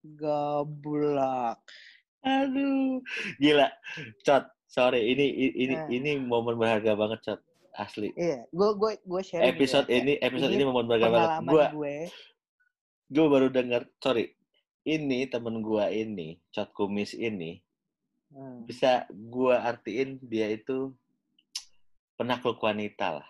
Goblok. 0.03 1.59
Aduh. 2.25 3.01
Gila. 3.39 3.69
Chat, 4.25 4.49
sorry. 4.67 5.13
Ini 5.15 5.27
ini 5.55 5.75
Nah. 5.75 5.89
ini 5.89 6.11
momen 6.19 6.59
berharga 6.59 6.97
banget, 6.99 7.21
Chat. 7.23 7.41
Asli. 7.75 8.15
Iya, 8.15 8.47
gue 8.55 8.71
gue 8.79 8.93
gue 9.03 9.21
gitu 9.27 9.43
Episode 9.43 9.91
ya, 9.91 9.99
ini 9.99 10.15
episode 10.23 10.55
ini 10.55 10.63
ini 10.63 10.65
momen 10.71 10.87
berharga 10.87 11.11
banget. 11.11 11.31
Gua 11.43 11.67
gue. 11.75 11.97
gue 13.11 13.27
baru 13.27 13.49
dengar, 13.51 13.83
sorry. 13.99 14.31
Ini 14.85 15.27
temen 15.27 15.59
gua 15.59 15.89
ini, 15.91 16.39
Chat 16.55 16.71
Kumis 16.71 17.17
ini, 17.17 17.59
Hmm. 18.31 18.63
bisa 18.63 19.09
gua 19.11 19.65
artiin 19.65 20.23
dia 20.23 20.55
itu 20.55 20.95
penakluk 22.15 22.63
wanita 22.63 23.19
lah. 23.19 23.29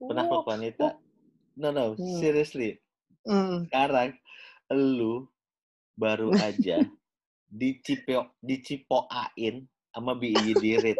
Penakluk 0.00 0.42
Wah, 0.48 0.56
wanita. 0.56 0.96
No, 1.54 1.70
no, 1.70 1.92
Hmm. 1.94 2.18
seriously. 2.18 2.80
Hmm. 3.24 3.68
Sekarang 3.68 4.10
lu 4.70 5.26
baru 5.94 6.30
aja 6.48 6.84
dicipo 7.50 8.30
dicipoain 8.40 9.66
sama 9.90 10.14
BI 10.14 10.54
Dirit. 10.54 10.98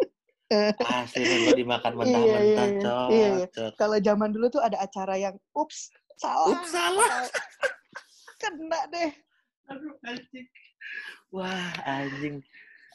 Asli 0.83 1.23
lo 1.47 1.55
dimakan 1.55 1.95
Iya, 1.95 1.99
mentah-mentah, 2.03 3.05
iya, 3.07 3.27
iya. 3.39 3.47
Iya, 3.47 3.47
iya. 3.47 3.67
Kalau 3.79 3.95
zaman 4.03 4.35
dulu 4.35 4.51
tuh 4.51 4.59
ada 4.59 4.83
acara 4.83 5.15
yang 5.15 5.39
ups 5.55 5.87
salah. 6.19 6.51
Ups, 6.51 6.75
salah. 6.75 7.07
Kena 8.41 8.83
deh. 8.91 9.15
Aduh, 9.71 9.95
anjing. 10.03 10.47
Wah, 11.31 11.71
anjing. 11.87 12.43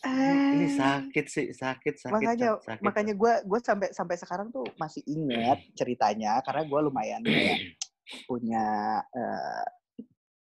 Ini 0.07 0.67
Eh, 0.69 0.75
sakit 0.77 1.27
sih, 1.27 1.47
sakit, 1.51 1.95
sakit. 1.99 2.13
makanya 2.15 2.51
sakit. 2.63 2.85
makanya 2.85 3.15
gue 3.17 3.33
gue 3.43 3.59
sampai 3.59 3.89
sampai 3.91 4.15
sekarang 4.21 4.55
tuh 4.55 4.63
masih 4.79 5.03
ingat 5.09 5.59
ceritanya 5.81 6.39
karena 6.47 6.63
gue 6.63 6.81
lumayan 6.85 7.23
kayak 7.27 7.75
punya 8.25 8.65
eh, 9.11 9.65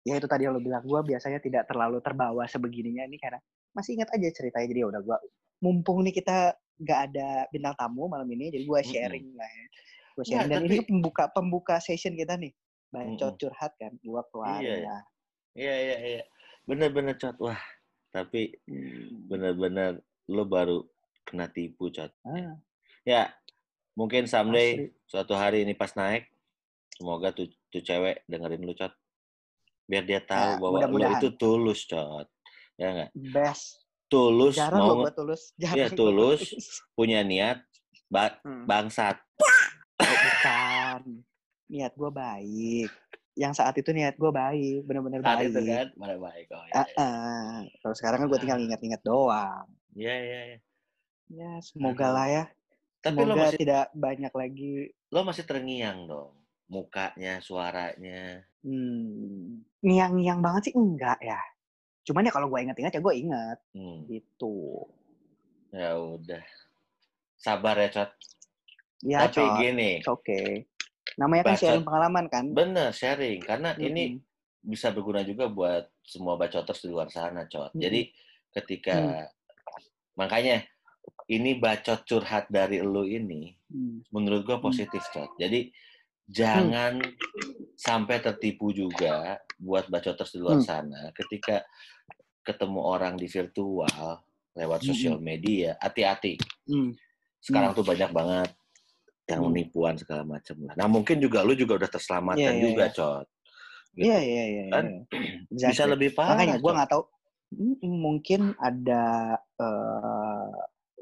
ya 0.04 0.16
itu 0.16 0.26
tadi 0.26 0.46
yang 0.46 0.56
lo 0.56 0.62
bilang 0.62 0.82
gue 0.82 1.02
biasanya 1.06 1.40
tidak 1.40 1.68
terlalu 1.68 2.00
terbawa 2.00 2.46
sebegininya 2.46 3.04
ini 3.04 3.18
karena 3.18 3.42
masih 3.74 3.98
ingat 3.98 4.10
aja 4.12 4.28
ceritanya 4.32 4.66
jadi 4.66 4.80
ya 4.82 4.88
udah 4.88 5.02
gue 5.02 5.18
mumpung 5.60 6.02
nih 6.02 6.16
kita 6.16 6.54
nggak 6.78 7.00
ada 7.12 7.30
bintang 7.50 7.76
tamu 7.76 8.06
malam 8.06 8.30
ini 8.30 8.50
jadi 8.50 8.64
gue 8.64 8.80
sharing 8.84 9.34
lah 9.34 9.50
ya 9.50 9.66
gue 9.66 9.74
Nggak, 10.16 10.26
sharing 10.26 10.50
dan 10.50 10.58
tapi- 10.58 10.68
ini 10.70 10.78
pembuka 10.82 11.24
pembuka 11.30 11.76
session 11.78 12.14
kita 12.14 12.38
nih 12.38 12.54
bacot 12.88 13.20
Mm-mm. 13.28 13.40
curhat 13.40 13.74
kan 13.76 13.92
gue 13.94 14.22
keluarin 14.32 14.62
Iya, 14.62 14.74
iya. 14.74 14.86
lah 14.86 15.02
Iya, 15.58 15.76
iya, 15.76 15.98
iya. 15.98 16.24
Bener-bener, 16.64 17.18
Cot. 17.18 17.34
Wah, 17.42 17.58
tapi 18.14 18.54
Hmm. 18.70 19.26
bener-bener 19.26 19.98
lo 20.30 20.46
baru 20.46 20.86
kena 21.26 21.50
tipu, 21.50 21.90
Cot. 21.90 22.14
Ah, 22.22 22.54
Ya, 23.02 23.34
mungkin 23.98 24.30
someday, 24.30 24.78
asli. 24.78 24.94
suatu 25.10 25.34
hari 25.34 25.66
ini 25.66 25.74
pas 25.74 25.90
naik, 25.98 26.30
semoga 26.98 27.30
tuh, 27.30 27.46
tuh 27.70 27.80
cewek 27.80 28.26
dengerin 28.26 28.60
lu, 28.60 28.74
Cot. 28.74 28.90
Biar 29.86 30.04
dia 30.04 30.20
tahu 30.20 30.34
Ya, 30.50 30.58
bahwa 30.58 30.78
lu 30.82 30.82
mudah-mudahan. 30.90 31.22
itu 31.22 31.30
tulus, 31.32 31.86
Cot. 31.86 32.28
Ya 32.76 32.88
nggak? 32.92 33.12
best 33.14 33.86
Tulus, 34.08 34.56
jarang 34.56 34.80
mau 34.80 35.04
lo 35.04 35.12
tulus 35.12 35.52
jarang 35.54 35.76
Iya, 35.76 35.86
gua 35.86 35.98
tulus. 36.00 36.42
tulus. 36.48 36.80
punya 36.94 37.20
niat, 37.22 37.60
ba- 38.08 38.40
Hmm. 38.42 38.64
bangsat. 38.64 39.20
Oh, 40.00 40.16
bukan. 40.18 41.02
Niat 41.68 41.92
gue 41.92 42.08
baik. 42.10 42.90
Yang 43.34 43.54
saat 43.54 43.76
itu 43.76 43.92
niat 43.92 44.16
gue 44.16 44.32
baik, 44.32 44.82
bener-bener 44.82 45.20
Saat 45.20 45.44
baik. 45.44 45.52
itu 45.52 45.60
kan, 45.62 45.88
mana 45.94 46.16
baik. 46.16 46.48
Oh, 46.50 46.64
Ah, 46.72 46.88
iya, 46.88 46.96
ah. 46.96 47.60
Kalau 47.78 47.94
sekarang 47.94 48.18
kan 48.18 48.28
gue 48.28 48.40
tinggal 48.40 48.60
ingat-ingat 48.60 49.02
doang. 49.04 49.68
iya, 49.92 50.16
iya. 50.16 50.40
iya. 50.48 50.60
Ya, 51.28 51.52
semoga 51.60 52.08
Aduh. 52.08 52.16
lah 52.16 52.28
ya. 52.30 52.44
Tapi 52.98 53.20
lo 53.20 53.24
Semoga 53.28 53.44
masih, 53.44 53.60
tidak 53.60 53.84
banyak 53.92 54.34
lagi. 54.34 54.74
lo 55.06 55.20
masih 55.22 55.44
terngiang 55.44 56.00
dong. 56.06 56.32
Mukanya, 56.68 57.40
suaranya. 57.40 58.44
Hmm, 58.60 59.64
ngiang-ngiang 59.80 60.44
banget 60.44 60.72
sih 60.72 60.76
enggak 60.76 61.16
ya. 61.24 61.40
Cuman 62.04 62.28
ya 62.28 62.32
kalau 62.32 62.48
gue 62.48 62.60
ingat-ingat 62.60 62.92
ya 62.92 63.02
gue 63.02 63.16
ingat 63.16 63.58
Hmm, 63.72 64.04
gitu. 64.08 64.84
ya 65.72 65.96
udah. 65.96 66.44
Sabar 67.38 67.76
ya, 67.78 67.90
Cot. 67.92 68.12
Ya, 69.00 69.20
Tapi 69.28 69.40
Cot. 69.40 69.56
gini, 69.58 69.92
It's 70.04 70.10
okay. 70.10 70.68
Namanya 71.16 71.44
kan 71.44 71.52
Bacot. 71.56 71.62
sharing 71.64 71.86
pengalaman 71.86 72.26
kan. 72.28 72.46
bener 72.52 72.90
sharing. 72.92 73.40
Karena 73.40 73.72
ini 73.78 74.16
Mm-mm. 74.16 74.24
bisa 74.60 74.92
berguna 74.92 75.24
juga 75.24 75.48
buat 75.48 75.88
semua 76.04 76.36
bacoters 76.36 76.84
di 76.84 76.92
luar 76.92 77.08
sana, 77.08 77.48
Cot. 77.48 77.72
Mm-mm. 77.72 77.80
Jadi 77.80 78.02
ketika, 78.52 79.28
makanya 80.14 80.68
ini 81.28 81.56
bacot 81.56 82.04
curhat 82.04 82.52
dari 82.52 82.80
lu 82.80 83.04
ini, 83.04 83.56
Hmm. 83.68 84.00
menurut 84.12 84.44
gua 84.44 84.60
positif, 84.60 85.04
Cot. 85.12 85.36
Jadi 85.36 85.72
jangan 86.28 87.00
sampai 87.74 88.20
tertipu 88.20 88.70
juga 88.70 89.40
buat 89.58 89.88
bacoters 89.88 90.36
di 90.36 90.40
luar 90.40 90.60
Hmm. 90.60 90.68
sana 90.68 91.02
ketika 91.16 91.64
ketemu 92.44 92.80
orang 92.80 93.16
di 93.16 93.28
virtual 93.28 94.22
lewat 94.54 94.80
Hmm. 94.84 94.90
sosial 94.90 95.18
media, 95.20 95.76
hati-hati. 95.80 96.38
Hmm. 96.68 96.92
Sekarang 97.40 97.72
tuh 97.72 97.86
banyak 97.86 98.12
banget 98.12 98.50
yang 99.28 99.44
Hmm. 99.44 99.52
penipuan 99.54 99.96
segala 99.96 100.24
macam 100.24 100.56
lah. 100.64 100.74
Nah, 100.76 100.88
mungkin 100.88 101.20
juga 101.20 101.44
lu 101.44 101.54
juga 101.54 101.78
udah 101.78 101.92
terselamatkan 101.92 102.54
Iya, 102.56 102.58
iya, 102.58 102.64
juga, 102.64 102.84
iya. 102.88 102.96
Cot. 102.96 103.28
Gitu. 103.94 104.06
Iya, 104.08 104.20
iya, 104.22 104.44
iya. 104.46 104.64
Kan 104.72 104.86
iya. 105.54 105.68
Bisa 105.72 105.84
lebih 105.86 106.10
parah. 106.14 106.38
Makanya 106.38 106.58
gue 106.58 106.72
nggak 106.74 106.90
tahu. 106.90 107.04
Mungkin 107.82 108.42
ada 108.60 109.04
eh, 109.58 110.50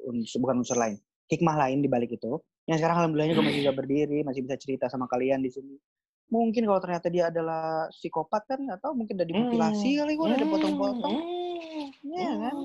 unsur, 0.06 0.38
bukan 0.40 0.62
unsur 0.62 0.78
lain, 0.78 0.96
hikmah 1.28 1.56
lain 1.58 1.82
di 1.82 1.90
balik 1.90 2.14
itu. 2.14 2.40
Yang 2.66 2.78
sekarang 2.82 2.98
alhamdulillahnya 2.98 3.36
gue 3.36 3.46
masih 3.46 3.62
bisa 3.62 3.74
berdiri, 3.74 4.20
masih 4.22 4.42
bisa 4.42 4.56
cerita 4.58 4.86
sama 4.88 5.06
kalian 5.06 5.40
di 5.40 5.50
sini. 5.50 5.78
Mungkin 6.26 6.66
kalau 6.66 6.82
ternyata 6.82 7.08
dia 7.08 7.30
adalah 7.30 7.86
psikopat 7.92 8.50
kan 8.50 8.58
nggak 8.58 8.82
tahu 8.82 8.98
mungkin 8.98 9.14
udah 9.14 9.28
dimutilasi 9.28 9.90
Hmm. 9.92 10.00
kali 10.02 10.12
gue 10.12 10.26
udah 10.26 10.34
Hmm, 10.34 10.46
dipotong-potong. 10.50 11.14
hmm, 11.14 11.86
Iya 12.02 12.32
kan? 12.36 12.56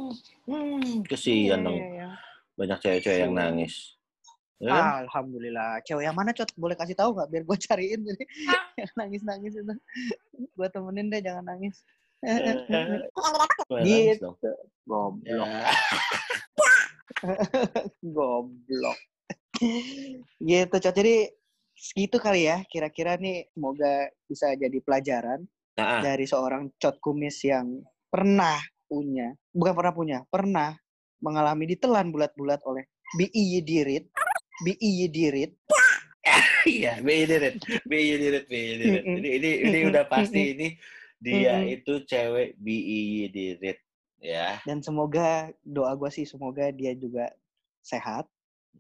hmm. 0.49 0.97
Kesian 1.05 1.61
dong. 1.61 1.77
Iya, 1.77 1.89
iya. 1.93 2.09
Banyak 2.57 2.79
cewek-cewek 2.81 3.21
yang 3.21 3.37
nangis. 3.37 4.01
Ya 4.57 4.73
kan? 4.73 5.05
Alhamdulillah. 5.05 5.85
Cewek 5.85 6.05
yang 6.05 6.17
mana 6.17 6.33
cot? 6.33 6.49
Boleh 6.55 6.73
kasih 6.75 6.97
tahu 6.97 7.13
nggak 7.13 7.29
biar 7.29 7.43
gue 7.45 7.59
cariin 7.59 8.01
jadi 8.01 8.25
yang 8.77 8.93
nangis-nangis 9.05 9.53
itu. 9.55 9.75
gue 10.33 10.69
temenin 10.73 11.13
deh 11.13 11.21
jangan 11.21 11.45
nangis. 11.45 11.85
Gitu. 13.85 14.29
Goblok. 14.89 15.49
Ya. 15.53 15.69
Goblok. 18.07 18.99
Gitu, 20.41 20.75
Cot. 20.81 20.95
Jadi 20.97 21.31
segitu 21.77 22.17
kali 22.17 22.49
ya. 22.49 22.65
Kira-kira 22.67 23.17
nih 23.21 23.49
semoga 23.53 24.09
bisa 24.27 24.53
jadi 24.57 24.79
pelajaran 24.81 25.45
Nah, 25.81 26.05
dari 26.05 26.29
seorang 26.29 26.69
Cot 26.77 27.01
Kumis 27.01 27.41
yang 27.41 27.81
pernah 28.13 28.61
punya, 28.85 29.33
bukan 29.49 29.73
pernah 29.73 29.95
punya, 29.97 30.19
pernah 30.29 30.71
mengalami 31.25 31.73
ditelan 31.73 32.13
bulat-bulat 32.13 32.61
oleh 32.69 32.85
BI 33.17 33.65
Dirit. 33.65 34.13
BI 34.61 35.09
Dirit. 35.09 35.57
iya, 36.69 37.01
BI 37.01 37.25
dirit, 37.25 37.57
BI 37.89 38.13
dirit, 38.21 38.45
BI 38.45 38.73
dirit. 38.77 39.05
Ini 39.09 39.29
ini 39.41 39.51
ini 39.73 39.79
udah 39.89 40.05
pasti 40.05 40.53
ini 40.53 40.69
dia 41.17 41.65
itu 41.65 42.05
cewek 42.05 42.61
BI 42.61 43.33
dirit, 43.33 43.81
ya. 44.21 44.61
Dan 44.69 44.85
semoga 44.85 45.49
doa 45.65 45.97
gue 45.97 46.13
sih 46.13 46.29
semoga 46.29 46.69
dia 46.77 46.93
juga 46.93 47.33
sehat 47.81 48.29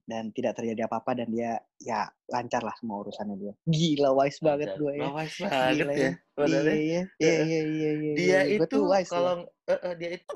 dan 0.04 0.34
tidak 0.34 0.58
terjadi 0.58 0.90
apa-apa 0.90 1.22
dan 1.22 1.30
dia 1.30 1.54
ya 1.78 2.02
lancar 2.26 2.66
lah 2.66 2.74
semua 2.74 3.02
urusannya 3.02 3.36
dia. 3.38 3.52
Gila 3.62 4.10
wise 4.18 4.42
banget 4.42 4.74
gue 4.74 4.92
ya. 4.98 5.06
Wise 5.10 5.36
banget 5.38 5.74
Gila 5.76 5.92
ya. 5.92 5.94
ya. 5.94 6.10
Ya. 6.10 6.10
Iya, 6.40 6.60
iya, 6.66 7.02
iya, 7.22 7.42
iya, 7.44 7.60
iya, 7.62 7.90
iya. 7.94 8.12
Dia 8.16 8.38
Gua 8.58 8.66
itu 8.66 8.78
kalau 9.06 9.34
eh, 9.66 9.78
eh, 9.86 9.94
dia 9.94 10.10
itu 10.18 10.26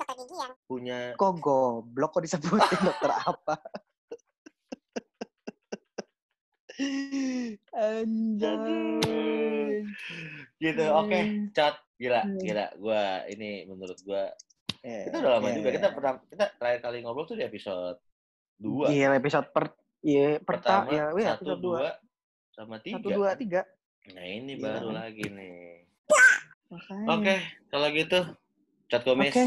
punya 0.65 0.97
kok 1.13 1.33
goblok 1.43 2.11
kok 2.13 2.23
disebutin 2.23 2.79
dokter 2.87 3.11
apa? 3.11 3.55
Anjay. 8.15 9.83
gitu. 10.57 10.83
Oke, 10.93 11.19
cat 11.51 11.75
gila, 11.95 12.21
Hmm. 12.23 12.39
gila. 12.39 12.65
Gua 12.77 13.01
ini 13.27 13.65
menurut 13.65 13.99
gua 14.03 14.31
Ya, 14.85 15.09
kita 15.09 15.17
udah 15.17 15.31
lama 15.41 15.47
ya, 15.49 15.55
juga. 15.57 15.69
ya. 15.69 15.75
Kita 15.81 15.89
pernah 15.97 16.13
kita 16.29 16.45
terakhir 16.61 16.79
kali 16.85 16.97
ngobrol 17.01 17.25
tuh 17.25 17.33
di 17.33 17.41
episode 17.41 17.97
2. 18.59 18.91
Iya, 18.91 19.07
episode 19.13 19.47
per 19.51 19.75
Iya, 19.99 20.37
pertama 20.37 20.85
Pertama, 20.85 20.93
ya, 20.93 21.05
ya 21.17 21.29
satu, 21.33 21.41
episode 21.41 21.61
dua. 21.65 21.77
dua, 21.81 21.89
sama 22.53 22.75
tiga. 22.77 22.95
Satu, 23.01 23.09
dua, 23.09 23.29
tiga. 23.33 23.61
Nah 24.13 24.21
ini 24.23 24.53
Iya 24.53 24.61
baru 24.61 24.89
lagi 24.93 25.25
nih. 25.25 25.57
Makanya. 26.69 27.07
Oke, 27.09 27.35
kalau 27.73 27.87
gitu, 27.89 28.19
Cat 28.85 29.01
Komis, 29.01 29.33
Oke. 29.33 29.45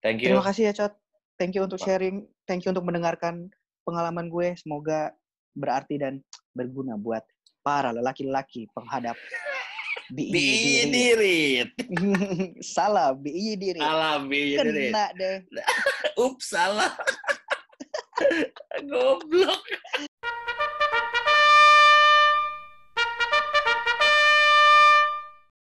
thank 0.00 0.24
you. 0.24 0.32
Terima 0.32 0.40
kasih 0.40 0.62
ya, 0.68 0.72
Cot. 0.72 0.96
Thank 1.36 1.52
you 1.52 1.68
untuk 1.68 1.76
sharing. 1.76 2.24
Thank 2.44 2.64
you 2.64 2.72
untuk 2.72 2.86
mendengarkan 2.86 3.52
pengalaman 3.84 4.32
gue. 4.32 4.56
Semoga 4.56 5.12
berarti 5.52 6.00
dan 6.00 6.24
berguna 6.56 6.96
buat 6.96 7.20
para 7.60 7.92
lelaki-lelaki 7.92 8.64
penghadap 8.72 9.16
BI 10.16 10.32
Bi 10.32 10.40
diri. 10.40 10.88
dirit. 10.88 11.68
Salah, 12.76 13.12
BI 13.12 13.56
diri. 13.56 13.80
Salah 13.80 14.20
bi 14.20 14.52
dirit. 14.52 14.92
Kena 14.92 15.12
deh. 15.12 15.36
Ups, 16.24 16.52
salah. 16.52 16.92
Goblok. 18.90 19.64